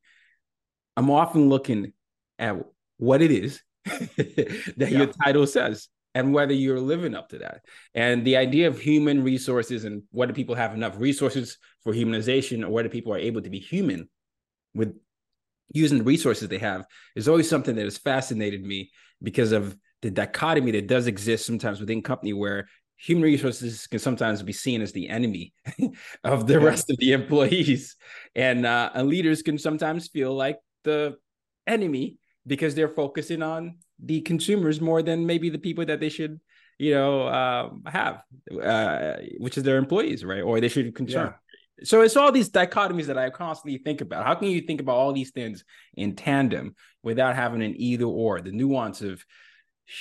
I'm 0.97 1.11
often 1.11 1.49
looking 1.49 1.93
at 2.39 2.55
what 2.97 3.21
it 3.21 3.31
is 3.31 3.61
that 3.85 4.77
yeah. 4.77 4.87
your 4.87 5.07
title 5.07 5.45
says 5.45 5.89
and 6.13 6.33
whether 6.33 6.53
you're 6.53 6.79
living 6.79 7.15
up 7.15 7.29
to 7.29 7.39
that. 7.39 7.61
And 7.93 8.25
the 8.25 8.37
idea 8.37 8.67
of 8.67 8.79
human 8.79 9.23
resources 9.23 9.85
and 9.85 10.03
whether 10.11 10.33
people 10.33 10.55
have 10.55 10.73
enough 10.73 10.95
resources 10.97 11.57
for 11.83 11.93
humanization 11.93 12.63
or 12.63 12.69
whether 12.69 12.89
people 12.89 13.13
are 13.13 13.19
able 13.19 13.41
to 13.41 13.49
be 13.49 13.59
human 13.59 14.09
with 14.73 14.95
using 15.73 15.99
the 15.99 16.03
resources 16.03 16.49
they 16.49 16.57
have 16.57 16.85
is 17.15 17.27
always 17.27 17.49
something 17.49 17.75
that 17.75 17.85
has 17.85 17.97
fascinated 17.97 18.63
me 18.63 18.91
because 19.23 19.51
of 19.51 19.77
the 20.01 20.11
dichotomy 20.11 20.71
that 20.71 20.87
does 20.87 21.07
exist 21.07 21.45
sometimes 21.45 21.79
within 21.79 22.01
company 22.01 22.33
where 22.33 22.67
human 22.97 23.23
resources 23.23 23.87
can 23.87 23.99
sometimes 23.99 24.43
be 24.43 24.53
seen 24.53 24.81
as 24.81 24.91
the 24.91 25.09
enemy 25.09 25.53
of 26.23 26.45
the 26.45 26.59
rest 26.59 26.89
of 26.89 26.97
the 26.97 27.13
employees 27.13 27.95
and 28.35 28.65
uh, 28.65 28.89
and 28.93 29.07
leaders 29.07 29.41
can 29.41 29.57
sometimes 29.57 30.07
feel 30.07 30.35
like 30.35 30.59
the 30.83 31.15
enemy 31.67 32.17
because 32.45 32.75
they're 32.75 32.89
focusing 32.89 33.41
on 33.41 33.77
the 34.03 34.21
consumers 34.21 34.81
more 34.81 35.01
than 35.01 35.25
maybe 35.25 35.49
the 35.49 35.57
people 35.57 35.85
that 35.85 35.99
they 35.99 36.09
should 36.09 36.39
you 36.77 36.93
know 36.93 37.27
um, 37.27 37.83
have 37.85 38.21
uh, 38.61 39.13
which 39.37 39.57
is 39.57 39.63
their 39.63 39.77
employees 39.77 40.23
right? 40.25 40.41
Or 40.41 40.59
they 40.59 40.67
should 40.67 40.93
concern 40.95 41.33
yeah. 41.33 41.85
so 41.85 42.01
it's 42.01 42.17
all 42.17 42.31
these 42.31 42.49
dichotomies 42.49 43.05
that 43.05 43.17
i 43.17 43.29
constantly 43.29 43.77
think 43.77 44.01
about. 44.01 44.25
How 44.25 44.35
can 44.35 44.49
you 44.49 44.61
think 44.61 44.81
about 44.81 44.95
all 44.95 45.13
these 45.13 45.31
things 45.31 45.63
in 45.95 46.15
tandem 46.15 46.75
without 47.03 47.35
having 47.35 47.61
an 47.61 47.75
either 47.77 48.05
or? 48.05 48.41
The 48.41 48.51
nuance 48.51 49.01
of 49.01 49.23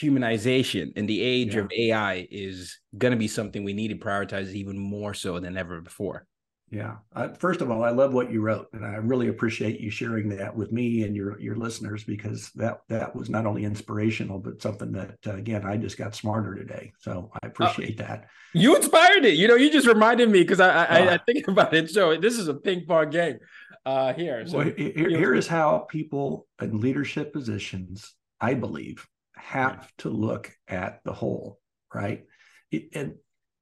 humanization 0.01 0.93
in 0.97 1.07
the 1.07 1.21
age 1.21 1.55
yeah. 1.55 1.63
of 1.63 1.73
ai 1.73 2.29
is 2.31 2.79
going 2.97 3.11
to 3.11 3.19
be 3.19 3.27
something 3.27 3.65
we 3.65 3.73
need 3.73 3.89
to 3.89 3.97
prioritize 3.97 4.53
even 4.53 4.79
more 4.79 5.15
so 5.15 5.41
than 5.41 5.57
ever 5.57 5.81
before 5.81 6.27
yeah. 6.71 6.99
Uh, 7.17 7.29
first 7.31 7.63
of 7.63 7.71
all, 7.71 7.83
I 7.83 7.91
love 7.91 8.15
what 8.15 8.31
you 8.31 8.43
wrote, 8.43 8.69
and 8.73 8.85
I 8.85 8.95
really 8.97 9.27
appreciate 9.27 9.81
you 9.81 9.91
sharing 9.91 10.29
that 10.37 10.55
with 10.55 10.71
me 10.71 11.03
and 11.03 11.17
your 11.17 11.39
your 11.41 11.57
listeners 11.57 12.05
because 12.05 12.53
that 12.53 12.83
that 12.89 13.15
was 13.17 13.29
not 13.29 13.45
only 13.45 13.65
inspirational 13.65 14.39
but 14.39 14.63
something 14.63 14.93
that 14.93 15.17
uh, 15.27 15.35
again 15.35 15.67
I 15.67 15.77
just 15.77 15.99
got 15.99 16.15
smarter 16.15 16.55
today. 16.55 16.93
So 17.01 17.33
I 17.43 17.47
uh, 17.47 17.49
appreciate 17.49 18.01
uh, 18.01 18.07
that. 18.07 18.29
You 18.53 18.77
inspired 18.77 19.25
it. 19.25 19.35
You 19.35 19.49
know, 19.49 19.57
you 19.57 19.71
just 19.73 19.89
reminded 19.89 20.31
me 20.31 20.43
because 20.43 20.61
I, 20.61 20.85
I, 20.85 20.99
I 20.99 21.15
uh. 21.15 21.19
think 21.27 21.49
about 21.49 21.75
it. 21.75 21.91
So 21.91 22.17
this 22.17 22.39
is 22.39 22.47
a 22.47 22.55
ping 22.55 22.87
pong 22.87 23.11
game 23.11 23.39
uh, 23.85 24.13
here. 24.13 24.47
So 24.47 24.59
well, 24.59 24.71
here, 24.77 25.09
here 25.09 25.35
is 25.35 25.49
how 25.49 25.87
people 25.91 26.47
in 26.63 26.81
leadership 26.81 27.33
positions, 27.33 28.15
I 28.41 28.55
believe, 28.55 29.09
have 29.35 29.91
to 29.99 30.09
look 30.09 30.53
at 30.69 31.01
the 31.03 31.13
whole. 31.13 31.59
Right, 31.93 32.27
it, 32.71 32.91
and 32.95 33.15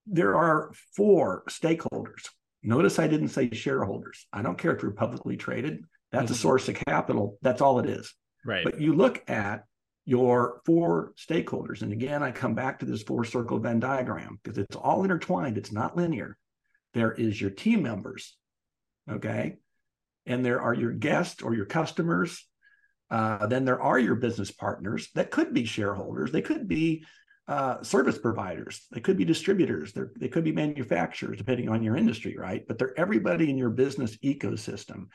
there 0.07 0.37
are 0.37 0.73
four 0.95 1.45
stakeholders 1.49 2.29
Notice 2.69 2.99
I 2.99 3.07
didn't 3.07 3.29
say 3.29 3.49
shareholders. 3.51 4.27
I 4.31 4.43
don't 4.43 4.59
care 4.59 4.77
if 4.77 4.83
you're 4.83 4.91
publicly 4.91 5.39
traded. 5.39 5.85
That's 6.13 6.27
mm-hmm. 6.27 6.35
a 6.35 6.37
source 6.37 6.69
of 6.69 6.75
capital. 6.75 7.39
That's 7.41 7.63
all 7.63 7.79
it 7.79 7.89
is. 7.89 8.13
Right. 8.45 8.63
But 8.63 8.79
you 8.79 8.93
look 8.93 9.23
at 9.27 9.65
your 10.05 10.61
four 10.67 11.15
stakeholders. 11.17 11.81
And 11.81 11.95
again, 11.95 12.23
I 12.23 12.31
come 12.31 12.55
back 12.55 12.81
to 12.81 12.85
this 12.85 13.03
four 13.03 13.25
circle 13.25 13.59
Venn 13.59 13.81
diagram 13.81 14.39
because 14.43 14.59
it's 14.59 14.77
all 14.77 15.03
intertwined. 15.03 15.57
It's 15.57 15.73
not 15.73 15.97
linear. 15.97 16.37
There 16.93 17.13
is 17.13 17.41
your 17.41 17.49
team 17.49 17.83
members. 17.83 18.37
Okay. 19.11 19.57
And 20.27 20.45
there 20.45 20.61
are 20.61 20.75
your 20.75 20.93
guests 20.93 21.43
or 21.43 21.55
your 21.55 21.65
customers. 21.65 22.47
Uh, 23.11 23.47
then 23.47 23.65
there 23.65 23.81
are 23.81 23.99
your 23.99 24.17
business 24.17 24.51
partners 24.51 25.09
that 25.15 25.31
could 25.31 25.55
be 25.55 25.65
shareholders. 25.65 26.33
They 26.33 26.43
could 26.43 26.69
be 26.69 27.07
uh, 27.49 27.83
service 27.83 28.19
providers. 28.19 28.87
They 28.93 29.01
could 29.01 29.17
be 29.17 29.25
distributors. 29.25 29.93
They're, 29.93 30.13
they 30.17 30.29
could 30.29 30.45
be 30.45 30.53
manufacturers, 30.53 31.39
depending 31.39 31.71
on 31.71 31.83
your 31.83 31.97
industry, 31.97 32.37
right? 32.37 32.63
But 32.69 32.79
they're 32.79 32.99
everybody 32.99 33.49
in 33.49 33.57
your 33.57 33.71
business 33.71 34.19
ecosystem. 34.19 35.07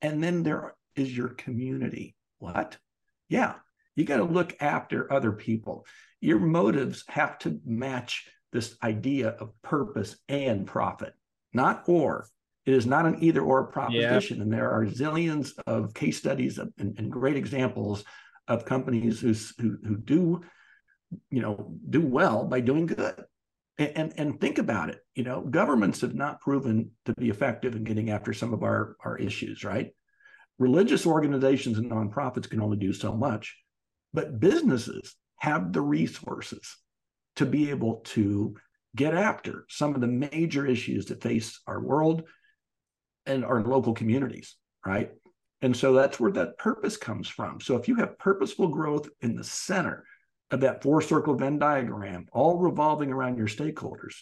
And 0.00 0.24
then 0.24 0.42
there 0.42 0.74
is 0.96 1.14
your 1.14 1.28
community. 1.28 2.16
What? 2.38 2.78
Yeah, 3.28 3.54
you 3.94 4.04
got 4.04 4.16
to 4.16 4.24
look 4.24 4.56
after 4.60 5.12
other 5.12 5.32
people. 5.32 5.86
Your 6.20 6.38
motives 6.38 7.04
have 7.08 7.38
to 7.40 7.60
match 7.64 8.26
this 8.52 8.76
idea 8.82 9.28
of 9.28 9.50
purpose 9.62 10.16
and 10.28 10.66
profit, 10.66 11.12
not 11.52 11.84
or. 11.86 12.26
It 12.64 12.74
is 12.74 12.86
not 12.86 13.06
an 13.06 13.22
either 13.22 13.42
or 13.42 13.66
proposition. 13.66 14.40
And 14.40 14.52
there 14.52 14.70
are 14.70 14.86
zillions 14.86 15.50
of 15.66 15.94
case 15.94 16.16
studies 16.16 16.58
and, 16.58 16.72
and 16.78 17.10
great 17.10 17.36
examples 17.36 18.04
of 18.46 18.64
companies 18.64 19.20
who, 19.20 19.34
who, 19.60 19.78
who 19.84 19.96
do 19.96 20.42
you 21.30 21.42
know 21.42 21.72
do 21.88 22.00
well 22.00 22.44
by 22.44 22.60
doing 22.60 22.86
good. 22.86 23.24
And, 23.78 23.92
and, 23.96 24.12
and 24.18 24.40
think 24.40 24.58
about 24.58 24.90
it 24.90 25.00
you 25.14 25.24
know 25.24 25.40
governments 25.40 26.02
have 26.02 26.14
not 26.14 26.40
proven 26.40 26.90
to 27.06 27.14
be 27.14 27.30
effective 27.30 27.74
in 27.74 27.84
getting 27.84 28.10
after 28.10 28.32
some 28.32 28.52
of 28.52 28.62
our 28.62 28.96
our 29.04 29.16
issues 29.16 29.64
right? 29.64 29.90
Religious 30.58 31.06
organizations 31.06 31.78
and 31.78 31.90
nonprofits 31.90 32.48
can 32.48 32.60
only 32.60 32.76
do 32.76 32.92
so 32.92 33.14
much 33.14 33.56
but 34.12 34.38
businesses 34.38 35.16
have 35.38 35.72
the 35.72 35.80
resources 35.80 36.76
to 37.36 37.46
be 37.46 37.70
able 37.70 37.96
to 38.04 38.54
get 38.94 39.14
after 39.14 39.64
some 39.68 39.94
of 39.94 40.02
the 40.02 40.06
major 40.06 40.66
issues 40.66 41.06
that 41.06 41.22
face 41.22 41.60
our 41.66 41.80
world 41.80 42.24
and 43.24 43.44
our 43.44 43.62
local 43.62 43.94
communities 43.94 44.56
right? 44.84 45.10
And 45.62 45.76
so 45.76 45.92
that's 45.92 46.18
where 46.18 46.32
that 46.32 46.58
purpose 46.58 46.96
comes 46.96 47.28
from. 47.28 47.60
So 47.60 47.76
if 47.76 47.86
you 47.86 47.94
have 47.96 48.18
purposeful 48.18 48.68
growth 48.68 49.08
in 49.20 49.36
the 49.36 49.44
center 49.44 50.04
of 50.52 50.60
that 50.60 50.82
four 50.82 51.00
circle 51.02 51.34
Venn 51.34 51.58
diagram, 51.58 52.26
all 52.32 52.58
revolving 52.58 53.10
around 53.10 53.38
your 53.38 53.48
stakeholders, 53.48 54.14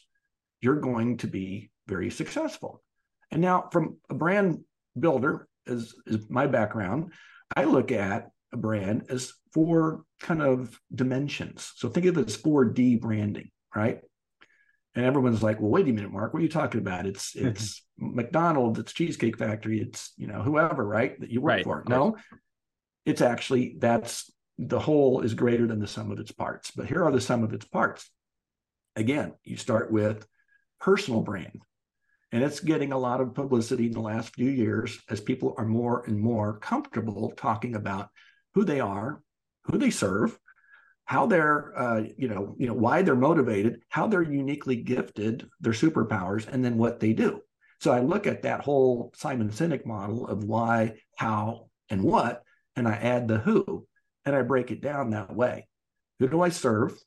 you're 0.63 0.81
going 0.81 1.19
to 1.19 1.27
be 1.27 1.71
very 1.87 2.11
successful. 2.11 2.83
And 3.31 3.43
now, 3.43 3.69
from 3.73 3.99
a 4.09 4.15
brand 4.15 4.61
builder, 4.99 5.49
as 5.67 5.93
is 6.07 6.31
my 6.31 6.47
background, 6.47 7.13
I 7.55 7.65
look 7.65 7.93
at 7.93 8.31
a 8.53 8.57
brand 8.57 9.07
as 9.11 9.33
four 9.53 10.05
kind 10.21 10.43
of 10.43 10.79
dimensions. 10.95 11.73
So 11.77 11.89
think 11.89 12.07
of 12.07 12.17
it 12.17 12.29
as 12.29 12.37
4D 12.37 13.01
branding, 13.01 13.51
right? 13.75 14.01
And 14.95 15.05
everyone's 15.05 15.43
like, 15.43 15.61
well, 15.61 15.71
wait 15.71 15.89
a 15.89 15.93
minute, 15.93 16.13
Mark, 16.13 16.33
what 16.33 16.41
are 16.41 16.43
you 16.43 16.49
talking 16.49 16.81
about? 16.81 17.07
It's 17.07 17.33
it's 17.35 17.83
McDonald's, 17.99 18.79
it's 18.79 18.93
Cheesecake 18.93 19.39
Factory, 19.39 19.81
it's 19.81 20.13
you 20.17 20.29
know, 20.29 20.43
whoever, 20.43 20.85
right? 20.85 21.19
That 21.21 21.31
you 21.31 21.41
work 21.41 21.49
right. 21.49 21.65
for. 21.65 21.85
No, 21.89 22.17
it's 23.05 23.21
actually 23.21 23.77
that's 23.79 24.31
the 24.61 24.79
whole 24.79 25.23
is 25.23 25.33
greater 25.33 25.67
than 25.67 25.81
the 25.81 25.87
sum 25.87 26.11
of 26.11 26.21
its 26.21 26.33
parts. 26.33 26.71
But 26.71 26.87
here 26.87 27.03
are 27.03 27.11
the 27.11 27.21
sum 27.21 27.43
of 27.43 27.55
its 27.55 27.65
parts. 27.65 28.11
Again, 28.95 29.33
you 29.43 29.57
start 29.57 29.91
with 29.91 30.27
personal 30.81 31.23
brand, 31.23 31.63
and 32.31 32.45
it's 32.45 32.61
getting 32.61 32.93
a 32.93 32.99
lot 32.99 33.23
of 33.23 33.35
publicity 33.35 33.87
in 33.87 33.93
the 33.93 34.01
last 34.01 34.35
few 34.35 34.51
years 34.51 34.99
as 35.09 35.21
people 35.21 35.55
are 35.57 35.65
more 35.65 36.05
and 36.07 36.21
more 36.21 36.59
comfortable 36.59 37.33
talking 37.37 37.75
about 37.75 38.11
who 38.55 38.65
they 38.65 38.81
are, 38.81 39.23
who 39.65 39.79
they 39.79 39.91
serve, 39.91 40.39
how 41.07 41.27
they're, 41.27 41.77
uh, 41.79 42.03
you 42.19 42.29
know, 42.29 42.55
you 42.59 42.67
know, 42.67 42.75
why 42.75 43.01
they're 43.01 43.17
motivated, 43.17 43.81
how 43.89 44.07
they're 44.07 44.23
uniquely 44.23 44.77
gifted, 44.77 45.49
their 45.61 45.73
superpowers, 45.73 46.47
and 46.47 46.63
then 46.63 46.77
what 46.77 47.01
they 47.01 47.15
do. 47.15 47.41
So 47.81 47.93
I 47.93 48.01
look 48.01 48.27
at 48.27 48.43
that 48.43 48.61
whole 48.61 49.13
Simon 49.17 49.49
Sinek 49.49 49.87
model 49.87 50.27
of 50.27 50.45
why, 50.45 50.97
how, 51.17 51.71
and 51.89 52.03
what, 52.03 52.43
and 52.77 52.87
I 52.87 52.93
add 52.93 53.27
the 53.27 53.39
who 53.39 53.87
and 54.25 54.35
I 54.37 54.43
break 54.43 54.71
it 54.71 54.81
down 54.81 55.11
that 55.11 55.35
way. 55.35 55.69
Who 56.19 56.29
do 56.29 56.43
I 56.43 56.51
serve? 56.51 56.99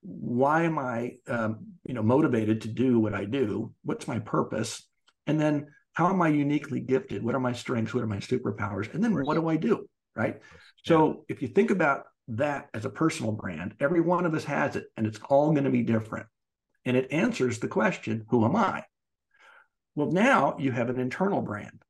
Why 0.00 0.62
am 0.64 0.78
I, 0.78 1.16
um, 1.28 1.66
you 1.84 1.94
know, 1.94 2.02
motivated 2.02 2.62
to 2.62 2.68
do 2.68 3.00
what 3.00 3.14
I 3.14 3.24
do? 3.24 3.72
What's 3.84 4.08
my 4.08 4.18
purpose? 4.18 4.86
And 5.26 5.40
then 5.40 5.68
how 5.94 6.08
am 6.08 6.20
I 6.20 6.28
uniquely 6.28 6.80
gifted? 6.80 7.22
What 7.22 7.34
are 7.34 7.40
my 7.40 7.52
strengths? 7.52 7.94
What 7.94 8.02
are 8.02 8.08
my 8.08 8.18
superpowers? 8.18 8.92
And 8.92 9.02
then 9.02 9.14
what 9.24 9.34
do 9.34 9.48
I 9.48 9.56
do? 9.56 9.88
Right. 10.16 10.40
So 10.84 11.24
if 11.28 11.42
you 11.42 11.48
think 11.48 11.70
about 11.70 12.04
that 12.28 12.68
as 12.74 12.84
a 12.84 12.90
personal 12.90 13.32
brand, 13.32 13.74
every 13.80 14.00
one 14.00 14.26
of 14.26 14.34
us 14.34 14.44
has 14.44 14.76
it, 14.76 14.86
and 14.96 15.06
it's 15.06 15.18
all 15.28 15.52
going 15.52 15.64
to 15.64 15.70
be 15.70 15.82
different. 15.82 16.26
And 16.84 16.96
it 16.96 17.12
answers 17.12 17.58
the 17.58 17.68
question, 17.68 18.24
who 18.28 18.44
am 18.44 18.56
I? 18.56 18.84
Well, 19.94 20.10
now 20.10 20.56
you 20.58 20.72
have 20.72 20.90
an 20.90 21.00
internal 21.00 21.40
brand. 21.40 21.82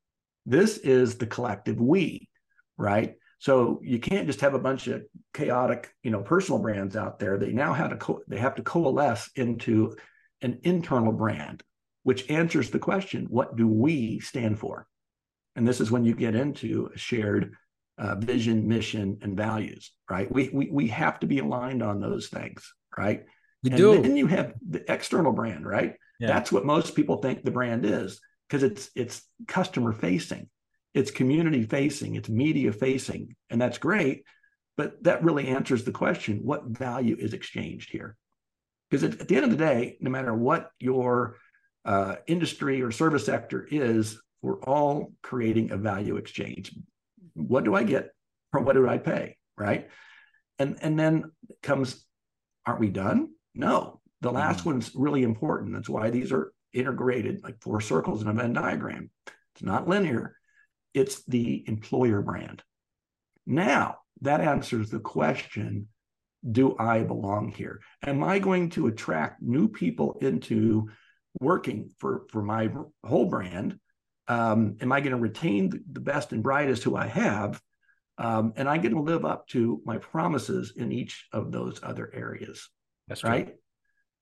This 0.46 0.78
is 0.78 1.16
the 1.16 1.26
collective 1.26 1.80
we, 1.80 2.28
right? 2.76 3.14
So 3.44 3.78
you 3.82 3.98
can't 3.98 4.26
just 4.26 4.40
have 4.40 4.54
a 4.54 4.58
bunch 4.58 4.86
of 4.86 5.02
chaotic, 5.34 5.92
you 6.02 6.10
know, 6.10 6.22
personal 6.22 6.62
brands 6.62 6.96
out 6.96 7.18
there. 7.18 7.36
They 7.36 7.52
now 7.52 7.74
have 7.74 7.90
to 7.90 7.96
co- 7.96 8.22
they 8.26 8.38
have 8.38 8.54
to 8.54 8.62
coalesce 8.62 9.28
into 9.36 9.98
an 10.40 10.60
internal 10.62 11.12
brand, 11.12 11.62
which 12.04 12.30
answers 12.30 12.70
the 12.70 12.78
question: 12.78 13.26
What 13.28 13.54
do 13.54 13.68
we 13.68 14.18
stand 14.20 14.58
for? 14.58 14.86
And 15.56 15.68
this 15.68 15.82
is 15.82 15.90
when 15.90 16.06
you 16.06 16.14
get 16.14 16.34
into 16.34 16.88
a 16.94 16.96
shared 16.96 17.54
uh, 17.98 18.14
vision, 18.14 18.66
mission, 18.66 19.18
and 19.20 19.36
values, 19.36 19.92
right? 20.08 20.32
We, 20.32 20.48
we, 20.50 20.70
we 20.72 20.88
have 20.88 21.20
to 21.20 21.26
be 21.26 21.40
aligned 21.40 21.82
on 21.82 22.00
those 22.00 22.28
things, 22.28 22.72
right? 22.96 23.26
You 23.62 23.72
and 23.72 23.76
do. 23.76 24.00
then 24.00 24.16
you 24.16 24.26
have 24.26 24.54
the 24.66 24.90
external 24.90 25.32
brand, 25.32 25.66
right? 25.66 25.96
Yeah. 26.18 26.28
That's 26.28 26.50
what 26.50 26.64
most 26.64 26.96
people 26.96 27.18
think 27.18 27.44
the 27.44 27.50
brand 27.50 27.84
is 27.84 28.22
because 28.48 28.62
it's 28.62 28.88
it's 28.96 29.20
customer 29.46 29.92
facing, 29.92 30.48
it's 30.94 31.10
community 31.10 31.64
facing, 31.64 32.14
it's 32.14 32.28
media 32.28 32.72
facing, 32.72 33.34
and 33.50 33.60
that's 33.60 33.78
great. 33.78 34.24
But 34.76 35.02
that 35.04 35.22
really 35.22 35.48
answers 35.48 35.84
the 35.84 35.92
question: 35.92 36.40
what 36.42 36.64
value 36.64 37.16
is 37.18 37.32
exchanged 37.34 37.90
here? 37.90 38.16
Because 38.90 39.04
at, 39.04 39.20
at 39.20 39.28
the 39.28 39.36
end 39.36 39.44
of 39.44 39.50
the 39.50 39.56
day, 39.56 39.96
no 40.00 40.10
matter 40.10 40.34
what 40.34 40.70
your 40.78 41.36
uh, 41.84 42.16
industry 42.26 42.82
or 42.82 42.90
service 42.90 43.26
sector 43.26 43.66
is, 43.70 44.20
we're 44.42 44.60
all 44.60 45.12
creating 45.22 45.70
a 45.70 45.76
value 45.76 46.16
exchange. 46.16 46.74
What 47.34 47.64
do 47.64 47.74
I 47.74 47.82
get, 47.82 48.10
or 48.52 48.60
what 48.60 48.74
do 48.74 48.88
I 48.88 48.98
pay, 48.98 49.36
right? 49.56 49.88
And 50.58 50.78
and 50.82 50.98
then 50.98 51.32
comes, 51.62 52.04
aren't 52.66 52.80
we 52.80 52.88
done? 52.88 53.30
No, 53.54 54.00
the 54.20 54.30
last 54.32 54.60
Mm-hmm. 54.60 54.70
one's 54.70 54.92
really 54.94 55.22
important. 55.22 55.72
That's 55.72 55.88
why 55.88 56.10
these 56.10 56.32
are 56.32 56.52
integrated 56.72 57.42
like 57.44 57.60
four 57.60 57.80
circles 57.80 58.22
in 58.22 58.28
a 58.28 58.32
Venn 58.32 58.52
diagram. 58.52 59.10
It's 59.54 59.62
not 59.62 59.88
linear, 59.88 60.36
it's 60.94 61.24
the 61.24 61.64
employer 61.66 62.22
brand. 62.22 62.62
Now, 63.46 63.98
that 64.22 64.40
answers 64.40 64.90
the 64.90 65.00
question 65.00 65.88
Do 66.50 66.76
I 66.78 67.02
belong 67.02 67.48
here? 67.48 67.80
Am 68.06 68.22
I 68.22 68.38
going 68.38 68.70
to 68.70 68.86
attract 68.86 69.42
new 69.42 69.68
people 69.68 70.18
into 70.20 70.88
working 71.40 71.90
for, 71.98 72.26
for 72.30 72.42
my 72.42 72.70
whole 73.04 73.26
brand? 73.26 73.78
Um, 74.28 74.76
am 74.80 74.92
I 74.92 75.00
going 75.00 75.12
to 75.12 75.18
retain 75.18 75.82
the, 75.90 76.00
best 76.00 76.32
and 76.32 76.42
brightest 76.42 76.82
who 76.82 76.96
I 76.96 77.08
have? 77.08 77.60
Um, 78.16 78.54
and 78.56 78.68
I'm 78.68 78.80
going 78.80 78.94
to 78.94 79.02
live 79.02 79.24
up 79.24 79.48
to 79.48 79.82
my 79.84 79.98
promises 79.98 80.72
in 80.76 80.92
each 80.92 81.26
of 81.32 81.50
those 81.50 81.80
other 81.82 82.10
areas 82.14 82.68
That's 83.08 83.20
true. 83.20 83.30
right? 83.30 83.54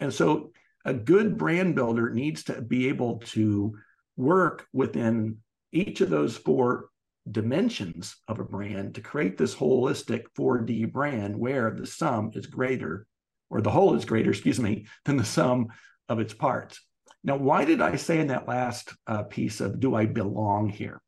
And 0.01 0.13
so 0.13 0.53
a 0.85 0.95
good 0.95 1.37
brand 1.39 1.75
builder 1.75 2.11
needs 2.11 2.45
to 2.45 2.61
be 2.61 2.89
able 2.89 3.19
to 3.19 3.75
work 4.17 4.67
within 4.73 5.39
each 5.73 6.01
of 6.01 6.11
those 6.11 6.37
four 6.37 6.89
dimensions 7.31 8.17
of 8.29 8.41
a 8.41 8.45
brand 8.45 8.95
to 8.95 9.01
create 9.01 9.39
this 9.39 9.55
holistic 9.55 10.25
4D 10.37 10.93
brand 10.93 11.37
where 11.37 11.71
the 11.71 11.87
sum 11.87 12.31
is 12.35 12.47
greater, 12.47 13.07
or 13.51 13.61
the 13.61 13.71
whole 13.71 13.95
is 13.95 14.05
greater, 14.05 14.31
excuse 14.31 14.59
me, 14.59 14.87
than 15.05 15.17
the 15.17 15.25
sum 15.25 15.69
of 16.09 16.19
its 16.19 16.35
parts. 16.35 16.81
Now, 17.25 17.37
why 17.37 17.65
did 17.65 17.81
I 17.81 17.97
say 17.97 18.19
in 18.19 18.29
that 18.29 18.49
last 18.49 18.93
uh, 19.07 19.23
piece 19.23 19.61
of 19.61 19.79
do 19.79 19.95
I 19.95 20.07
belong 20.07 20.69
here? 20.69 21.01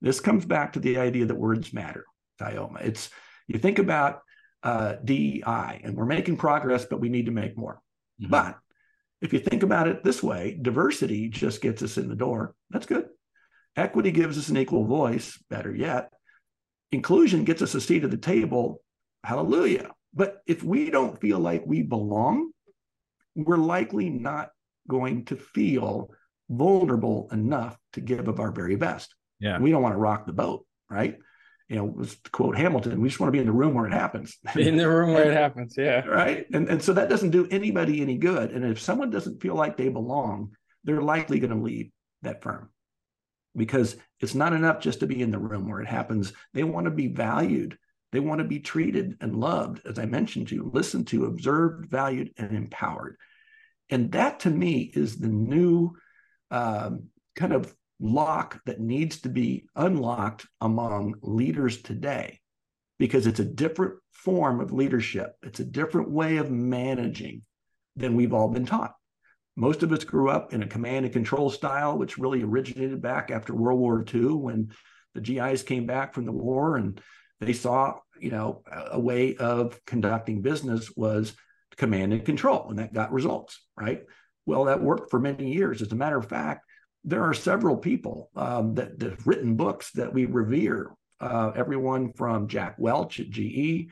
This 0.00 0.20
comes 0.20 0.44
back 0.44 0.74
to 0.74 0.80
the 0.80 0.98
idea 0.98 1.26
that 1.26 1.34
words 1.34 1.72
matter, 1.72 2.04
Dioma. 2.40 2.80
It's 2.82 3.10
you 3.48 3.58
think 3.58 3.78
about 3.78 4.20
uh, 4.62 4.96
DEI, 5.04 5.80
and 5.82 5.96
we're 5.96 6.06
making 6.06 6.36
progress, 6.36 6.84
but 6.84 7.00
we 7.00 7.08
need 7.08 7.26
to 7.26 7.32
make 7.32 7.56
more. 7.56 7.80
Mhm. 8.22 8.30
But 8.30 8.58
if 9.20 9.32
you 9.32 9.40
think 9.40 9.62
about 9.62 9.88
it 9.88 10.04
this 10.04 10.22
way, 10.22 10.58
diversity 10.60 11.28
just 11.28 11.60
gets 11.60 11.82
us 11.82 11.98
in 11.98 12.08
the 12.08 12.14
door. 12.14 12.54
That's 12.70 12.86
good. 12.86 13.08
Equity 13.76 14.10
gives 14.10 14.36
us 14.36 14.48
an 14.48 14.56
equal 14.56 14.84
voice, 14.84 15.38
better 15.48 15.74
yet. 15.74 16.10
Inclusion 16.92 17.44
gets 17.44 17.62
us 17.62 17.74
a 17.74 17.80
seat 17.80 18.04
at 18.04 18.10
the 18.10 18.16
table. 18.16 18.82
Hallelujah. 19.22 19.90
But 20.12 20.38
if 20.46 20.62
we 20.62 20.90
don't 20.90 21.20
feel 21.20 21.38
like 21.38 21.64
we 21.64 21.82
belong, 21.82 22.50
we're 23.36 23.56
likely 23.56 24.10
not 24.10 24.50
going 24.88 25.24
to 25.26 25.36
feel 25.36 26.10
vulnerable 26.48 27.28
enough 27.30 27.78
to 27.92 28.00
give 28.00 28.26
of 28.26 28.40
our 28.40 28.50
very 28.50 28.76
best. 28.76 29.14
Yeah. 29.38 29.58
We 29.58 29.70
don't 29.70 29.82
want 29.82 29.94
to 29.94 29.98
rock 29.98 30.26
the 30.26 30.32
boat, 30.32 30.66
right? 30.90 31.16
You 31.68 31.76
know, 31.76 31.84
was 31.84 32.16
to 32.16 32.30
quote 32.30 32.56
Hamilton, 32.56 33.00
we 33.00 33.08
just 33.08 33.20
want 33.20 33.28
to 33.28 33.32
be 33.32 33.38
in 33.38 33.46
the 33.46 33.52
room 33.52 33.74
where 33.74 33.86
it 33.86 33.92
happens. 33.92 34.36
in 34.56 34.76
the 34.76 34.88
room 34.88 35.14
where 35.14 35.30
it 35.30 35.36
happens. 35.36 35.74
Yeah. 35.78 36.00
right 36.06 36.44
and 36.52 36.68
and 36.68 36.82
so 36.82 36.92
that 36.94 37.08
doesn't 37.08 37.30
do 37.30 37.46
anybody 37.50 38.02
any 38.02 38.18
good 38.18 38.50
and 38.50 38.64
if 38.64 38.80
someone 38.80 39.10
doesn't 39.10 39.40
feel 39.40 39.54
like 39.54 39.76
they 39.76 39.88
belong 39.88 40.50
they're 40.82 41.00
likely 41.00 41.38
going 41.38 41.56
to 41.56 41.62
leave 41.62 41.90
that 42.22 42.42
firm 42.42 42.70
because 43.56 43.96
it's 44.20 44.34
not 44.34 44.52
enough 44.52 44.80
just 44.80 45.00
to 45.00 45.06
be 45.06 45.22
in 45.22 45.30
the 45.30 45.38
room 45.38 45.68
where 45.68 45.80
it 45.80 45.88
happens 45.88 46.32
they 46.54 46.64
want 46.64 46.84
to 46.84 46.90
be 46.90 47.08
valued 47.08 47.76
they 48.12 48.20
want 48.20 48.38
to 48.38 48.44
be 48.44 48.60
treated 48.60 49.16
and 49.20 49.34
loved 49.34 49.80
as 49.84 49.98
i 49.98 50.04
mentioned 50.04 50.48
to 50.48 50.54
you 50.54 50.70
listened 50.72 51.06
to 51.06 51.26
observed 51.26 51.90
valued 51.90 52.30
and 52.38 52.56
empowered 52.56 53.16
and 53.90 54.12
that 54.12 54.40
to 54.40 54.50
me 54.50 54.90
is 54.94 55.18
the 55.18 55.28
new 55.28 55.92
um, 56.50 57.08
kind 57.36 57.52
of 57.52 57.74
lock 58.00 58.60
that 58.64 58.80
needs 58.80 59.20
to 59.20 59.28
be 59.28 59.66
unlocked 59.76 60.46
among 60.60 61.14
leaders 61.22 61.82
today 61.82 62.40
because 62.98 63.26
it's 63.26 63.40
a 63.40 63.44
different 63.44 63.94
form 64.12 64.60
of 64.60 64.72
leadership. 64.72 65.32
It's 65.42 65.60
a 65.60 65.64
different 65.64 66.10
way 66.10 66.38
of 66.38 66.50
managing 66.50 67.42
than 67.96 68.16
we've 68.16 68.34
all 68.34 68.48
been 68.48 68.66
taught. 68.66 68.94
Most 69.60 69.82
of 69.82 69.92
us 69.92 70.04
grew 70.04 70.30
up 70.30 70.54
in 70.54 70.62
a 70.62 70.66
command 70.66 71.04
and 71.04 71.12
control 71.12 71.50
style, 71.50 71.98
which 71.98 72.16
really 72.16 72.42
originated 72.42 73.02
back 73.02 73.30
after 73.30 73.54
World 73.54 73.78
War 73.78 74.02
II 74.02 74.32
when 74.32 74.72
the 75.14 75.20
GIs 75.20 75.62
came 75.62 75.84
back 75.84 76.14
from 76.14 76.24
the 76.24 76.32
war 76.32 76.76
and 76.78 76.98
they 77.40 77.52
saw, 77.52 77.98
you 78.18 78.30
know, 78.30 78.62
a 78.90 78.98
way 78.98 79.36
of 79.36 79.78
conducting 79.84 80.40
business 80.40 80.90
was 80.96 81.34
command 81.76 82.14
and 82.14 82.24
control, 82.24 82.70
and 82.70 82.78
that 82.78 82.94
got 82.94 83.12
results, 83.12 83.60
right? 83.76 84.02
Well, 84.46 84.64
that 84.64 84.82
worked 84.82 85.10
for 85.10 85.20
many 85.20 85.52
years. 85.52 85.82
As 85.82 85.92
a 85.92 85.96
matter 85.96 86.16
of 86.16 86.26
fact, 86.26 86.64
there 87.04 87.24
are 87.24 87.34
several 87.34 87.76
people 87.76 88.30
um, 88.36 88.76
that, 88.76 88.98
that 88.98 89.10
have 89.10 89.26
written 89.26 89.56
books 89.56 89.90
that 89.92 90.14
we 90.14 90.24
revere 90.24 90.90
uh, 91.20 91.52
everyone 91.54 92.14
from 92.14 92.48
Jack 92.48 92.76
Welch 92.78 93.20
at 93.20 93.28
GE 93.28 93.88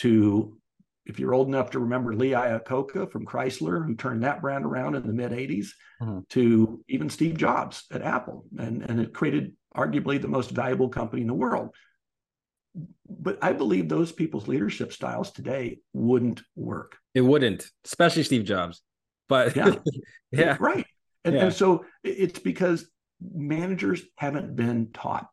to, 0.00 0.58
if 1.06 1.18
you're 1.18 1.34
old 1.34 1.48
enough 1.48 1.70
to 1.70 1.78
remember 1.80 2.14
Lee 2.14 2.30
Iacocca 2.30 3.10
from 3.10 3.26
Chrysler, 3.26 3.84
who 3.86 3.94
turned 3.94 4.22
that 4.24 4.40
brand 4.40 4.64
around 4.64 4.94
in 4.94 5.06
the 5.06 5.12
mid 5.12 5.32
80s, 5.32 5.74
Mhm. 6.00 6.28
to 6.30 6.82
even 6.88 7.08
Steve 7.10 7.36
Jobs 7.36 7.84
at 7.90 8.02
Apple. 8.02 8.46
And, 8.58 8.82
and 8.82 9.00
it 9.00 9.12
created 9.12 9.54
arguably 9.76 10.20
the 10.20 10.28
most 10.28 10.50
valuable 10.50 10.88
company 10.88 11.22
in 11.22 11.28
the 11.28 11.34
world. 11.34 11.74
But 13.08 13.38
I 13.42 13.52
believe 13.52 13.88
those 13.88 14.12
people's 14.12 14.48
leadership 14.48 14.92
styles 14.92 15.30
today 15.30 15.80
wouldn't 15.92 16.42
work. 16.56 16.96
It 17.14 17.20
wouldn't, 17.20 17.70
especially 17.84 18.22
Steve 18.24 18.44
Jobs. 18.44 18.82
But 19.28 19.54
Yeah. 19.56 19.74
yeah. 20.32 20.56
Right. 20.58 20.86
And, 21.24 21.34
Yeah. 21.34 21.44
and 21.44 21.52
so 21.54 21.84
it's 22.02 22.38
because 22.38 22.90
managers 23.20 24.02
haven't 24.16 24.56
been 24.56 24.90
taught 24.92 25.28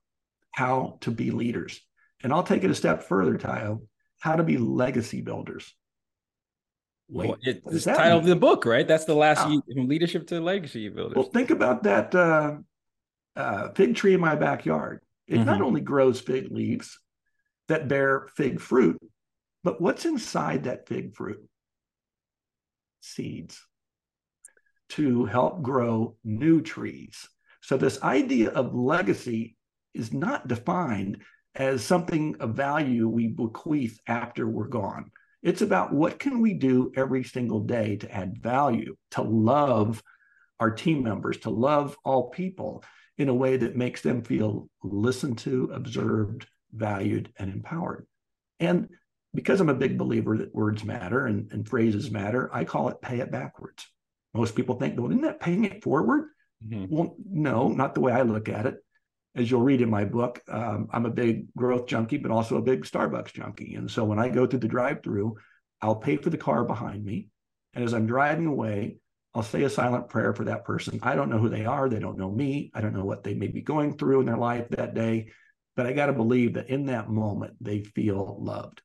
how 0.51 0.97
to 1.01 1.11
be 1.11 1.31
leaders. 1.31 1.81
And 2.23 2.31
I'll 2.31 2.43
take 2.43 2.63
it 2.63 2.69
a 2.71 2.75
step 2.75 3.03
further, 3.03 3.37
Tayo, 3.37 3.81
how 4.21 4.35
to 4.35 4.43
be 4.43 4.57
legacy 4.57 5.19
builders. 5.21 5.73
Wait, 7.09 7.27
Well, 7.29 7.37
it- 7.41 7.61
it's 7.65 7.83
the 7.85 7.93
title 7.93 8.19
of 8.19 8.25
the 8.25 8.35
book, 8.35 8.65
right? 8.65 8.87
That's 8.87 9.05
the 9.05 9.15
last 9.15 9.49
Yeah. 9.49 9.59
you, 9.67 9.83
leadership 9.83 10.27
to 10.27 10.39
legacy 10.39 10.87
builders. 10.89 11.15
Well, 11.15 11.25
think 11.29 11.49
about 11.49 11.83
that 11.83 12.15
uh, 12.15 12.59
uh, 13.35 13.69
fig 13.73 13.95
tree 13.95 14.13
in 14.13 14.21
my 14.21 14.35
backyard. 14.35 15.01
It 15.27 15.43
not 15.43 15.59
Mhm. 15.59 15.65
only 15.65 15.81
grows 15.81 16.21
fig 16.21 16.51
leaves 16.51 16.99
that 17.67 17.87
bear 17.87 18.27
fig 18.35 18.59
fruit, 18.59 19.01
but 19.63 19.81
what's 19.81 20.05
inside 20.05 20.63
that 20.65 20.87
fig 20.87 21.15
fruit? 21.15 21.49
Seeds 23.01 23.65
to 24.89 25.25
help 25.25 25.63
grow 25.63 26.17
new 26.23 26.61
trees. 26.61 27.27
So, 27.61 27.77
this 27.77 28.01
idea 28.03 28.51
of 28.51 28.75
legacy 28.75 29.55
is 29.93 30.13
not 30.13 30.47
defined 30.47 31.23
as 31.55 31.83
something 31.83 32.35
of 32.39 32.55
value 32.55 33.07
we 33.07 33.27
bequeath 33.27 33.99
after 34.07 34.47
we're 34.47 34.67
gone. 34.67 35.11
It's 35.43 35.61
about 35.61 35.91
what 35.91 36.19
can 36.19 36.39
we 36.39 36.53
do 36.53 36.91
every 36.95 37.23
single 37.23 37.61
day 37.61 37.97
to 37.97 38.11
add 38.11 38.41
value, 38.41 38.95
to 39.11 39.21
love 39.21 40.03
our 40.59 40.71
team 40.71 41.03
members, 41.03 41.37
to 41.39 41.49
love 41.49 41.97
all 42.05 42.29
people 42.29 42.83
in 43.17 43.27
a 43.27 43.33
way 43.33 43.57
that 43.57 43.75
makes 43.75 44.01
them 44.01 44.23
feel 44.23 44.69
listened 44.83 45.39
to, 45.39 45.71
observed, 45.73 46.47
valued, 46.71 47.33
and 47.37 47.51
empowered. 47.51 48.05
And 48.59 48.89
because 49.33 49.59
I'm 49.59 49.69
a 49.69 49.73
big 49.73 49.97
believer 49.97 50.37
that 50.37 50.53
words 50.53 50.83
matter 50.83 51.25
and, 51.25 51.51
and 51.51 51.67
phrases 51.67 52.11
matter, 52.11 52.49
I 52.53 52.63
call 52.63 52.89
it 52.89 53.01
pay 53.01 53.19
it 53.19 53.31
backwards. 53.31 53.85
Most 54.33 54.55
people 54.55 54.75
think, 54.75 54.97
well, 54.97 55.09
isn't 55.09 55.23
that 55.23 55.39
paying 55.39 55.65
it 55.65 55.83
forward? 55.83 56.29
Mhm. 56.65 56.87
Well, 56.89 57.15
no, 57.25 57.69
not 57.69 57.95
the 57.95 58.01
way 58.01 58.11
I 58.11 58.21
look 58.21 58.47
at 58.47 58.65
it. 58.65 58.77
As 59.35 59.49
you'll 59.49 59.61
read 59.61 59.81
in 59.81 59.89
my 59.89 60.03
book, 60.03 60.41
um, 60.49 60.87
I'm 60.91 61.05
a 61.05 61.11
big 61.11 61.53
growth 61.55 61.87
junkie, 61.87 62.17
but 62.17 62.31
also 62.31 62.57
a 62.57 62.61
big 62.61 62.83
Starbucks 62.83 63.33
junkie. 63.33 63.75
And 63.75 63.89
so 63.89 64.03
when 64.03 64.19
I 64.19 64.27
go 64.29 64.45
through 64.45 64.59
the 64.59 64.67
drive 64.67 65.03
through, 65.03 65.37
I'll 65.81 65.95
pay 65.95 66.17
for 66.17 66.29
the 66.29 66.37
car 66.37 66.65
behind 66.65 67.05
me. 67.05 67.29
And 67.73 67.83
as 67.83 67.93
I'm 67.93 68.07
driving 68.07 68.47
away, 68.47 68.97
I'll 69.33 69.43
say 69.43 69.63
a 69.63 69.69
silent 69.69 70.09
prayer 70.09 70.33
for 70.33 70.43
that 70.45 70.65
person. 70.65 70.99
I 71.01 71.15
don't 71.15 71.29
know 71.29 71.37
who 71.37 71.47
they 71.47 71.65
are. 71.65 71.87
They 71.87 71.99
don't 71.99 72.17
know 72.17 72.29
me. 72.29 72.71
I 72.73 72.81
don't 72.81 72.93
know 72.93 73.05
what 73.05 73.23
they 73.23 73.33
may 73.33 73.47
be 73.47 73.61
going 73.61 73.97
through 73.97 74.19
in 74.19 74.25
their 74.25 74.37
life 74.37 74.67
that 74.69 74.93
day. 74.93 75.29
But 75.77 75.85
I 75.85 75.93
got 75.93 76.07
to 76.07 76.13
believe 76.13 76.55
that 76.55 76.69
in 76.69 76.87
that 76.87 77.09
moment, 77.09 77.53
they 77.61 77.79
feel 77.79 78.37
loved. 78.41 78.81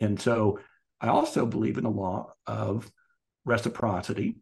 And 0.00 0.20
so 0.20 0.58
I 1.00 1.08
also 1.08 1.46
believe 1.46 1.78
in 1.78 1.84
the 1.84 1.90
law 1.90 2.34
of 2.46 2.90
reciprocity, 3.46 4.36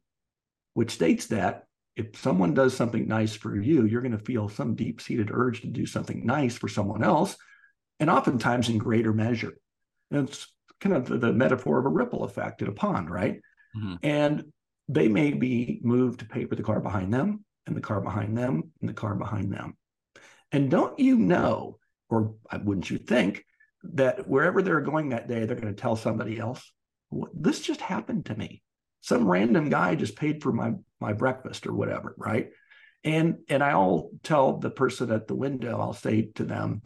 which 0.75 0.91
states 0.91 1.27
that 1.27 1.67
if 1.97 2.19
someone 2.19 2.55
does 2.55 2.77
something 2.77 3.07
nice 3.07 3.35
for 3.35 3.55
you, 3.61 3.85
you're 3.85 4.01
going 4.01 4.17
to 4.17 4.25
feel 4.25 4.49
some 4.49 4.75
deep 4.75 5.01
seated 5.01 5.31
urge 5.33 5.61
to 5.61 5.67
do 5.67 5.87
something 5.87 6.25
nice 6.25 6.57
for 6.57 6.69
someone 6.69 7.05
else, 7.05 7.37
and 8.01 8.09
oftentimes 8.09 8.69
in 8.69 8.79
greater 8.79 9.13
measure. 9.13 9.53
And 10.11 10.29
it's 10.29 10.47
kind 10.81 10.97
of 10.97 11.07
the, 11.07 11.19
the 11.19 11.33
metaphor 11.33 11.79
of 11.79 11.87
a 11.87 11.91
ripple 11.91 12.25
effect 12.25 12.63
in 12.63 12.69
a 12.69 12.73
pond, 12.73 13.11
right? 13.11 13.41
Mm-hmm. 13.77 13.95
And 14.03 14.53
they 14.89 15.09
may 15.09 15.33
be 15.33 15.81
moved 15.83 16.21
to 16.21 16.27
pay 16.27 16.45
for 16.47 16.57
the 16.57 16.63
car 16.63 16.81
behind 16.81 17.13
them, 17.13 17.45
and 17.67 17.77
the 17.77 17.81
car 17.81 18.01
behind 18.01 18.37
them, 18.37 18.73
and 18.81 18.89
the 18.89 18.95
car 18.95 19.15
behind 19.15 19.53
them. 19.53 19.77
And 20.51 20.71
don't 20.71 20.99
you 20.99 21.17
know, 21.17 21.79
or 22.09 22.35
wouldn't 22.63 22.91
you 22.91 22.99
think, 22.99 23.45
that 23.85 24.29
wherever 24.29 24.63
they're 24.63 24.81
going 24.81 25.11
that 25.11 25.29
day, 25.29 25.45
they're 25.45 25.57
going 25.57 25.75
to 25.75 25.81
tell 25.81 25.97
somebody 25.97 26.39
else, 26.39 26.73
this 27.35 27.61
just 27.61 27.81
happened 27.81 28.27
to 28.27 28.37
me. 28.37 28.63
Some 29.01 29.29
random 29.29 29.69
guy 29.69 29.95
just 29.95 30.17
paid 30.17 30.43
for 30.43 30.53
my 30.53 30.73
my 31.03 31.13
breakfast 31.13 31.67
or 31.67 31.75
whatever, 31.75 32.15
right? 32.17 32.51
And 33.05 33.39
and 33.49 33.63
I'll 33.63 34.11
tell 34.23 34.59
the 34.59 34.71
person 34.71 35.11
at 35.11 35.27
the 35.27 35.35
window, 35.35 35.81
I'll 35.81 35.93
say 35.93 36.31
to 36.37 36.45
them, 36.45 36.83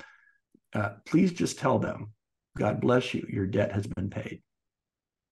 uh, 0.74 0.94
please 1.04 1.32
just 1.32 1.58
tell 1.58 1.78
them, 1.78 2.12
God 2.56 2.80
bless 2.80 3.14
you, 3.14 3.26
your 3.28 3.46
debt 3.46 3.72
has 3.72 3.86
been 3.86 4.10
paid. 4.10 4.42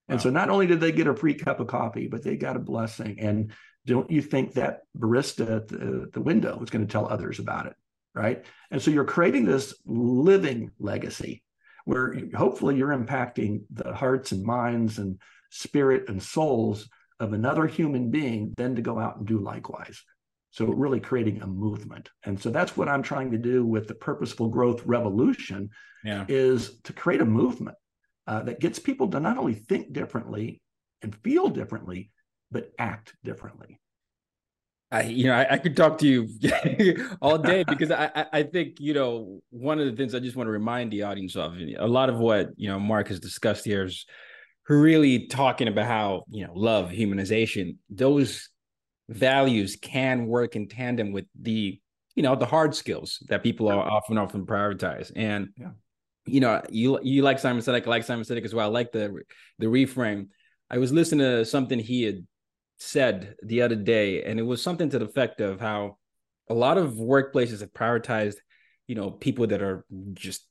And 0.09 0.19
wow. 0.19 0.23
so 0.23 0.31
not 0.31 0.51
only 0.51 0.67
did 0.67 0.81
they 0.81 0.93
get 0.93 1.07
a 1.07 1.17
free 1.17 1.35
cup 1.35 1.61
of 1.61 1.67
coffee, 1.67 2.07
but 2.07 2.23
they 2.23 2.37
got 2.37 2.57
a 2.57 2.61
blessing. 2.61 3.19
And 3.19 3.53
don't 3.87 4.11
you 4.11 4.23
think 4.23 4.53
that 4.55 4.81
barista 4.97 5.57
at 5.57 5.69
the, 5.69 6.11
the 6.13 6.21
window 6.21 6.61
is 6.63 6.71
going 6.71 6.87
to 6.87 6.93
tell 6.93 7.07
others 7.07 7.39
about 7.39 7.67
it? 7.67 7.75
Right. 8.15 8.45
And 8.71 8.81
so 8.81 8.91
you're 8.91 9.05
creating 9.05 9.45
this 9.45 9.75
living 9.85 10.71
legacy 10.79 11.43
where 11.85 12.17
hopefully 12.35 12.77
you're 12.77 12.97
impacting 12.97 13.63
the 13.71 13.93
hearts 13.93 14.33
and 14.33 14.45
minds 14.45 14.99
and 14.99 15.19
spirit 15.51 16.09
and 16.09 16.23
souls 16.23 16.89
of 17.21 17.33
another 17.33 17.67
human 17.67 18.11
being, 18.11 18.55
then 18.57 18.77
to 18.77 18.83
go 18.83 18.99
out 18.99 19.17
and 19.17 19.27
do 19.27 19.39
likewise. 19.39 20.03
So 20.51 20.67
really 20.67 21.01
creating 21.01 21.43
a 21.43 21.47
movement. 21.47 22.11
And 22.25 22.41
so 22.41 22.51
that's 22.51 22.77
what 22.77 22.89
I'm 22.89 23.03
trying 23.03 23.33
to 23.33 23.39
do 23.39 23.65
with 23.65 23.89
the 23.89 23.95
purposeful 23.95 24.49
growth 24.49 24.85
revolution 24.87 25.71
yeah. 26.05 26.25
is 26.29 26.79
to 26.85 26.93
create 26.93 27.21
a 27.21 27.25
movement 27.25 27.77
uh, 28.27 28.43
that 28.45 28.61
gets 28.61 28.79
people 28.79 29.09
to 29.09 29.21
not 29.21 29.37
only 29.37 29.55
think 29.55 29.93
differently 29.93 30.63
and 31.03 31.15
feel 31.23 31.49
differently, 31.49 32.11
but 32.51 32.71
act 32.79 33.15
differently. 33.25 33.81
I, 34.93 35.03
you 35.03 35.27
know, 35.27 35.35
I, 35.35 35.55
I 35.55 35.59
could 35.59 35.77
talk 35.77 35.99
to 35.99 36.07
you 36.07 37.17
all 37.21 37.37
day 37.37 37.65
because 37.69 37.91
I, 37.91 38.27
I 38.33 38.43
think, 38.45 38.79
you 38.79 38.95
know, 38.95 39.43
one 39.51 39.81
of 39.81 39.87
the 39.87 39.97
things 39.97 40.15
I 40.15 40.21
just 40.21 40.37
want 40.37 40.47
to 40.47 40.53
remind 40.53 40.93
the 40.93 41.03
audience 41.03 41.35
of 41.35 41.57
a 41.57 41.87
lot 41.89 42.09
of 42.09 42.19
what, 42.19 42.51
you 42.57 42.69
know, 42.69 42.79
Mark 42.79 43.09
has 43.09 43.19
discussed 43.19 43.65
here 43.65 43.85
is 43.85 44.07
really 44.69 45.27
talking 45.27 45.69
about 45.69 45.87
how, 45.87 46.25
you 46.31 46.47
know, 46.47 46.53
love, 46.55 46.91
humanization, 46.91 47.77
those 47.91 48.49
values 49.09 49.77
can 49.81 50.27
work 50.27 50.57
in 50.57 50.69
tandem 50.69 51.13
with 51.13 51.27
the, 51.41 51.81
you 52.15 52.23
know, 52.23 52.35
the 52.35 52.47
hard 52.47 52.75
skills 52.75 53.23
that 53.29 53.43
people 53.43 53.69
are 53.69 53.79
often, 53.79 54.17
often 54.19 54.47
prioritize. 54.47 55.13
And, 55.15 55.49
yeah. 55.57 55.71
you 56.27 56.41
know, 56.41 56.63
you, 56.71 56.99
you 57.03 57.23
like 57.23 57.39
Simon 57.39 57.63
Sinek, 57.63 57.87
I 57.87 57.91
like 57.91 58.05
Simon 58.05 58.25
Sinek 58.25 58.45
as 58.45 58.55
well. 58.55 58.69
I 58.69 58.73
like 58.73 58.93
the, 58.93 59.15
the 59.59 59.67
reframe. 59.67 60.29
I 60.71 60.79
was 60.79 60.93
listening 60.93 61.21
to 61.21 61.45
something 61.45 61.79
he 61.79 62.03
had 62.03 62.27
said 62.79 63.35
the 63.43 63.63
other 63.63 63.77
day, 63.77 64.25
and 64.25 64.41
it 64.41 64.45
was 64.45 64.63
something 64.63 64.89
to 64.91 64.99
the 64.99 65.05
effect 65.05 65.41
of 65.41 65.61
how 65.61 65.99
a 66.49 66.55
lot 66.55 66.79
of 66.79 66.95
workplaces 66.95 67.61
have 67.61 67.73
prioritized, 67.73 68.37
you 68.87 68.95
know, 68.95 69.11
people 69.11 69.47
that 69.47 69.63
are 69.63 69.85
just 70.13 70.47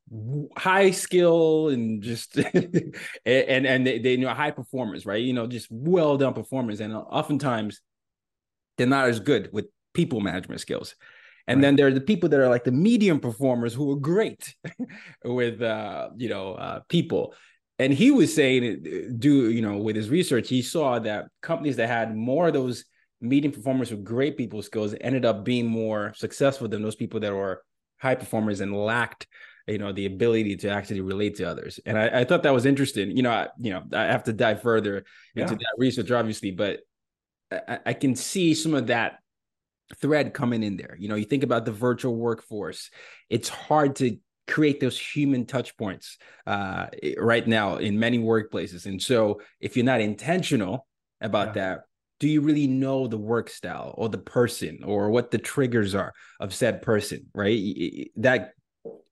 high 0.58 0.92
skill 0.92 1.70
and 1.70 2.02
just 2.02 2.38
and 3.26 3.66
and 3.66 3.88
they, 3.88 4.00
they 4.00 4.12
you 4.12 4.18
know 4.18 4.34
high 4.34 4.52
performers, 4.52 5.06
right? 5.06 5.22
You 5.22 5.34
know, 5.34 5.48
just 5.48 5.68
well 5.70 6.18
done 6.18 6.34
performers, 6.34 6.80
and 6.80 6.94
oftentimes 6.94 7.82
they're 8.78 8.88
not 8.88 9.10
as 9.10 9.20
good 9.20 9.50
with 9.54 9.66
people 9.94 10.20
management 10.20 10.62
skills. 10.62 10.96
And 11.46 11.58
right. 11.58 11.62
then 11.62 11.76
there 11.76 11.88
are 11.88 11.94
the 11.94 12.02
people 12.02 12.30
that 12.30 12.40
are 12.40 12.50
like 12.50 12.64
the 12.64 12.72
medium 12.72 13.20
performers 13.20 13.74
who 13.74 13.92
are 13.92 13.98
great 13.98 14.56
with 15.26 15.62
uh, 15.62 16.10
you 16.18 16.30
know 16.30 16.54
uh, 16.54 16.80
people 16.90 17.36
and 17.80 17.94
he 17.94 18.12
was 18.12 18.34
saying 18.34 19.16
do 19.18 19.50
you 19.50 19.62
know 19.62 19.78
with 19.78 19.96
his 19.96 20.10
research 20.10 20.48
he 20.48 20.62
saw 20.62 21.00
that 21.00 21.26
companies 21.42 21.76
that 21.78 21.88
had 21.88 22.16
more 22.16 22.48
of 22.48 22.54
those 22.54 22.86
medium 23.20 23.52
performers 23.52 23.92
with 23.92 24.04
great 24.04 24.38
people 24.38 24.62
skills 24.62 24.94
ended 25.02 25.26
up 25.26 25.44
being 25.44 25.66
more 25.66 26.14
successful 26.16 26.68
than 26.68 26.82
those 26.82 26.96
people 26.96 27.20
that 27.20 27.34
were 27.34 27.64
high 28.04 28.16
performers 28.16 28.62
and 28.62 28.76
lacked 28.76 29.26
you 29.68 29.78
know 29.78 29.92
the 29.92 30.06
ability 30.06 30.58
to 30.58 30.70
actually 30.70 31.02
relate 31.02 31.36
to 31.38 31.46
others 31.46 31.80
and 31.86 31.98
i, 31.98 32.22
I 32.22 32.24
thought 32.26 32.44
that 32.44 32.54
was 32.54 32.66
interesting 32.66 33.16
you 33.16 33.24
know 33.24 33.32
I, 33.32 33.48
you 33.58 33.72
know 33.72 33.84
i 33.94 34.04
have 34.04 34.26
to 34.26 34.34
dive 34.34 34.62
further 34.62 35.06
yeah. 35.34 35.44
into 35.44 35.56
that 35.56 35.76
research 35.78 36.12
obviously 36.12 36.52
but 36.52 36.82
I, 37.52 37.80
I 37.88 37.94
can 37.94 38.16
see 38.16 38.54
some 38.54 38.74
of 38.74 38.88
that 38.88 39.20
thread 39.98 40.34
coming 40.34 40.64
in 40.64 40.78
there 40.78 40.96
you 41.00 41.08
know 41.08 41.16
you 41.16 41.26
think 41.26 41.44
about 41.44 41.66
the 41.66 41.72
virtual 41.72 42.16
workforce 42.16 42.92
it's 43.30 43.50
hard 43.50 43.96
to 43.98 44.18
create 44.48 44.80
those 44.80 45.00
human 45.00 45.46
touch 45.46 45.78
points 45.78 46.18
uh, 46.46 46.88
right 47.18 47.48
now 47.48 47.78
in 47.78 48.00
many 48.00 48.20
workplaces. 48.20 48.86
And 48.86 49.02
so 49.02 49.42
if 49.60 49.76
you're 49.78 49.86
not 49.86 50.02
intentional 50.02 50.88
about 51.22 51.50
yeah. 51.50 51.54
that, 51.54 51.84
do 52.24 52.30
you 52.30 52.40
really 52.40 52.68
know 52.68 53.06
the 53.06 53.18
work 53.18 53.50
style 53.50 53.94
or 53.98 54.08
the 54.08 54.18
person 54.18 54.80
or 54.86 55.10
what 55.10 55.30
the 55.30 55.38
triggers 55.38 55.94
are 55.94 56.14
of 56.40 56.54
said 56.54 56.82
person, 56.82 57.26
right? 57.36 58.10
That 58.16 58.54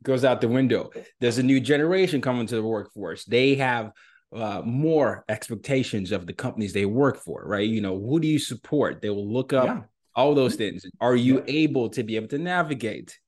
goes 0.01 0.23
out 0.23 0.39
the 0.39 0.47
window. 0.47 0.91
There's 1.19 1.37
a 1.37 1.43
new 1.43 1.59
generation 1.59 2.21
coming 2.21 2.47
to 2.47 2.55
the 2.55 2.63
workforce. 2.63 3.25
They 3.25 3.55
have 3.55 3.91
uh, 4.33 4.61
more 4.63 5.25
expectations 5.27 6.13
of 6.13 6.25
the 6.25 6.31
companies 6.31 6.71
they 6.71 6.85
work 6.85 7.17
for, 7.17 7.43
right? 7.45 7.67
You 7.67 7.81
know, 7.81 7.99
who 7.99 8.21
do 8.21 8.29
you 8.29 8.39
support? 8.39 9.01
They 9.01 9.09
will 9.09 9.27
look 9.27 9.51
up 9.51 9.65
yeah. 9.65 9.81
all 10.15 10.33
those 10.33 10.55
things. 10.55 10.85
Are 11.01 11.17
you 11.17 11.39
yeah. 11.39 11.43
able 11.47 11.89
to 11.89 12.03
be 12.03 12.15
able 12.15 12.29
to 12.29 12.37
navigate 12.37 13.19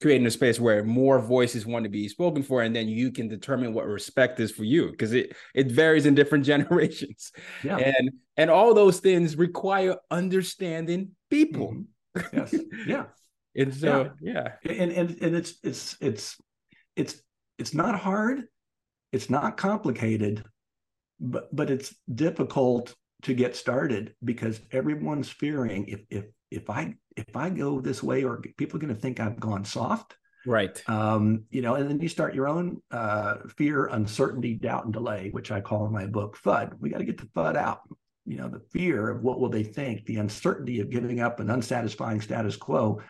creating 0.00 0.26
a 0.26 0.30
space 0.30 0.58
where 0.58 0.82
more 0.82 1.18
voices 1.18 1.66
want 1.66 1.84
to 1.84 1.90
be 1.90 2.08
spoken 2.08 2.42
for 2.42 2.62
and 2.62 2.74
then 2.74 2.88
you 2.88 3.10
can 3.10 3.28
determine 3.28 3.74
what 3.74 3.86
respect 3.86 4.40
is 4.40 4.50
for 4.50 4.64
you 4.64 4.90
because 4.90 5.12
it 5.12 5.34
it 5.54 5.70
varies 5.70 6.06
in 6.06 6.14
different 6.14 6.44
generations 6.52 7.32
yeah. 7.62 7.76
and 7.76 8.10
and 8.36 8.50
all 8.50 8.74
those 8.74 9.00
things 9.00 9.36
require 9.36 9.96
understanding 10.10 11.10
people 11.30 11.74
mm-hmm. 12.16 12.36
yes 12.36 12.54
yeah 12.86 13.04
and 13.56 13.74
so 13.74 14.10
yeah. 14.20 14.48
yeah 14.64 14.72
and 14.72 14.92
and 14.92 15.22
and 15.22 15.36
it's 15.36 15.54
it's 15.62 15.96
it's 16.00 16.36
it's 16.96 17.22
it's 17.58 17.74
not 17.74 17.98
hard 17.98 18.44
it's 19.12 19.28
not 19.28 19.56
complicated 19.56 20.44
but 21.20 21.54
but 21.54 21.70
it's 21.70 21.94
difficult 22.14 22.94
to 23.22 23.34
get 23.34 23.54
started 23.54 24.14
because 24.24 24.60
everyone's 24.72 25.28
fearing 25.28 25.84
if 25.86 26.00
if 26.08 26.24
if 26.50 26.68
I 26.68 26.94
if 27.16 27.36
I 27.36 27.50
go 27.50 27.80
this 27.80 28.02
way, 28.02 28.24
or 28.24 28.40
people 28.56 28.76
are 28.76 28.80
going 28.80 28.94
to 28.94 29.00
think 29.00 29.20
I've 29.20 29.40
gone 29.40 29.64
soft, 29.64 30.16
right? 30.46 30.82
Um, 30.88 31.44
you 31.50 31.62
know, 31.62 31.74
and 31.74 31.88
then 31.88 32.00
you 32.00 32.08
start 32.08 32.34
your 32.34 32.48
own 32.48 32.80
uh, 32.90 33.36
fear, 33.56 33.86
uncertainty, 33.86 34.54
doubt, 34.54 34.84
and 34.84 34.92
delay, 34.92 35.30
which 35.30 35.50
I 35.50 35.60
call 35.60 35.86
in 35.86 35.92
my 35.92 36.06
book 36.06 36.36
FUD. 36.36 36.72
We 36.80 36.90
got 36.90 36.98
to 36.98 37.04
get 37.04 37.18
the 37.18 37.26
FUD 37.26 37.56
out. 37.56 37.80
You 38.26 38.36
know, 38.36 38.48
the 38.48 38.62
fear 38.70 39.10
of 39.10 39.22
what 39.22 39.40
will 39.40 39.48
they 39.48 39.64
think, 39.64 40.04
the 40.04 40.16
uncertainty 40.16 40.80
of 40.80 40.90
giving 40.90 41.20
up 41.20 41.40
an 41.40 41.50
unsatisfying 41.50 42.20
status 42.20 42.56
quo 42.56 43.00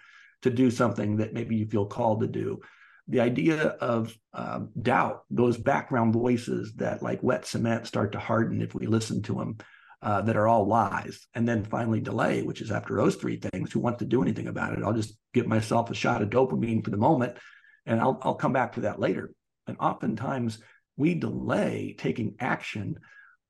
to 0.43 0.51
do 0.51 0.70
something 0.70 1.16
that 1.18 1.34
maybe 1.34 1.57
you 1.57 1.66
feel 1.66 1.86
called 1.86 2.20
to 2.20 2.26
do. 2.26 2.61
The 3.09 3.20
idea 3.20 3.62
of 3.62 4.14
um, 4.32 4.70
doubt, 4.80 5.24
those 5.30 5.59
background 5.59 6.14
voices 6.14 6.74
that, 6.76 7.03
like 7.03 7.22
wet 7.22 7.45
cement, 7.45 7.86
start 7.86 8.12
to 8.12 8.18
harden 8.18 8.62
if 8.62 8.74
we 8.74 8.86
listen 8.86 9.20
to 9.22 9.34
them 9.34 9.59
uh, 10.03 10.23
that 10.23 10.37
are 10.37 10.49
all 10.49 10.67
lies. 10.67 11.27
And 11.35 11.47
then 11.47 11.65
finally, 11.65 12.01
delay, 12.01 12.43
which 12.43 12.61
is 12.63 12.71
after 12.71 12.97
those 12.97 13.17
three 13.17 13.37
things, 13.37 13.73
who 13.73 13.81
want 13.81 13.99
to 13.99 14.07
do 14.07 14.23
anything 14.23 14.49
about 14.49 14.73
it? 14.73 14.83
I'll 14.83 14.95
just 14.95 15.17
give 15.35 15.47
myself 15.47 15.91
a 15.91 15.95
shot 15.95 16.23
of 16.23 16.31
dopamine 16.31 16.83
for 16.85 16.91
the 16.91 16.97
moment, 16.97 17.37
and 17.87 18.01
I'll, 18.01 18.19
I'll 18.23 18.35
come 18.35 18.53
back 18.53 18.73
to 18.73 18.81
that 18.83 18.99
later. 18.99 19.31
And 19.67 19.77
oftentimes, 19.79 20.59
we 20.97 21.15
delay 21.15 21.95
taking 21.99 22.37
action. 22.41 22.97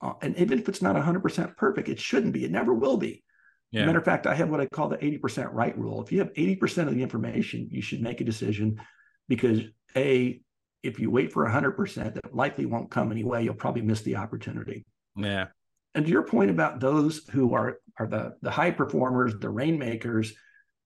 Uh, 0.02 0.14
and 0.22 0.36
even 0.38 0.58
if 0.58 0.68
it's 0.68 0.82
not 0.82 0.96
100% 0.96 1.56
perfect, 1.56 1.88
it 1.88 2.00
shouldn't 2.00 2.32
be. 2.32 2.44
It 2.44 2.50
never 2.50 2.74
will 2.74 2.96
be. 2.96 3.22
Yeah. 3.70 3.86
Matter 3.86 3.98
of 3.98 4.04
fact, 4.04 4.26
I 4.26 4.34
have 4.34 4.48
what 4.50 4.60
I 4.60 4.66
call 4.66 4.88
the 4.88 4.96
80% 4.96 5.50
right 5.52 5.76
rule. 5.78 6.02
If 6.02 6.10
you 6.10 6.18
have 6.18 6.32
80% 6.32 6.88
of 6.88 6.94
the 6.94 7.02
information, 7.02 7.68
you 7.70 7.80
should 7.80 8.02
make 8.02 8.20
a 8.20 8.24
decision 8.24 8.80
because 9.28 9.60
A, 9.94 10.40
if 10.82 10.98
you 10.98 11.10
wait 11.10 11.32
for 11.32 11.46
100%, 11.46 12.14
that 12.14 12.34
likely 12.34 12.66
won't 12.66 12.90
come 12.90 13.12
anyway. 13.12 13.44
You'll 13.44 13.54
probably 13.54 13.82
miss 13.82 14.02
the 14.02 14.16
opportunity. 14.16 14.84
Yeah 15.14 15.46
and 15.94 16.04
to 16.04 16.10
your 16.10 16.22
point 16.22 16.50
about 16.50 16.80
those 16.80 17.26
who 17.30 17.54
are 17.54 17.78
are 17.98 18.06
the 18.06 18.34
the 18.42 18.50
high 18.50 18.70
performers, 18.70 19.34
the 19.38 19.50
rainmakers 19.50 20.32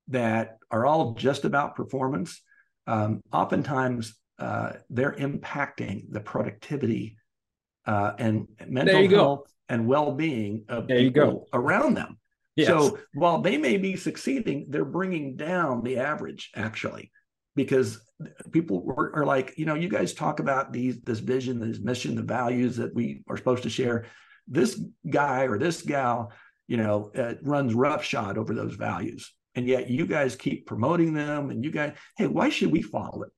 that 0.09 0.59
are 0.71 0.87
all 0.87 1.15
just 1.15 1.45
about 1.45 1.77
performance, 1.77 2.41
um, 2.87 3.21
oftentimes 3.33 4.15
uh, 4.39 4.73
they're 4.91 5.13
impacting 5.13 6.05
the 6.11 6.21
productivity 6.21 7.17
uh, 7.87 8.13
and 8.19 8.49
mental 8.67 9.09
health 9.09 9.47
go. 9.47 9.47
and 9.69 9.87
well-being 9.87 10.65
of 10.69 10.89
their 10.89 10.99
people 10.99 11.49
around 11.53 11.95
them. 11.95 12.19
Yes. 12.57 12.69
So 12.69 12.99
while 13.15 13.41
they 13.41 13.57
may 13.57 13.77
be 13.79 13.97
succeeding, 13.97 14.67
they're 14.69 14.85
bringing 14.85 15.37
down 15.37 15.83
the 15.83 15.99
average 15.99 16.51
actually, 16.55 17.11
because 17.57 18.01
people 18.53 18.95
are, 18.97 19.17
are 19.17 19.27
like, 19.27 19.55
you 19.57 19.67
know, 19.67 19.75
you 19.75 19.89
guys 19.89 20.15
talk 20.15 20.41
about 20.41 20.73
these 20.73 21.01
this 21.01 21.19
vision, 21.19 21.59
this 21.59 21.81
mission, 21.81 22.15
the 22.15 22.23
values 22.23 22.77
that 22.77 22.95
we 22.95 23.23
are 23.29 23.37
supposed 23.37 23.65
to 23.65 23.71
share 23.71 24.07
this 24.47 24.81
guy 25.09 25.45
or 25.45 25.59
this 25.59 25.83
gal 25.83 26.33
you 26.67 26.77
know, 26.77 27.11
uh, 27.17 27.35
runs 27.43 27.75
roughshod 27.75 28.39
over 28.39 28.55
those 28.55 28.75
values. 28.75 29.33
And 29.55 29.67
yet 29.67 29.91
you 29.91 30.07
guys 30.07 30.35
keep 30.35 30.67
promoting 30.67 31.15
them 31.15 31.51
and 31.51 31.63
you 31.63 31.71
guys, 31.71 31.95
hey, 32.17 32.27
why 32.27 32.49
should 32.49 32.73
we 32.73 32.83
follow 32.83 33.23
it? 33.23 33.31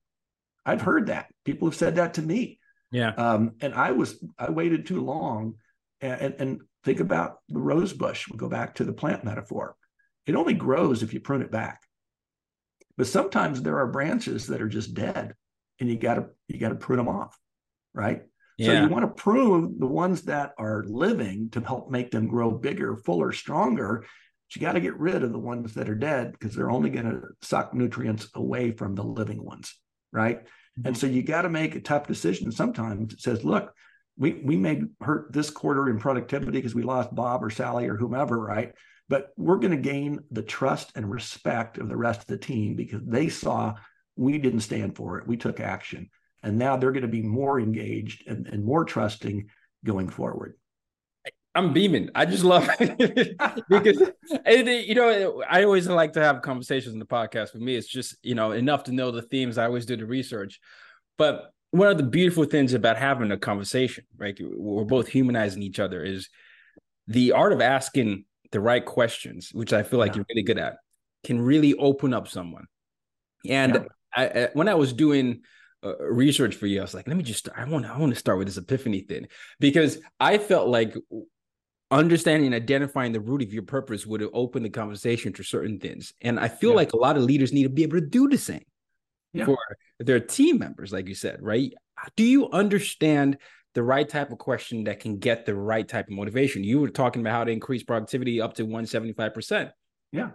I've 0.65 0.81
heard 0.81 1.07
that. 1.07 1.27
People 1.45 1.67
have 1.67 1.77
said 1.77 1.95
that 1.95 2.15
to 2.15 2.21
me. 2.21 2.59
Yeah. 2.91 3.09
Um, 3.09 3.53
and 3.61 3.73
I 3.73 3.91
was, 3.91 4.23
I 4.37 4.49
waited 4.49 4.85
too 4.85 5.03
long. 5.03 5.55
And, 6.01 6.35
and 6.39 6.61
think 6.83 6.99
about 6.99 7.37
the 7.49 7.59
rose 7.59 7.93
bush. 7.93 8.27
We'll 8.29 8.37
go 8.37 8.49
back 8.49 8.75
to 8.75 8.83
the 8.83 8.93
plant 8.93 9.23
metaphor. 9.23 9.75
It 10.25 10.35
only 10.35 10.53
grows 10.53 11.03
if 11.03 11.13
you 11.13 11.19
prune 11.19 11.41
it 11.41 11.51
back. 11.51 11.81
But 12.97 13.07
sometimes 13.07 13.61
there 13.61 13.79
are 13.79 13.87
branches 13.87 14.47
that 14.47 14.61
are 14.61 14.67
just 14.67 14.93
dead 14.93 15.33
and 15.79 15.89
you 15.89 15.97
got 15.97 16.15
to, 16.15 16.27
you 16.47 16.59
got 16.59 16.69
to 16.69 16.75
prune 16.75 16.97
them 16.97 17.07
off. 17.07 17.37
Right. 17.93 18.23
So 18.59 18.71
Yeah. 18.71 18.83
you 18.83 18.89
want 18.89 19.03
to 19.03 19.21
prune 19.21 19.77
the 19.77 19.87
ones 19.87 20.23
that 20.23 20.53
are 20.57 20.83
living 20.87 21.49
to 21.51 21.61
help 21.61 21.91
make 21.91 22.09
them 22.11 22.27
grow 22.27 22.51
bigger, 22.51 22.97
fuller, 22.97 23.31
stronger. 23.31 23.99
But 24.01 24.55
you 24.55 24.61
got 24.61 24.73
to 24.73 24.79
get 24.79 24.97
rid 24.97 25.23
of 25.23 25.31
the 25.31 25.39
ones 25.39 25.73
that 25.75 25.89
are 25.89 25.95
dead 25.95 26.31
because 26.31 26.55
they're 26.55 26.71
only 26.71 26.89
going 26.89 27.09
to 27.09 27.21
suck 27.41 27.73
nutrients 27.73 28.29
away 28.33 28.71
from 28.71 28.95
the 28.95 29.03
living 29.03 29.43
ones, 29.43 29.77
right? 30.11 30.39
And 30.77 30.85
mm-hmm. 30.85 30.93
so 30.95 31.07
you 31.07 31.21
got 31.21 31.43
to 31.43 31.49
make 31.49 31.75
a 31.75 31.81
tough 31.81 32.07
decision. 32.07 32.51
Sometimes 32.51 33.13
it 33.13 33.21
says, 33.21 33.43
look, 33.43 33.73
we 34.17 34.41
we 34.43 34.57
may 34.57 34.81
hurt 35.01 35.31
this 35.31 35.49
quarter 35.51 35.89
in 35.89 35.99
productivity 35.99 36.51
because 36.51 36.73
we 36.73 36.83
lost 36.83 37.13
Bob 37.13 37.43
or 37.43 37.49
Sally 37.49 37.87
or 37.87 37.95
whomever, 37.95 38.39
right? 38.39 38.73
But 39.09 39.29
we're 39.37 39.57
going 39.57 39.71
to 39.71 39.77
gain 39.77 40.19
the 40.31 40.41
trust 40.41 40.91
and 40.95 41.09
respect 41.09 41.77
of 41.77 41.87
the 41.87 41.95
rest 41.97 42.21
of 42.21 42.27
the 42.27 42.37
team 42.37 42.75
because 42.75 43.01
they 43.05 43.29
saw 43.29 43.75
we 44.15 44.37
didn't 44.39 44.61
stand 44.61 44.95
for 44.95 45.19
it. 45.19 45.27
We 45.27 45.37
took 45.37 45.59
action. 45.59 46.09
And 46.43 46.57
now 46.57 46.77
they're 46.77 46.91
going 46.91 47.01
to 47.01 47.07
be 47.07 47.21
more 47.21 47.59
engaged 47.59 48.27
and, 48.27 48.47
and 48.47 48.63
more 48.63 48.85
trusting 48.85 49.49
going 49.83 50.09
forward. 50.09 50.55
I'm 51.55 51.73
beaming. 51.73 52.11
I 52.13 52.25
just 52.25 52.43
love 52.43 52.69
it 52.79 53.35
because 53.69 53.99
you 54.45 54.93
know 54.93 55.41
I 55.49 55.63
always 55.63 55.87
like 55.87 56.13
to 56.13 56.21
have 56.21 56.43
conversations 56.43 56.93
in 56.93 56.99
the 56.99 57.05
podcast. 57.05 57.51
For 57.51 57.57
me, 57.57 57.75
it's 57.75 57.87
just 57.87 58.15
you 58.21 58.35
know 58.35 58.51
enough 58.51 58.83
to 58.83 58.91
know 58.91 59.09
the 59.09 59.23
themes. 59.23 59.57
I 59.57 59.65
always 59.65 59.87
do 59.87 59.97
the 59.97 60.05
research, 60.05 60.59
but 61.17 61.51
one 61.71 61.87
of 61.87 61.97
the 61.97 62.03
beautiful 62.03 62.45
things 62.45 62.73
about 62.73 62.97
having 62.97 63.31
a 63.31 63.37
conversation, 63.37 64.05
right? 64.17 64.37
We're 64.39 64.85
both 64.85 65.07
humanizing 65.07 65.63
each 65.63 65.79
other. 65.79 66.03
Is 66.03 66.29
the 67.07 67.31
art 67.31 67.53
of 67.53 67.61
asking 67.61 68.25
the 68.51 68.59
right 68.59 68.85
questions, 68.85 69.49
which 69.51 69.73
I 69.73 69.81
feel 69.81 69.97
like 69.97 70.11
Yeah. 70.11 70.17
you're 70.17 70.25
really 70.29 70.43
good 70.43 70.59
at, 70.59 70.75
can 71.23 71.41
really 71.41 71.73
open 71.73 72.13
up 72.13 72.27
someone. 72.27 72.67
And 73.49 73.73
Yeah. 73.73 73.81
I, 74.15 74.25
I, 74.27 74.49
when 74.53 74.67
I 74.67 74.75
was 74.75 74.93
doing 74.93 75.41
uh, 75.83 75.97
research 75.99 76.55
for 76.55 76.67
you, 76.67 76.79
I 76.79 76.81
was 76.83 76.93
like, 76.93 77.07
let 77.07 77.17
me 77.17 77.23
just. 77.23 77.49
I 77.55 77.65
want. 77.65 77.85
I 77.85 77.97
want 77.97 78.13
to 78.13 78.19
start 78.19 78.37
with 78.37 78.47
this 78.47 78.57
epiphany 78.57 79.01
thing 79.01 79.27
because 79.59 79.99
I 80.19 80.37
felt 80.37 80.67
like 80.69 80.95
understanding 81.89 82.47
and 82.47 82.55
identifying 82.55 83.13
the 83.13 83.19
root 83.21 83.41
of 83.41 83.53
your 83.53 83.63
purpose 83.63 84.05
would 84.05 84.21
open 84.33 84.63
the 84.63 84.69
conversation 84.69 85.31
to 85.33 85.43
certain 85.43 85.79
things. 85.79 86.13
And 86.21 86.39
I 86.39 86.49
feel 86.49 86.71
Yeah. 86.71 86.75
like 86.77 86.93
a 86.93 86.97
lot 86.97 87.15
of 87.15 87.23
leaders 87.23 87.53
need 87.53 87.63
to 87.63 87.69
be 87.69 87.83
able 87.83 87.99
to 87.99 88.05
do 88.05 88.27
the 88.27 88.37
same 88.37 88.65
Yeah. 89.33 89.45
for 89.45 89.57
their 89.99 90.19
team 90.19 90.57
members, 90.59 90.91
like 90.91 91.07
you 91.07 91.15
said, 91.15 91.41
right? 91.41 91.73
Do 92.15 92.23
you 92.23 92.49
understand 92.49 93.37
the 93.73 93.83
right 93.83 94.07
type 94.09 94.31
of 94.31 94.37
question 94.37 94.83
that 94.85 94.99
can 94.99 95.17
get 95.17 95.45
the 95.45 95.55
right 95.55 95.87
type 95.87 96.07
of 96.07 96.13
motivation? 96.13 96.63
You 96.63 96.81
were 96.81 96.89
talking 96.89 97.21
about 97.21 97.31
how 97.33 97.43
to 97.45 97.51
increase 97.51 97.83
productivity 97.83 98.41
up 98.41 98.55
to 98.55 98.65
175%. 98.65 99.71
Yeah. 100.11 100.31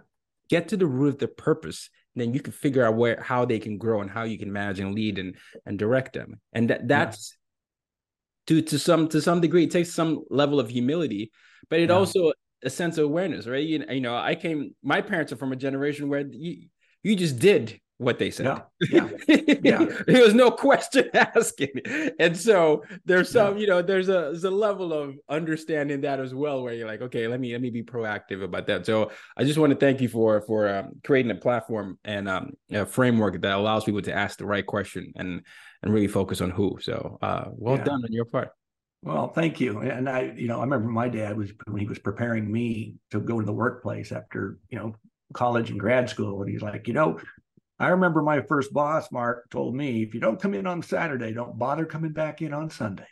Get 0.49 0.69
to 0.69 0.77
the 0.77 0.85
root 0.87 1.09
of 1.09 1.19
the 1.19 1.27
purpose. 1.27 1.89
Then 2.15 2.33
you 2.33 2.39
can 2.41 2.53
figure 2.53 2.85
out 2.85 2.95
where 2.95 3.19
how 3.21 3.45
they 3.45 3.59
can 3.59 3.77
grow 3.77 4.01
and 4.01 4.09
how 4.09 4.23
you 4.23 4.37
can 4.37 4.51
manage 4.51 4.79
and 4.79 4.93
lead 4.93 5.17
and 5.17 5.35
and 5.65 5.79
direct 5.79 6.13
them. 6.13 6.39
And 6.53 6.69
that 6.69 6.87
that's 6.87 7.35
to 8.47 8.61
to 8.61 8.77
some 8.77 9.07
to 9.09 9.21
some 9.21 9.41
degree 9.41 9.63
it 9.63 9.71
takes 9.71 9.91
some 9.91 10.23
level 10.29 10.59
of 10.59 10.69
humility 10.69 11.31
but 11.69 11.79
it 11.79 11.89
Yeah. 11.89 11.95
also 11.95 12.33
a 12.63 12.69
sense 12.69 12.97
of 12.97 13.05
awareness 13.05 13.47
right 13.47 13.65
you, 13.65 13.83
you 13.89 14.01
know 14.01 14.15
i 14.15 14.35
came 14.35 14.75
my 14.83 15.01
parents 15.01 15.31
are 15.31 15.37
from 15.37 15.51
a 15.53 15.55
generation 15.55 16.09
where 16.09 16.25
you 16.29 16.67
you 17.03 17.15
just 17.15 17.39
did 17.39 17.79
what 17.97 18.17
they 18.19 18.31
said 18.31 18.45
Yeah. 18.89 19.09
Yeah. 19.27 19.37
Yeah. 19.63 19.85
there 20.07 20.23
was 20.23 20.33
no 20.33 20.49
question 20.51 21.09
asking 21.13 21.69
and 22.19 22.35
so 22.35 22.83
there's 23.05 23.29
some 23.29 23.57
you 23.57 23.67
know 23.67 23.81
there's 23.81 24.09
a 24.09 24.11
there's 24.33 24.43
a 24.43 24.51
level 24.51 24.91
of 24.93 25.15
understanding 25.29 26.01
that 26.01 26.19
as 26.19 26.33
well 26.33 26.63
where 26.63 26.73
you're 26.73 26.87
like 26.87 27.01
okay 27.01 27.27
let 27.27 27.39
me 27.39 27.51
let 27.53 27.61
me 27.61 27.69
be 27.69 27.83
proactive 27.83 28.43
about 28.43 28.67
that 28.67 28.85
so 28.85 29.11
i 29.37 29.43
just 29.43 29.59
want 29.59 29.71
to 29.71 29.77
thank 29.77 30.01
you 30.01 30.09
for 30.09 30.41
for 30.41 30.67
um, 30.67 30.89
creating 31.03 31.31
a 31.31 31.35
platform 31.35 31.97
and 32.03 32.27
um, 32.27 32.51
a 32.71 32.85
framework 32.85 33.39
that 33.41 33.53
allows 33.55 33.83
people 33.85 34.01
to 34.01 34.13
ask 34.13 34.37
the 34.39 34.45
right 34.45 34.65
question 34.65 35.13
and 35.15 35.45
and 35.83 35.93
really 35.93 36.07
focus 36.07 36.41
on 36.41 36.49
who 36.49 36.77
so 36.81 37.17
uh 37.21 37.45
well 37.51 37.77
Yeah. 37.77 37.83
done 37.83 38.01
on 38.03 38.11
your 38.11 38.25
part 38.25 38.49
Well, 39.03 39.27
thank 39.33 39.59
you. 39.59 39.79
And 39.81 40.07
I, 40.07 40.31
you 40.35 40.47
know, 40.47 40.59
I 40.59 40.63
remember 40.63 40.87
my 40.89 41.09
dad 41.09 41.35
was 41.37 41.51
when 41.67 41.81
he 41.81 41.85
was 41.85 41.99
preparing 41.99 42.49
me 42.49 42.95
to 43.11 43.19
go 43.19 43.37
to 43.37 43.45
the 43.45 43.51
workplace 43.51 44.13
after, 44.13 44.59
you 44.69 44.77
know, 44.79 44.95
college 45.33 45.69
and 45.71 45.77
grad 45.79 46.09
school. 46.09 46.41
And 46.41 46.49
he's 46.49 46.61
like, 46.61 46.87
you 46.87 46.93
know, 46.93 47.19
I 47.83 47.89
remember 47.89 48.21
my 48.21 48.41
first 48.41 48.73
boss, 48.73 49.11
Mark, 49.11 49.49
told 49.49 49.75
me, 49.75 50.03
if 50.03 50.13
you 50.13 50.19
don't 50.19 50.41
come 50.41 50.53
in 50.53 50.67
on 50.67 50.81
Saturday, 50.81 51.33
don't 51.33 51.57
bother 51.57 51.85
coming 51.85 52.13
back 52.13 52.41
in 52.41 52.53
on 52.53 52.69
Sunday. 52.69 53.07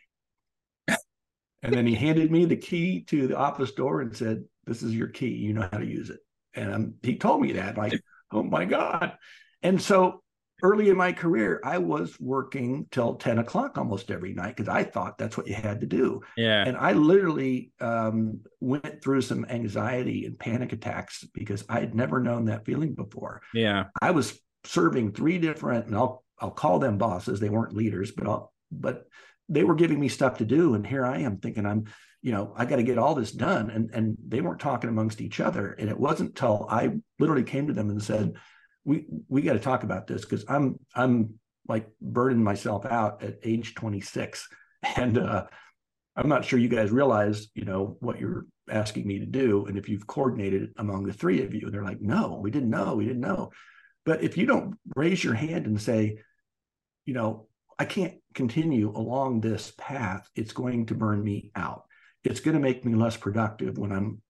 and 0.87 1.73
then 1.73 1.85
he 1.85 1.95
handed 1.95 2.31
me 2.31 2.45
the 2.45 2.55
key 2.55 3.03
to 3.05 3.27
the 3.27 3.37
office 3.37 3.71
door 3.71 4.01
and 4.01 4.15
said, 4.15 4.43
This 4.65 4.83
is 4.83 4.95
your 4.95 5.07
key. 5.07 5.29
You 5.29 5.53
know 5.53 5.67
how 5.71 5.77
to 5.77 5.85
use 5.85 6.09
it. 6.09 6.19
And 6.53 6.73
um, 6.73 6.93
he 7.01 7.17
told 7.17 7.41
me 7.41 7.53
that, 7.53 7.77
like, 7.77 7.99
oh 8.31 8.43
my 8.43 8.65
God. 8.65 9.13
And 9.61 9.81
so 9.81 10.21
early 10.63 10.89
in 10.89 10.97
my 10.97 11.11
career, 11.11 11.59
I 11.63 11.77
was 11.77 12.19
working 12.19 12.87
till 12.91 13.15
10 13.15 13.39
o'clock 13.39 13.77
almost 13.77 14.11
every 14.11 14.33
night 14.33 14.55
because 14.55 14.69
I 14.69 14.83
thought 14.83 15.17
that's 15.17 15.37
what 15.37 15.47
you 15.47 15.55
had 15.55 15.81
to 15.81 15.87
do. 15.87 16.21
yeah 16.37 16.63
And 16.65 16.77
I 16.77 16.93
literally 16.93 17.71
um, 17.79 18.41
went 18.59 19.03
through 19.03 19.21
some 19.21 19.45
anxiety 19.49 20.25
and 20.25 20.37
panic 20.37 20.73
attacks 20.73 21.25
because 21.33 21.63
I 21.67 21.79
had 21.79 21.95
never 21.95 22.19
known 22.19 22.45
that 22.45 22.65
feeling 22.65 22.93
before. 22.93 23.41
yeah 23.53 23.85
I 24.01 24.11
was 24.11 24.39
serving 24.65 25.11
three 25.11 25.37
different, 25.37 25.87
and 25.87 25.95
I'll 25.95 26.23
I'll 26.39 26.51
call 26.51 26.79
them 26.79 26.97
bosses. 26.97 27.39
They 27.39 27.49
weren't 27.49 27.75
leaders, 27.75 28.11
but 28.11 28.27
I'll, 28.27 28.53
but 28.71 29.07
they 29.49 29.63
were 29.63 29.75
giving 29.75 29.99
me 29.99 30.07
stuff 30.07 30.37
to 30.37 30.45
do, 30.45 30.73
and 30.73 30.85
here 30.85 31.05
I 31.05 31.19
am 31.19 31.37
thinking 31.37 31.65
I'm, 31.65 31.85
you 32.21 32.31
know, 32.31 32.53
I 32.55 32.65
got 32.65 32.77
to 32.77 32.83
get 32.83 32.97
all 32.97 33.15
this 33.15 33.31
done, 33.31 33.69
and 33.69 33.91
and 33.93 34.17
they 34.27 34.41
weren't 34.41 34.59
talking 34.59 34.89
amongst 34.89 35.21
each 35.21 35.39
other. 35.39 35.71
And 35.73 35.89
it 35.89 35.99
wasn't 35.99 36.35
till 36.35 36.67
I 36.69 36.91
literally 37.19 37.43
came 37.43 37.67
to 37.67 37.73
them 37.73 37.89
and 37.89 38.01
said, 38.01 38.33
we 38.83 39.05
we 39.27 39.41
got 39.41 39.53
to 39.53 39.59
talk 39.59 39.83
about 39.83 40.07
this 40.07 40.21
because 40.21 40.45
I'm 40.47 40.79
I'm 40.95 41.35
like 41.67 41.87
burning 42.01 42.43
myself 42.43 42.85
out 42.85 43.23
at 43.23 43.39
age 43.43 43.75
26, 43.75 44.47
and 44.95 45.17
uh, 45.17 45.45
I'm 46.15 46.29
not 46.29 46.45
sure 46.45 46.59
you 46.59 46.69
guys 46.69 46.91
realize, 46.91 47.47
you 47.53 47.65
know, 47.65 47.97
what 47.99 48.19
you're 48.19 48.45
asking 48.69 49.07
me 49.07 49.19
to 49.19 49.25
do, 49.25 49.65
and 49.65 49.77
if 49.77 49.89
you've 49.89 50.07
coordinated 50.07 50.73
among 50.77 51.05
the 51.05 51.13
three 51.13 51.43
of 51.43 51.53
you. 51.53 51.61
And 51.65 51.73
They're 51.73 51.83
like, 51.83 52.01
no, 52.01 52.39
we 52.41 52.51
didn't 52.51 52.69
know, 52.69 52.95
we 52.95 53.05
didn't 53.05 53.21
know. 53.21 53.51
But 54.05 54.23
if 54.23 54.37
you 54.37 54.45
don't 54.45 54.77
raise 54.95 55.23
your 55.23 55.33
hand 55.33 55.65
and 55.65 55.79
say, 55.79 56.19
you 57.05 57.13
know, 57.13 57.47
I 57.77 57.85
can't 57.85 58.15
continue 58.33 58.89
along 58.95 59.41
this 59.41 59.73
path, 59.77 60.29
it's 60.35 60.53
going 60.53 60.87
to 60.87 60.95
burn 60.95 61.23
me 61.23 61.51
out. 61.55 61.83
It's 62.23 62.39
going 62.39 62.55
to 62.55 62.61
make 62.61 62.85
me 62.85 62.93
less 62.95 63.17
productive 63.17 63.77
when 63.77 63.91
I'm 63.91 64.21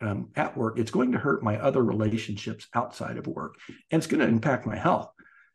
um, 0.00 0.30
at 0.34 0.56
work. 0.56 0.78
It's 0.78 0.90
going 0.90 1.12
to 1.12 1.18
hurt 1.18 1.42
my 1.42 1.58
other 1.58 1.84
relationships 1.84 2.66
outside 2.74 3.16
of 3.16 3.26
work, 3.26 3.54
and 3.90 4.00
it's 4.00 4.06
going 4.06 4.20
to 4.20 4.26
impact 4.26 4.66
my 4.66 4.76
health. 4.76 5.10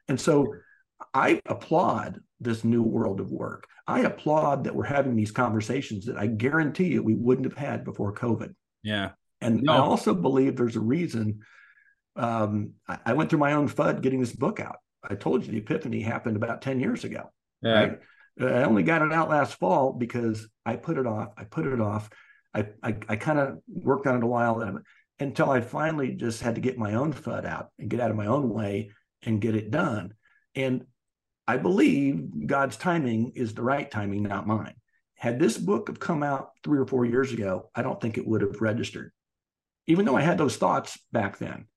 And 0.08 0.20
so 0.20 0.54
I 1.14 1.42
applaud 1.46 2.22
this 2.40 2.64
new 2.64 2.84
world 2.84 3.20
of 3.20 3.32
work. 3.32 3.68
I 3.88 4.02
applaud 4.02 4.64
that 4.64 4.76
we're 4.76 4.86
having 4.86 5.16
these 5.16 5.32
conversations 5.32 6.06
that 6.06 6.18
I 6.18 6.28
guarantee 6.28 6.88
you 6.88 7.04
we 7.04 7.16
wouldn't 7.16 7.46
have 7.46 7.58
had 7.58 7.84
before 7.84 8.14
COVID. 8.14 8.54
yeah 8.84 9.12
And 9.42 9.62
No. 9.62 9.74
I 9.74 9.78
also 9.78 10.14
believe 10.14 10.56
there's 10.56 10.76
a 10.76 10.82
reason. 10.82 11.40
Um, 12.16 12.72
I, 12.88 12.98
I 13.08 13.14
went 13.14 13.30
through 13.30 13.40
my 13.40 13.54
own 13.54 13.68
FUD 13.68 14.02
getting 14.02 14.20
this 14.20 14.34
book 14.34 14.60
out. 14.60 14.78
I 15.08 15.16
told 15.16 15.46
you 15.46 15.52
the 15.52 15.58
epiphany 15.60 16.02
happened 16.02 16.36
about 16.36 16.62
10 16.62 16.80
years 16.80 17.04
ago. 17.04 17.32
yeah 17.62 17.80
Right. 17.80 18.00
I 18.42 18.64
only 18.64 18.84
got 18.84 19.02
it 19.02 19.14
out 19.14 19.30
last 19.30 19.56
fall 19.60 19.94
because 19.94 20.48
I 20.66 20.76
put 20.76 20.98
it 20.98 21.08
off. 21.08 21.30
I 21.38 21.46
put 21.46 21.66
it 21.66 21.80
off. 21.80 22.10
I 22.54 22.68
I, 22.84 22.98
I 23.08 23.16
kind 23.16 23.40
of 23.40 23.60
worked 23.68 24.08
on 24.08 24.18
it 24.18 24.24
a 24.24 24.28
while 24.28 24.60
and- 24.62 24.80
until 25.20 25.50
I 25.50 25.62
finally 25.62 26.12
just 26.12 26.42
had 26.42 26.56
to 26.56 26.62
get 26.62 26.78
my 26.78 26.96
own 26.96 27.14
FUD 27.14 27.46
out 27.46 27.70
and 27.80 27.90
get 27.90 28.02
out 28.02 28.12
of 28.12 28.18
my 28.18 28.26
own 28.26 28.50
way 28.50 28.92
and 29.24 29.40
get 29.40 29.56
it 29.56 29.72
done. 29.72 30.14
And 30.56 30.86
I 31.48 31.56
believe 31.58 32.48
God's 32.48 32.76
timing 32.76 33.32
is 33.36 33.54
the 33.54 33.62
right 33.64 33.90
timing, 33.90 34.24
not 34.24 34.46
mine. 34.48 34.74
Had 35.16 35.40
this 35.40 35.58
book 35.58 35.88
have 35.88 36.00
come 36.02 36.22
out 36.24 36.50
three 36.66 36.80
or 36.80 36.86
four 36.86 37.06
years 37.06 37.32
ago, 37.32 37.70
I 37.74 37.82
don't 37.84 38.02
think 38.02 38.18
it 38.18 38.28
would 38.28 38.42
have 38.42 38.60
registered. 38.60 39.14
Even 39.88 40.04
though 40.06 40.18
I 40.18 40.22
had 40.22 40.38
those 40.38 40.58
thoughts 40.58 41.00
back 41.14 41.38
then, 41.38 41.68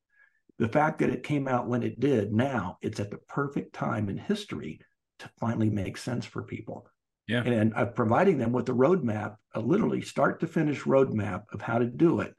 the 0.59 0.69
fact 0.69 0.99
that 0.99 1.11
it 1.11 1.23
came 1.23 1.47
out 1.49 1.69
when 1.69 1.83
it 1.83 2.01
did 2.01 2.33
now, 2.33 2.79
it's 2.83 3.01
at 3.01 3.11
the 3.11 3.19
perfect 3.29 3.75
time 3.75 4.09
in 4.09 4.17
history 4.17 4.81
to 5.21 5.31
finally 5.39 5.71
make 5.71 5.97
sense 5.97 6.27
for 6.27 6.43
people. 6.43 6.89
Yeah. 7.27 7.43
And 7.45 7.75
I'm 7.75 7.93
providing 7.93 8.39
them 8.39 8.53
with 8.53 8.69
a 8.69 8.73
roadmap, 8.73 9.37
a 9.55 9.61
literally 9.61 10.01
start 10.01 10.41
to 10.41 10.47
finish 10.47 10.83
roadmap 10.83 11.43
of 11.53 11.61
how 11.61 11.79
to 11.79 11.87
do 11.87 12.21
it 12.21 12.35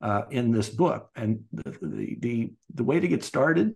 uh, 0.00 0.22
in 0.30 0.52
this 0.52 0.68
book. 0.68 1.10
And 1.16 1.40
the, 1.52 1.70
the, 1.82 2.16
the, 2.20 2.52
the 2.74 2.84
way 2.84 3.00
to 3.00 3.08
get 3.08 3.24
started, 3.24 3.74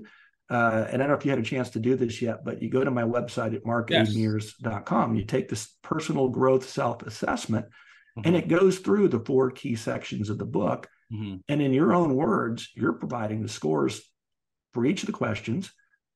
uh, 0.48 0.86
and 0.90 1.02
I 1.02 1.06
don't 1.06 1.08
know 1.08 1.18
if 1.18 1.24
you 1.24 1.30
had 1.30 1.40
a 1.40 1.44
chance 1.44 1.70
to 1.70 1.80
do 1.80 1.96
this 1.96 2.22
yet, 2.22 2.44
but 2.44 2.62
you 2.62 2.70
go 2.70 2.84
to 2.84 2.90
my 2.90 3.02
website 3.02 3.54
at 3.54 3.62
Yes. 3.90 4.14
markamears.com. 4.14 5.16
You 5.16 5.24
take 5.24 5.48
this 5.48 5.74
personal 5.82 6.28
growth 6.28 6.68
self 6.68 7.02
assessment, 7.02 7.66
Mm-hmm. 8.18 8.28
And 8.28 8.36
it 8.36 8.48
goes 8.48 8.78
through 8.78 9.08
the 9.08 9.20
four 9.20 9.50
key 9.50 9.74
sections 9.74 10.28
of 10.28 10.38
the 10.38 10.44
book. 10.44 10.88
Mm-hmm. 11.12 11.36
And 11.48 11.62
in 11.62 11.72
your 11.72 11.92
own 11.94 12.14
words, 12.14 12.70
you're 12.74 12.94
providing 12.94 13.42
the 13.42 13.48
scores 13.48 14.00
for 14.72 14.84
each 14.86 15.02
of 15.02 15.06
the 15.06 15.12
questions. 15.12 15.72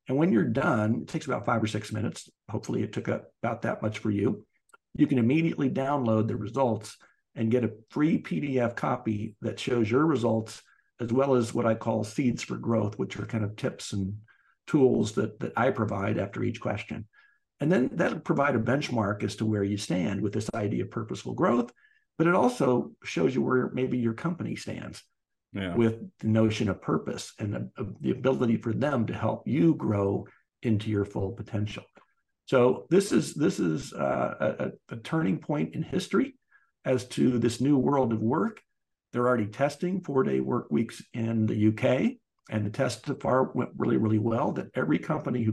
And 0.09 0.17
when 0.17 0.33
you're 0.33 0.45
done, 0.45 1.03
it 1.03 1.09
takes 1.09 1.27
about 1.27 1.45
five 1.45 1.63
or 1.63 1.67
six 1.67 1.93
minutes. 1.93 2.29
Hopefully, 2.49 2.83
it 2.83 2.93
took 2.93 3.09
about 3.09 3.63
that 3.63 3.83
much 3.83 3.99
for 3.99 4.11
you. 4.11 4.47
You 4.95 5.07
can 5.07 5.19
immediately 5.19 5.69
download 5.69 6.29
the 6.29 6.37
results 6.37 6.97
and 7.35 7.51
get 7.51 7.65
a 7.65 7.73
free 7.91 8.23
PDF 8.23 8.77
copy 8.77 9.37
that 9.43 9.61
shows 9.61 9.91
your 9.91 10.07
results, 10.07 10.63
as 11.01 11.13
well 11.13 11.35
as 11.35 11.53
what 11.53 11.67
I 11.67 11.75
call 11.75 12.03
seeds 12.03 12.43
for 12.43 12.57
growth, 12.57 12.99
which 12.99 13.19
are 13.19 13.27
kind 13.27 13.45
of 13.45 13.57
tips 13.57 13.93
and 13.93 14.17
tools 14.67 15.13
that, 15.13 15.39
that 15.41 15.53
I 15.57 15.71
provide 15.71 16.19
after 16.19 16.43
each 16.43 16.61
question. 16.61 17.07
And 17.61 17.71
then 17.71 17.91
that'll 17.93 18.21
provide 18.21 18.55
a 18.55 18.61
benchmark 18.61 19.23
as 19.23 19.37
to 19.37 19.47
where 19.47 19.65
you 19.65 19.77
stand 19.77 20.21
with 20.21 20.33
this 20.33 20.51
idea 20.55 20.85
of 20.85 20.91
purposeful 20.91 21.35
growth. 21.35 21.73
But 22.19 22.27
it 22.27 22.35
also 22.35 22.93
shows 23.05 23.35
you 23.35 23.43
where 23.43 23.71
maybe 23.73 23.99
your 23.99 24.15
company 24.15 24.57
stands 24.57 25.03
yeah. 25.53 25.75
with 25.75 26.01
the 26.21 26.29
notion 26.29 26.69
of 26.69 26.81
purpose 26.81 27.33
and 27.39 27.55
the, 27.55 27.71
of 27.77 28.01
the 28.01 28.11
ability 28.11 28.57
for 28.57 28.73
them 28.73 29.07
to 29.07 29.15
help 29.15 29.47
you 29.47 29.75
grow 29.75 30.27
into 30.63 30.91
your 30.91 31.05
full 31.05 31.33
potential. 31.33 31.85
So 32.47 32.87
this 32.91 33.13
is 33.13 33.35
this 33.35 33.59
is 33.59 33.93
uh, 33.93 34.55
a, 34.91 34.95
a 34.95 34.97
turning 34.99 35.39
point 35.39 35.75
in 35.75 35.83
history 35.83 36.37
as 36.85 37.05
to 37.09 37.39
this 37.39 37.61
new 37.61 37.77
world 37.77 38.13
of 38.13 38.21
work. 38.21 38.61
They're 39.13 39.27
already 39.27 39.47
testing 39.47 40.01
four 40.01 40.23
day 40.23 40.41
work 40.41 40.71
weeks 40.71 41.03
in 41.13 41.47
the 41.47 41.69
UK, 41.69 42.13
and 42.51 42.65
the 42.65 42.71
test 42.71 43.07
so 43.07 43.15
far 43.15 43.51
went 43.53 43.71
really, 43.77 43.97
really 43.97 44.19
well. 44.19 44.53
That 44.53 44.71
every 44.75 44.99
company 44.99 45.43
who 45.43 45.53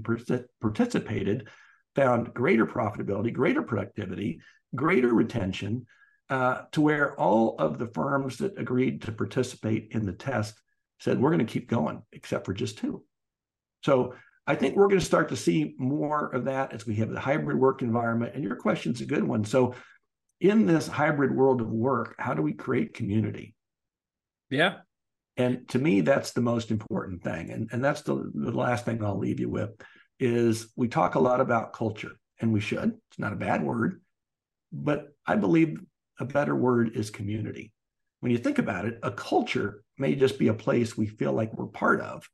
participated 0.61 1.47
found 1.95 2.33
greater 2.33 2.65
profitability, 2.65 3.33
greater 3.33 3.63
productivity, 3.63 4.39
greater 4.75 5.13
retention, 5.13 5.85
uh, 6.29 6.63
to 6.71 6.81
where 6.81 7.19
all 7.19 7.55
of 7.59 7.77
the 7.77 7.87
firms 7.87 8.37
that 8.37 8.57
agreed 8.57 9.01
to 9.03 9.11
participate 9.11 9.89
in 9.91 10.05
the 10.05 10.13
test 10.13 10.59
said, 10.99 11.19
we're 11.19 11.29
going 11.29 11.45
to 11.45 11.51
keep 11.51 11.69
going, 11.69 12.01
except 12.11 12.45
for 12.45 12.53
just 12.53 12.77
two. 12.77 13.03
So 13.83 14.15
I 14.45 14.55
think 14.55 14.75
we're 14.75 14.87
going 14.87 14.99
to 14.99 15.05
start 15.05 15.29
to 15.29 15.37
see 15.37 15.75
more 15.77 16.27
of 16.27 16.45
that 16.45 16.73
as 16.73 16.85
we 16.85 16.95
have 16.95 17.09
the 17.09 17.19
hybrid 17.19 17.57
work 17.57 17.81
environment. 17.81 18.35
And 18.35 18.43
your 18.43 18.55
question's 18.55 19.01
a 19.01 19.05
good 19.05 19.23
one. 19.23 19.45
So, 19.45 19.75
in 20.41 20.65
this 20.65 20.87
hybrid 20.87 21.33
world 21.33 21.61
of 21.61 21.69
work, 21.71 22.15
how 22.19 22.33
do 22.33 22.41
we 22.41 22.51
create 22.51 22.93
community? 22.93 23.55
Yeah. 24.49 24.79
And 25.37 25.67
to 25.69 25.79
me, 25.79 26.01
that's 26.01 26.31
the 26.31 26.41
most 26.41 26.69
important 26.69 27.23
thing. 27.23 27.49
And, 27.49 27.69
and 27.71 27.83
that's 27.83 28.01
the, 28.01 28.29
the 28.33 28.51
last 28.51 28.83
thing 28.83 29.03
I'll 29.03 29.17
leave 29.17 29.39
you 29.39 29.49
with 29.49 29.69
is 30.19 30.67
we 30.75 30.89
talk 30.89 31.15
a 31.15 31.19
lot 31.19 31.39
about 31.39 31.71
culture, 31.71 32.11
and 32.41 32.51
we 32.51 32.59
should. 32.59 32.93
It's 33.09 33.19
not 33.19 33.31
a 33.31 33.37
bad 33.37 33.63
word. 33.63 34.01
But 34.73 35.07
I 35.25 35.37
believe 35.37 35.79
a 36.19 36.25
better 36.25 36.55
word 36.55 36.95
is 36.95 37.09
community. 37.09 37.71
When 38.19 38.31
you 38.31 38.37
think 38.37 38.57
about 38.57 38.85
it, 38.85 38.99
a 39.03 39.11
culture 39.11 39.83
may 39.97 40.15
just 40.15 40.39
be 40.39 40.47
a 40.47 40.53
place 40.53 40.97
we 40.97 41.07
feel 41.07 41.33
like 41.33 41.53
we're 41.53 41.67
part 41.67 42.01
of, 42.01 42.27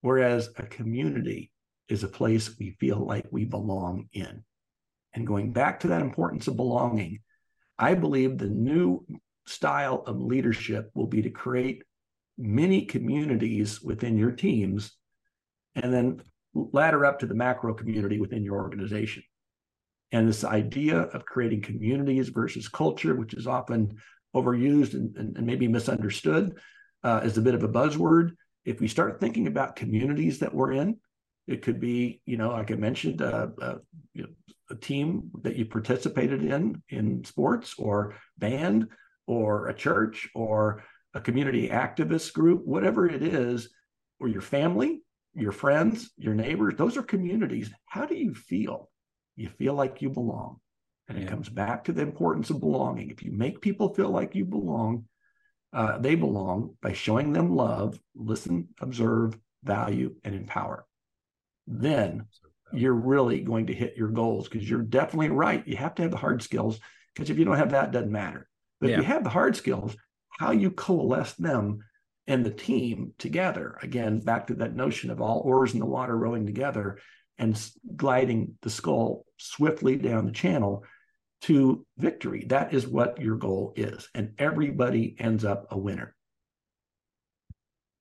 whereas 0.00 0.50
a 0.56 0.62
community 0.62 1.50
is 1.88 2.04
a 2.04 2.08
place 2.08 2.56
we 2.58 2.76
feel 2.78 3.04
like 3.04 3.26
we 3.30 3.44
belong 3.44 4.08
in. 4.12 4.44
And 5.14 5.26
going 5.26 5.52
back 5.52 5.80
to 5.80 5.88
that 5.88 6.02
importance 6.02 6.46
of 6.46 6.56
belonging, 6.56 7.20
I 7.78 7.94
believe 7.94 8.38
the 8.38 8.48
new 8.48 9.04
style 9.46 10.02
of 10.06 10.20
leadership 10.20 10.90
will 10.94 11.06
be 11.06 11.22
to 11.22 11.30
create 11.30 11.82
many 12.36 12.84
communities 12.84 13.80
within 13.82 14.16
your 14.16 14.32
teams 14.32 14.92
and 15.74 15.92
then 15.92 16.22
ladder 16.54 17.04
up 17.04 17.18
to 17.20 17.26
the 17.26 17.34
macro 17.34 17.74
community 17.74 18.20
within 18.20 18.44
your 18.44 18.56
organization. 18.56 19.22
And 20.12 20.28
this 20.28 20.44
idea 20.44 21.00
of 21.00 21.26
creating 21.26 21.62
communities 21.62 22.28
versus 22.28 22.68
culture, 22.68 23.14
which 23.14 23.34
is 23.34 23.46
often 23.46 23.96
overused 24.34 24.94
and, 24.94 25.16
and, 25.16 25.36
and 25.36 25.46
maybe 25.46 25.68
misunderstood, 25.68 26.54
uh, 27.04 27.20
is 27.24 27.38
a 27.38 27.42
bit 27.42 27.54
of 27.54 27.62
a 27.62 27.68
buzzword. 27.68 28.30
If 28.64 28.80
we 28.80 28.88
start 28.88 29.20
thinking 29.20 29.46
about 29.46 29.76
communities 29.76 30.38
that 30.40 30.54
we're 30.54 30.72
in, 30.72 30.96
it 31.46 31.62
could 31.62 31.80
be, 31.80 32.20
you 32.26 32.36
know, 32.36 32.50
like 32.50 32.70
I 32.70 32.74
mentioned, 32.74 33.22
uh, 33.22 33.48
uh, 33.60 33.76
you 34.12 34.22
know, 34.24 34.28
a 34.70 34.74
team 34.74 35.30
that 35.42 35.56
you 35.56 35.64
participated 35.64 36.44
in 36.44 36.82
in 36.90 37.24
sports 37.24 37.74
or 37.78 38.16
band 38.36 38.88
or 39.26 39.68
a 39.68 39.74
church 39.74 40.28
or 40.34 40.84
a 41.14 41.20
community 41.20 41.68
activist 41.68 42.34
group, 42.34 42.66
whatever 42.66 43.08
it 43.08 43.22
is, 43.22 43.70
or 44.20 44.28
your 44.28 44.42
family, 44.42 45.00
your 45.34 45.52
friends, 45.52 46.10
your 46.18 46.34
neighbors, 46.34 46.74
those 46.76 46.96
are 46.96 47.02
communities. 47.02 47.70
How 47.86 48.04
do 48.04 48.14
you 48.14 48.34
feel? 48.34 48.90
You 49.38 49.48
feel 49.50 49.74
like 49.74 50.02
you 50.02 50.10
belong. 50.10 50.58
And 51.08 51.16
yeah. 51.16 51.24
it 51.24 51.28
comes 51.28 51.48
back 51.48 51.84
to 51.84 51.92
the 51.92 52.02
importance 52.02 52.50
of 52.50 52.60
belonging. 52.60 53.10
If 53.10 53.22
you 53.22 53.30
make 53.30 53.60
people 53.60 53.94
feel 53.94 54.10
like 54.10 54.34
you 54.34 54.44
belong, 54.44 55.04
uh, 55.72 55.98
they 55.98 56.16
belong 56.16 56.76
by 56.82 56.92
showing 56.92 57.32
them 57.32 57.54
love, 57.54 57.98
listen, 58.16 58.68
observe, 58.80 59.38
value, 59.62 60.16
and 60.24 60.34
empower. 60.34 60.86
Then 61.68 62.26
you're 62.72 62.92
really 62.92 63.40
going 63.40 63.66
to 63.66 63.74
hit 63.74 63.96
your 63.96 64.08
goals 64.08 64.48
because 64.48 64.68
you're 64.68 64.82
definitely 64.82 65.30
right. 65.30 65.66
You 65.66 65.76
have 65.76 65.94
to 65.94 66.02
have 66.02 66.10
the 66.10 66.16
hard 66.16 66.42
skills 66.42 66.80
because 67.14 67.30
if 67.30 67.38
you 67.38 67.44
don't 67.44 67.58
have 67.58 67.70
that, 67.70 67.86
it 67.86 67.92
doesn't 67.92 68.10
matter. 68.10 68.48
But 68.80 68.90
yeah. 68.90 68.96
if 68.96 69.02
you 69.02 69.06
have 69.06 69.24
the 69.24 69.30
hard 69.30 69.54
skills, 69.56 69.96
how 70.30 70.50
you 70.50 70.72
coalesce 70.72 71.34
them 71.34 71.78
and 72.26 72.44
the 72.44 72.50
team 72.50 73.14
together, 73.18 73.78
again, 73.82 74.18
back 74.18 74.48
to 74.48 74.54
that 74.54 74.74
notion 74.74 75.10
of 75.10 75.20
all 75.20 75.42
oars 75.44 75.74
in 75.74 75.80
the 75.80 75.86
water 75.86 76.16
rowing 76.16 76.44
together, 76.44 76.98
and 77.38 77.70
gliding 77.96 78.58
the 78.62 78.70
scull 78.70 79.24
swiftly 79.36 79.96
down 79.96 80.26
the 80.26 80.32
channel 80.32 80.84
to 81.42 81.86
victory. 81.96 82.44
That 82.48 82.74
is 82.74 82.86
what 82.86 83.20
your 83.20 83.36
goal 83.36 83.72
is. 83.76 84.08
And 84.14 84.32
everybody 84.38 85.14
ends 85.18 85.44
up 85.44 85.68
a 85.70 85.78
winner. 85.78 86.14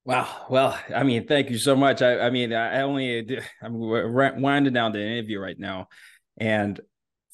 Wow. 0.06 0.46
Well, 0.50 0.80
I 0.96 1.04
mean, 1.04 1.28
thank 1.28 1.50
you 1.50 1.58
so 1.58 1.76
much. 1.76 2.02
I, 2.02 2.20
I 2.22 2.30
mean, 2.30 2.54
I 2.54 2.82
only, 2.82 3.40
I'm 3.62 3.78
winding 3.78 4.74
down 4.74 4.94
the 4.94 5.02
interview 5.02 5.40
right 5.40 5.60
now. 5.60 5.88
And 6.38 6.80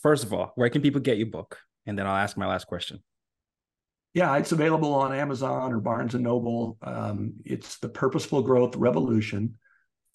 first 0.02 0.24
of 0.24 0.34
all, 0.34 0.52
where 0.56 0.70
can 0.70 0.82
people 0.82 1.02
get 1.02 1.18
your 1.18 1.28
book? 1.28 1.60
And 1.86 1.98
then 1.98 2.08
I'll 2.08 2.16
ask 2.16 2.36
my 2.36 2.48
last 2.48 2.66
question. 2.66 3.04
Yeah, 4.14 4.36
it's 4.38 4.52
available 4.52 4.94
on 4.94 5.14
Amazon 5.14 5.74
or 5.74 5.80
Barnes 5.80 6.14
and 6.14 6.24
Noble. 6.24 6.78
Um, 6.84 7.34
it's 7.46 7.80
the 7.80 7.90
Purposeful 7.90 8.44
Growth 8.44 8.76
Revolution 8.76 9.56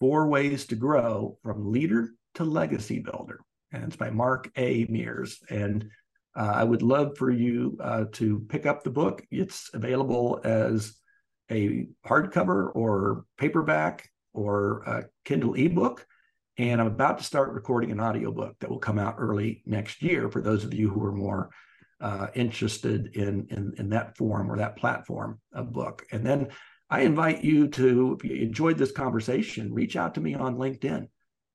Four 0.01 0.29
Ways 0.29 0.67
to 0.67 0.77
Grow 0.77 1.39
from 1.43 1.73
Leader 1.73 2.11
to 2.35 2.45
Legacy 2.45 3.01
Builder. 3.01 3.41
And 3.73 3.85
it's 3.85 3.97
by 3.97 4.11
Mark 4.11 4.51
A. 4.57 4.87
Mears. 4.89 5.41
And 5.51 5.91
uh, 6.37 6.53
I 6.55 6.65
would 6.65 6.83
love 6.83 7.19
for 7.19 7.31
you 7.31 7.77
uh, 7.83 8.05
to 8.13 8.41
pick 8.49 8.65
up 8.65 8.85
the 8.85 8.91
book. 8.91 9.25
It's 9.31 9.71
available 9.75 10.41
as 10.45 10.95
a 11.51 11.89
hardcover 12.07 12.71
or 12.75 13.25
paperback 13.39 14.09
or 14.33 14.83
a 14.87 15.05
Kindle 15.25 15.55
ebook. 15.55 16.07
And 16.59 16.81
I'm 16.81 16.87
about 16.87 17.19
to 17.19 17.25
start 17.25 17.53
recording 17.53 17.91
an 17.91 18.01
audiobook 18.01 18.57
that 18.61 18.71
will 18.71 18.79
come 18.79 18.99
out 18.99 19.17
early 19.19 19.63
next 19.67 20.03
year 20.03 20.29
for 20.29 20.41
those 20.41 20.65
of 20.65 20.75
you 20.75 20.91
who 20.91 21.05
are 21.05 21.13
more 21.13 21.51
uh, 22.01 22.29
interested 22.35 23.17
in, 23.17 23.47
in, 23.51 23.75
in 23.79 23.91
that 23.91 24.17
form 24.17 24.51
or 24.51 24.57
that 24.59 24.77
platform 24.77 25.41
of 25.53 25.73
book. 25.73 26.07
And 26.13 26.25
then 26.25 26.49
I 26.91 27.01
invite 27.03 27.45
you 27.45 27.69
to, 27.69 28.19
if 28.19 28.25
you 28.25 28.37
enjoyed 28.37 28.79
this 28.79 28.93
conversation, 28.93 29.75
reach 29.75 29.97
out 29.97 30.15
to 30.15 30.21
me 30.21 30.35
on 30.35 30.57
LinkedIn 30.57 31.09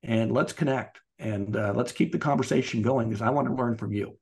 and 0.03 0.31
let's 0.31 0.53
connect 0.53 0.99
and 1.17 1.55
uh, 1.55 1.73
let's 1.75 1.91
keep 1.91 2.11
the 2.11 2.19
conversation 2.19 2.81
going 2.81 3.09
because 3.09 3.21
I 3.21 3.29
want 3.29 3.47
to 3.47 3.53
learn 3.53 3.75
from 3.75 3.93
you. 3.93 4.17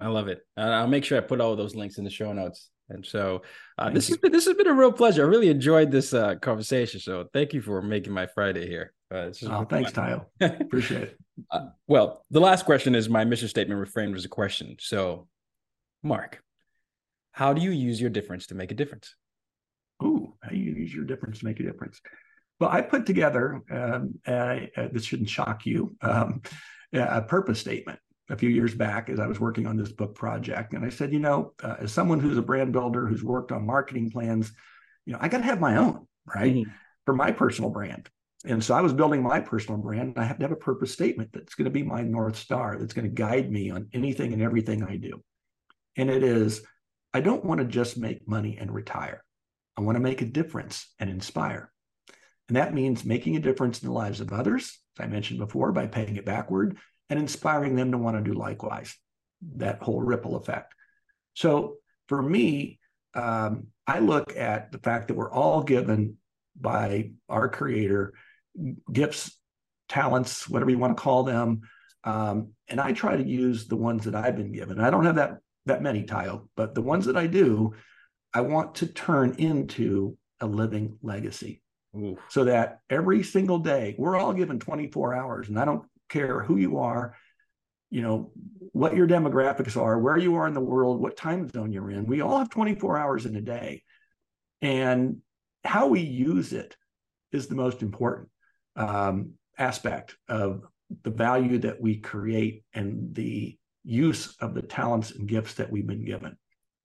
I 0.00 0.08
love 0.08 0.28
it. 0.28 0.40
Uh, 0.56 0.62
I'll 0.62 0.88
make 0.88 1.04
sure 1.04 1.18
I 1.18 1.20
put 1.20 1.40
all 1.40 1.54
those 1.54 1.76
links 1.76 1.98
in 1.98 2.04
the 2.04 2.10
show 2.10 2.32
notes. 2.32 2.70
And 2.88 3.06
so 3.06 3.42
uh, 3.78 3.90
this 3.90 4.08
you. 4.08 4.14
has 4.14 4.20
been 4.20 4.32
this 4.32 4.46
has 4.46 4.56
been 4.56 4.66
a 4.66 4.72
real 4.72 4.90
pleasure. 4.90 5.24
I 5.24 5.28
really 5.28 5.48
enjoyed 5.48 5.92
this 5.92 6.12
uh, 6.12 6.36
conversation. 6.36 6.98
So 6.98 7.28
thank 7.32 7.52
you 7.52 7.60
for 7.60 7.80
making 7.82 8.12
my 8.12 8.26
Friday 8.26 8.66
here. 8.66 8.92
Uh, 9.12 9.30
oh, 9.46 9.64
thanks, 9.64 9.92
Tayo. 9.92 10.26
Appreciate 10.40 11.02
it. 11.02 11.18
Uh, 11.50 11.66
well, 11.86 12.24
the 12.30 12.40
last 12.40 12.64
question 12.64 12.94
is 12.94 13.08
my 13.08 13.24
mission 13.24 13.48
statement 13.48 13.80
reframed 13.80 14.16
as 14.16 14.24
a 14.24 14.28
question. 14.28 14.76
So, 14.80 15.28
Mark, 16.02 16.42
how 17.32 17.52
do 17.52 17.60
you 17.60 17.70
use 17.70 18.00
your 18.00 18.10
difference 18.10 18.48
to 18.48 18.54
make 18.54 18.70
a 18.70 18.74
difference? 18.74 19.14
Ooh, 20.02 20.34
how 20.42 20.52
you 20.52 20.72
use 20.72 20.94
your 20.94 21.04
difference 21.04 21.40
to 21.40 21.44
make 21.44 21.60
a 21.60 21.64
difference. 21.64 22.00
Well, 22.58 22.70
I 22.70 22.82
put 22.82 23.06
together, 23.06 23.62
um, 23.70 24.20
this 24.92 25.04
shouldn't 25.04 25.30
shock 25.30 25.64
you, 25.66 25.96
um, 26.02 26.42
a 26.92 27.22
purpose 27.22 27.60
statement 27.60 27.98
a 28.28 28.36
few 28.36 28.48
years 28.48 28.74
back 28.74 29.08
as 29.08 29.18
I 29.18 29.26
was 29.26 29.40
working 29.40 29.66
on 29.66 29.76
this 29.76 29.92
book 29.92 30.14
project. 30.14 30.72
And 30.72 30.84
I 30.84 30.88
said, 30.88 31.12
you 31.12 31.18
know, 31.18 31.52
uh, 31.62 31.76
as 31.80 31.92
someone 31.92 32.20
who's 32.20 32.38
a 32.38 32.42
brand 32.42 32.72
builder 32.72 33.06
who's 33.06 33.24
worked 33.24 33.50
on 33.50 33.66
marketing 33.66 34.10
plans, 34.10 34.52
you 35.04 35.12
know, 35.12 35.18
I 35.20 35.28
got 35.28 35.38
to 35.38 35.44
have 35.44 35.60
my 35.60 35.76
own, 35.76 36.06
right? 36.26 36.54
Mm-hmm. 36.54 36.70
For 37.06 37.14
my 37.14 37.32
personal 37.32 37.70
brand. 37.70 38.08
And 38.44 38.62
so 38.62 38.74
I 38.74 38.80
was 38.80 38.92
building 38.92 39.22
my 39.22 39.40
personal 39.40 39.80
brand. 39.80 40.14
I 40.16 40.24
have 40.24 40.38
to 40.38 40.44
have 40.44 40.52
a 40.52 40.56
purpose 40.56 40.92
statement 40.92 41.30
that's 41.32 41.54
going 41.54 41.64
to 41.64 41.70
be 41.70 41.82
my 41.82 42.02
North 42.02 42.36
Star, 42.36 42.76
that's 42.78 42.94
going 42.94 43.08
to 43.08 43.14
guide 43.14 43.50
me 43.50 43.70
on 43.70 43.88
anything 43.92 44.32
and 44.32 44.42
everything 44.42 44.82
I 44.84 44.96
do. 44.96 45.22
And 45.96 46.08
it 46.08 46.22
is 46.22 46.62
I 47.12 47.20
don't 47.20 47.44
want 47.44 47.58
to 47.58 47.66
just 47.66 47.98
make 47.98 48.28
money 48.28 48.56
and 48.58 48.72
retire. 48.72 49.24
I 49.80 49.84
want 49.84 49.96
to 49.96 50.02
make 50.02 50.22
a 50.22 50.26
difference 50.26 50.92
and 50.98 51.08
inspire. 51.08 51.72
And 52.48 52.56
that 52.56 52.74
means 52.74 53.04
making 53.04 53.36
a 53.36 53.40
difference 53.40 53.80
in 53.80 53.88
the 53.88 53.94
lives 53.94 54.20
of 54.20 54.32
others, 54.32 54.78
as 54.98 55.04
I 55.04 55.08
mentioned 55.08 55.38
before, 55.38 55.72
by 55.72 55.86
paying 55.86 56.16
it 56.16 56.26
backward 56.26 56.76
and 57.08 57.18
inspiring 57.18 57.76
them 57.76 57.92
to 57.92 57.98
want 57.98 58.16
to 58.16 58.22
do 58.22 58.38
likewise. 58.38 58.96
That 59.56 59.82
whole 59.82 60.00
ripple 60.00 60.36
effect. 60.36 60.74
So 61.34 61.76
for 62.08 62.20
me, 62.20 62.78
um, 63.14 63.68
I 63.86 64.00
look 64.00 64.36
at 64.36 64.70
the 64.70 64.78
fact 64.78 65.08
that 65.08 65.14
we're 65.14 65.32
all 65.32 65.62
given 65.62 66.18
by 66.60 67.12
our 67.28 67.48
Creator 67.48 68.12
gifts, 68.92 69.36
talents, 69.88 70.48
whatever 70.48 70.70
you 70.70 70.78
want 70.78 70.96
to 70.96 71.02
call 71.02 71.22
them, 71.22 71.62
um, 72.04 72.52
and 72.68 72.80
I 72.80 72.92
try 72.92 73.16
to 73.16 73.26
use 73.26 73.66
the 73.66 73.76
ones 73.76 74.04
that 74.04 74.14
I've 74.14 74.36
been 74.36 74.52
given. 74.52 74.80
I 74.80 74.90
don't 74.90 75.06
have 75.06 75.16
that 75.16 75.38
that 75.66 75.82
many, 75.82 76.04
Tayo, 76.04 76.48
but 76.56 76.74
the 76.74 76.82
ones 76.82 77.06
that 77.06 77.16
I 77.16 77.26
do, 77.26 77.74
I 78.32 78.42
want 78.42 78.76
to 78.76 78.86
turn 78.86 79.34
into 79.38 80.16
a 80.40 80.46
living 80.46 80.98
legacy. 81.02 81.62
Ooh. 81.96 82.18
So 82.28 82.44
that 82.44 82.80
every 82.88 83.22
single 83.22 83.58
day, 83.58 83.96
we're 83.98 84.16
all 84.16 84.32
given 84.32 84.60
24 84.60 85.14
hours, 85.14 85.48
and 85.48 85.58
I 85.58 85.64
don't 85.64 85.84
care 86.08 86.40
who 86.40 86.56
you 86.56 86.78
are, 86.78 87.16
you 87.90 88.02
know, 88.02 88.30
what 88.72 88.94
your 88.94 89.08
demographics 89.08 89.76
are, 89.76 89.98
where 89.98 90.16
you 90.16 90.36
are 90.36 90.46
in 90.46 90.54
the 90.54 90.60
world, 90.60 91.00
what 91.00 91.16
time 91.16 91.48
zone 91.48 91.72
you're 91.72 91.90
in. 91.90 92.06
We 92.06 92.20
all 92.20 92.38
have 92.38 92.50
24 92.50 92.96
hours 92.96 93.26
in 93.26 93.34
a 93.34 93.40
day. 93.40 93.82
And 94.62 95.18
how 95.64 95.88
we 95.88 96.00
use 96.00 96.52
it 96.52 96.76
is 97.32 97.48
the 97.48 97.54
most 97.56 97.82
important 97.82 98.28
um, 98.76 99.32
aspect 99.58 100.16
of 100.28 100.64
the 101.02 101.10
value 101.10 101.58
that 101.58 101.80
we 101.80 101.96
create 101.96 102.64
and 102.74 103.14
the 103.14 103.58
use 103.84 104.36
of 104.40 104.54
the 104.54 104.62
talents 104.62 105.12
and 105.12 105.28
gifts 105.28 105.54
that 105.54 105.70
we've 105.70 105.86
been 105.86 106.04
given. 106.04 106.36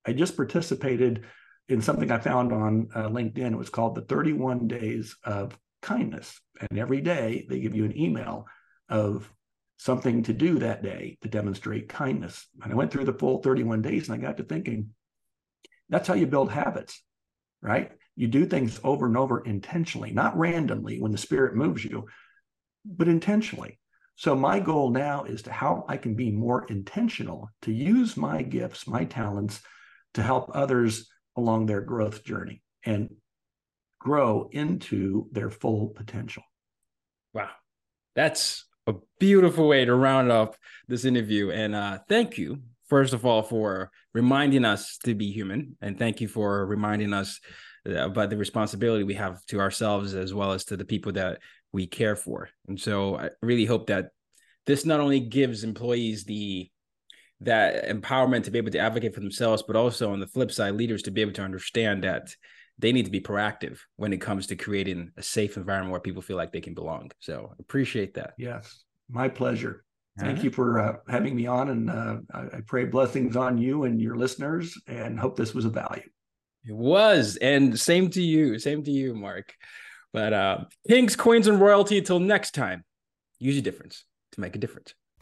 I 0.05 0.13
just 0.13 0.35
participated 0.35 1.25
in 1.67 1.81
something 1.81 2.11
I 2.11 2.19
found 2.19 2.53
on 2.53 2.89
uh, 2.93 3.09
LinkedIn. 3.09 3.51
It 3.51 3.57
was 3.57 3.69
called 3.69 3.95
the 3.95 4.01
31 4.01 4.67
Days 4.67 5.15
of 5.23 5.57
Kindness. 5.81 6.39
And 6.59 6.79
every 6.79 7.01
day 7.01 7.45
they 7.49 7.59
give 7.59 7.75
you 7.75 7.85
an 7.85 7.97
email 7.97 8.45
of 8.89 9.31
something 9.77 10.23
to 10.23 10.33
do 10.33 10.59
that 10.59 10.83
day 10.83 11.17
to 11.21 11.27
demonstrate 11.27 11.89
kindness. 11.89 12.47
And 12.63 12.71
I 12.71 12.75
went 12.75 12.91
through 12.91 13.05
the 13.05 13.13
full 13.13 13.41
31 13.41 13.81
days 13.81 14.07
and 14.07 14.17
I 14.17 14.25
got 14.25 14.37
to 14.37 14.43
thinking, 14.43 14.91
that's 15.89 16.07
how 16.07 16.13
you 16.13 16.27
build 16.27 16.51
habits, 16.51 17.01
right? 17.61 17.91
You 18.15 18.27
do 18.27 18.45
things 18.45 18.79
over 18.83 19.05
and 19.05 19.17
over 19.17 19.41
intentionally, 19.41 20.11
not 20.11 20.37
randomly 20.37 20.99
when 20.99 21.11
the 21.11 21.17
spirit 21.17 21.55
moves 21.55 21.83
you, 21.83 22.05
but 22.85 23.07
intentionally. 23.07 23.79
So 24.15 24.33
my 24.33 24.61
goal 24.61 24.91
now 24.91 25.25
is 25.25 25.41
to 25.43 25.51
how 25.51 25.83
I 25.89 25.97
can 25.97 26.15
be 26.15 26.31
more 26.31 26.65
intentional 26.69 27.49
to 27.63 27.73
use 27.73 28.15
my 28.15 28.41
gifts, 28.41 28.87
my 28.87 29.03
talents 29.03 29.61
to 30.15 30.23
help 30.23 30.51
others 30.53 31.07
along 31.35 31.65
their 31.65 31.81
growth 31.81 32.23
journey 32.23 32.61
and 32.83 33.09
grow 33.99 34.49
into 34.51 35.27
their 35.31 35.49
full 35.49 35.89
potential. 35.89 36.43
Wow. 37.33 37.49
That's 38.15 38.65
a 38.87 38.93
beautiful 39.19 39.67
way 39.67 39.85
to 39.85 39.95
round 39.95 40.31
up 40.31 40.55
this 40.87 41.05
interview. 41.05 41.51
And 41.51 41.75
uh, 41.75 41.99
thank 42.07 42.37
you, 42.37 42.61
first 42.87 43.13
of 43.13 43.25
all, 43.25 43.41
for 43.41 43.91
reminding 44.13 44.63
us 44.63 44.97
to 45.03 45.15
be 45.15 45.31
human. 45.31 45.75
And 45.81 45.97
thank 45.97 46.21
you 46.21 46.27
for 46.27 46.65
reminding 46.65 47.13
us 47.13 47.39
about 47.85 48.29
the 48.29 48.37
responsibility 48.37 49.03
we 49.03 49.15
have 49.15 49.45
to 49.47 49.59
ourselves 49.59 50.15
as 50.15 50.33
well 50.33 50.53
as 50.53 50.65
to 50.65 50.77
the 50.77 50.85
people 50.85 51.11
that 51.13 51.39
we 51.71 51.87
care 51.87 52.15
for. 52.15 52.49
And 52.67 52.79
so 52.79 53.17
I 53.17 53.29
really 53.41 53.65
hope 53.65 53.87
that 53.87 54.09
this 54.65 54.85
not 54.85 54.99
only 54.99 55.19
gives 55.19 55.63
employees 55.63 56.23
the 56.23 56.69
that 57.45 57.87
empowerment 57.87 58.43
to 58.43 58.51
be 58.51 58.57
able 58.57 58.71
to 58.71 58.79
advocate 58.79 59.13
for 59.13 59.21
themselves, 59.21 59.63
but 59.63 59.75
also 59.75 60.11
on 60.11 60.19
the 60.19 60.27
flip 60.27 60.51
side, 60.51 60.75
leaders 60.75 61.03
to 61.03 61.11
be 61.11 61.21
able 61.21 61.33
to 61.33 61.43
understand 61.43 62.03
that 62.03 62.35
they 62.77 62.91
need 62.91 63.05
to 63.05 63.11
be 63.11 63.21
proactive 63.21 63.79
when 63.95 64.11
it 64.11 64.21
comes 64.21 64.47
to 64.47 64.55
creating 64.55 65.11
a 65.17 65.23
safe 65.23 65.55
environment 65.55 65.91
where 65.91 66.01
people 66.01 66.21
feel 66.21 66.37
like 66.37 66.51
they 66.51 66.61
can 66.61 66.73
belong. 66.73 67.11
So 67.19 67.53
appreciate 67.59 68.15
that. 68.15 68.33
Yes, 68.37 68.83
my 69.09 69.29
pleasure. 69.29 69.83
Thank 70.17 70.45
you 70.45 70.49
for 70.49 70.79
uh, 70.79 70.95
having 71.09 71.35
me 71.35 71.45
on, 71.45 71.69
and 71.69 71.89
uh, 71.89 72.17
I, 72.33 72.39
I 72.39 72.61
pray 72.65 72.85
blessings 72.85 73.35
on 73.35 73.57
you 73.57 73.83
and 73.83 73.99
your 73.99 74.15
listeners, 74.15 74.73
and 74.87 75.19
hope 75.19 75.35
this 75.35 75.53
was 75.53 75.65
a 75.65 75.69
value. 75.69 76.07
It 76.65 76.73
was, 76.73 77.35
and 77.35 77.77
same 77.77 78.09
to 78.11 78.21
you, 78.21 78.57
same 78.57 78.81
to 78.85 78.91
you, 78.91 79.13
Mark. 79.13 79.53
But 80.13 80.31
uh, 80.31 80.57
kings, 80.87 81.17
queens, 81.17 81.47
and 81.47 81.59
royalty. 81.59 81.97
Until 81.97 82.21
next 82.21 82.53
time, 82.53 82.85
use 83.39 83.55
your 83.55 83.63
difference 83.63 84.05
to 84.31 84.39
make 84.39 84.55
a 84.55 84.59
difference. 84.59 84.93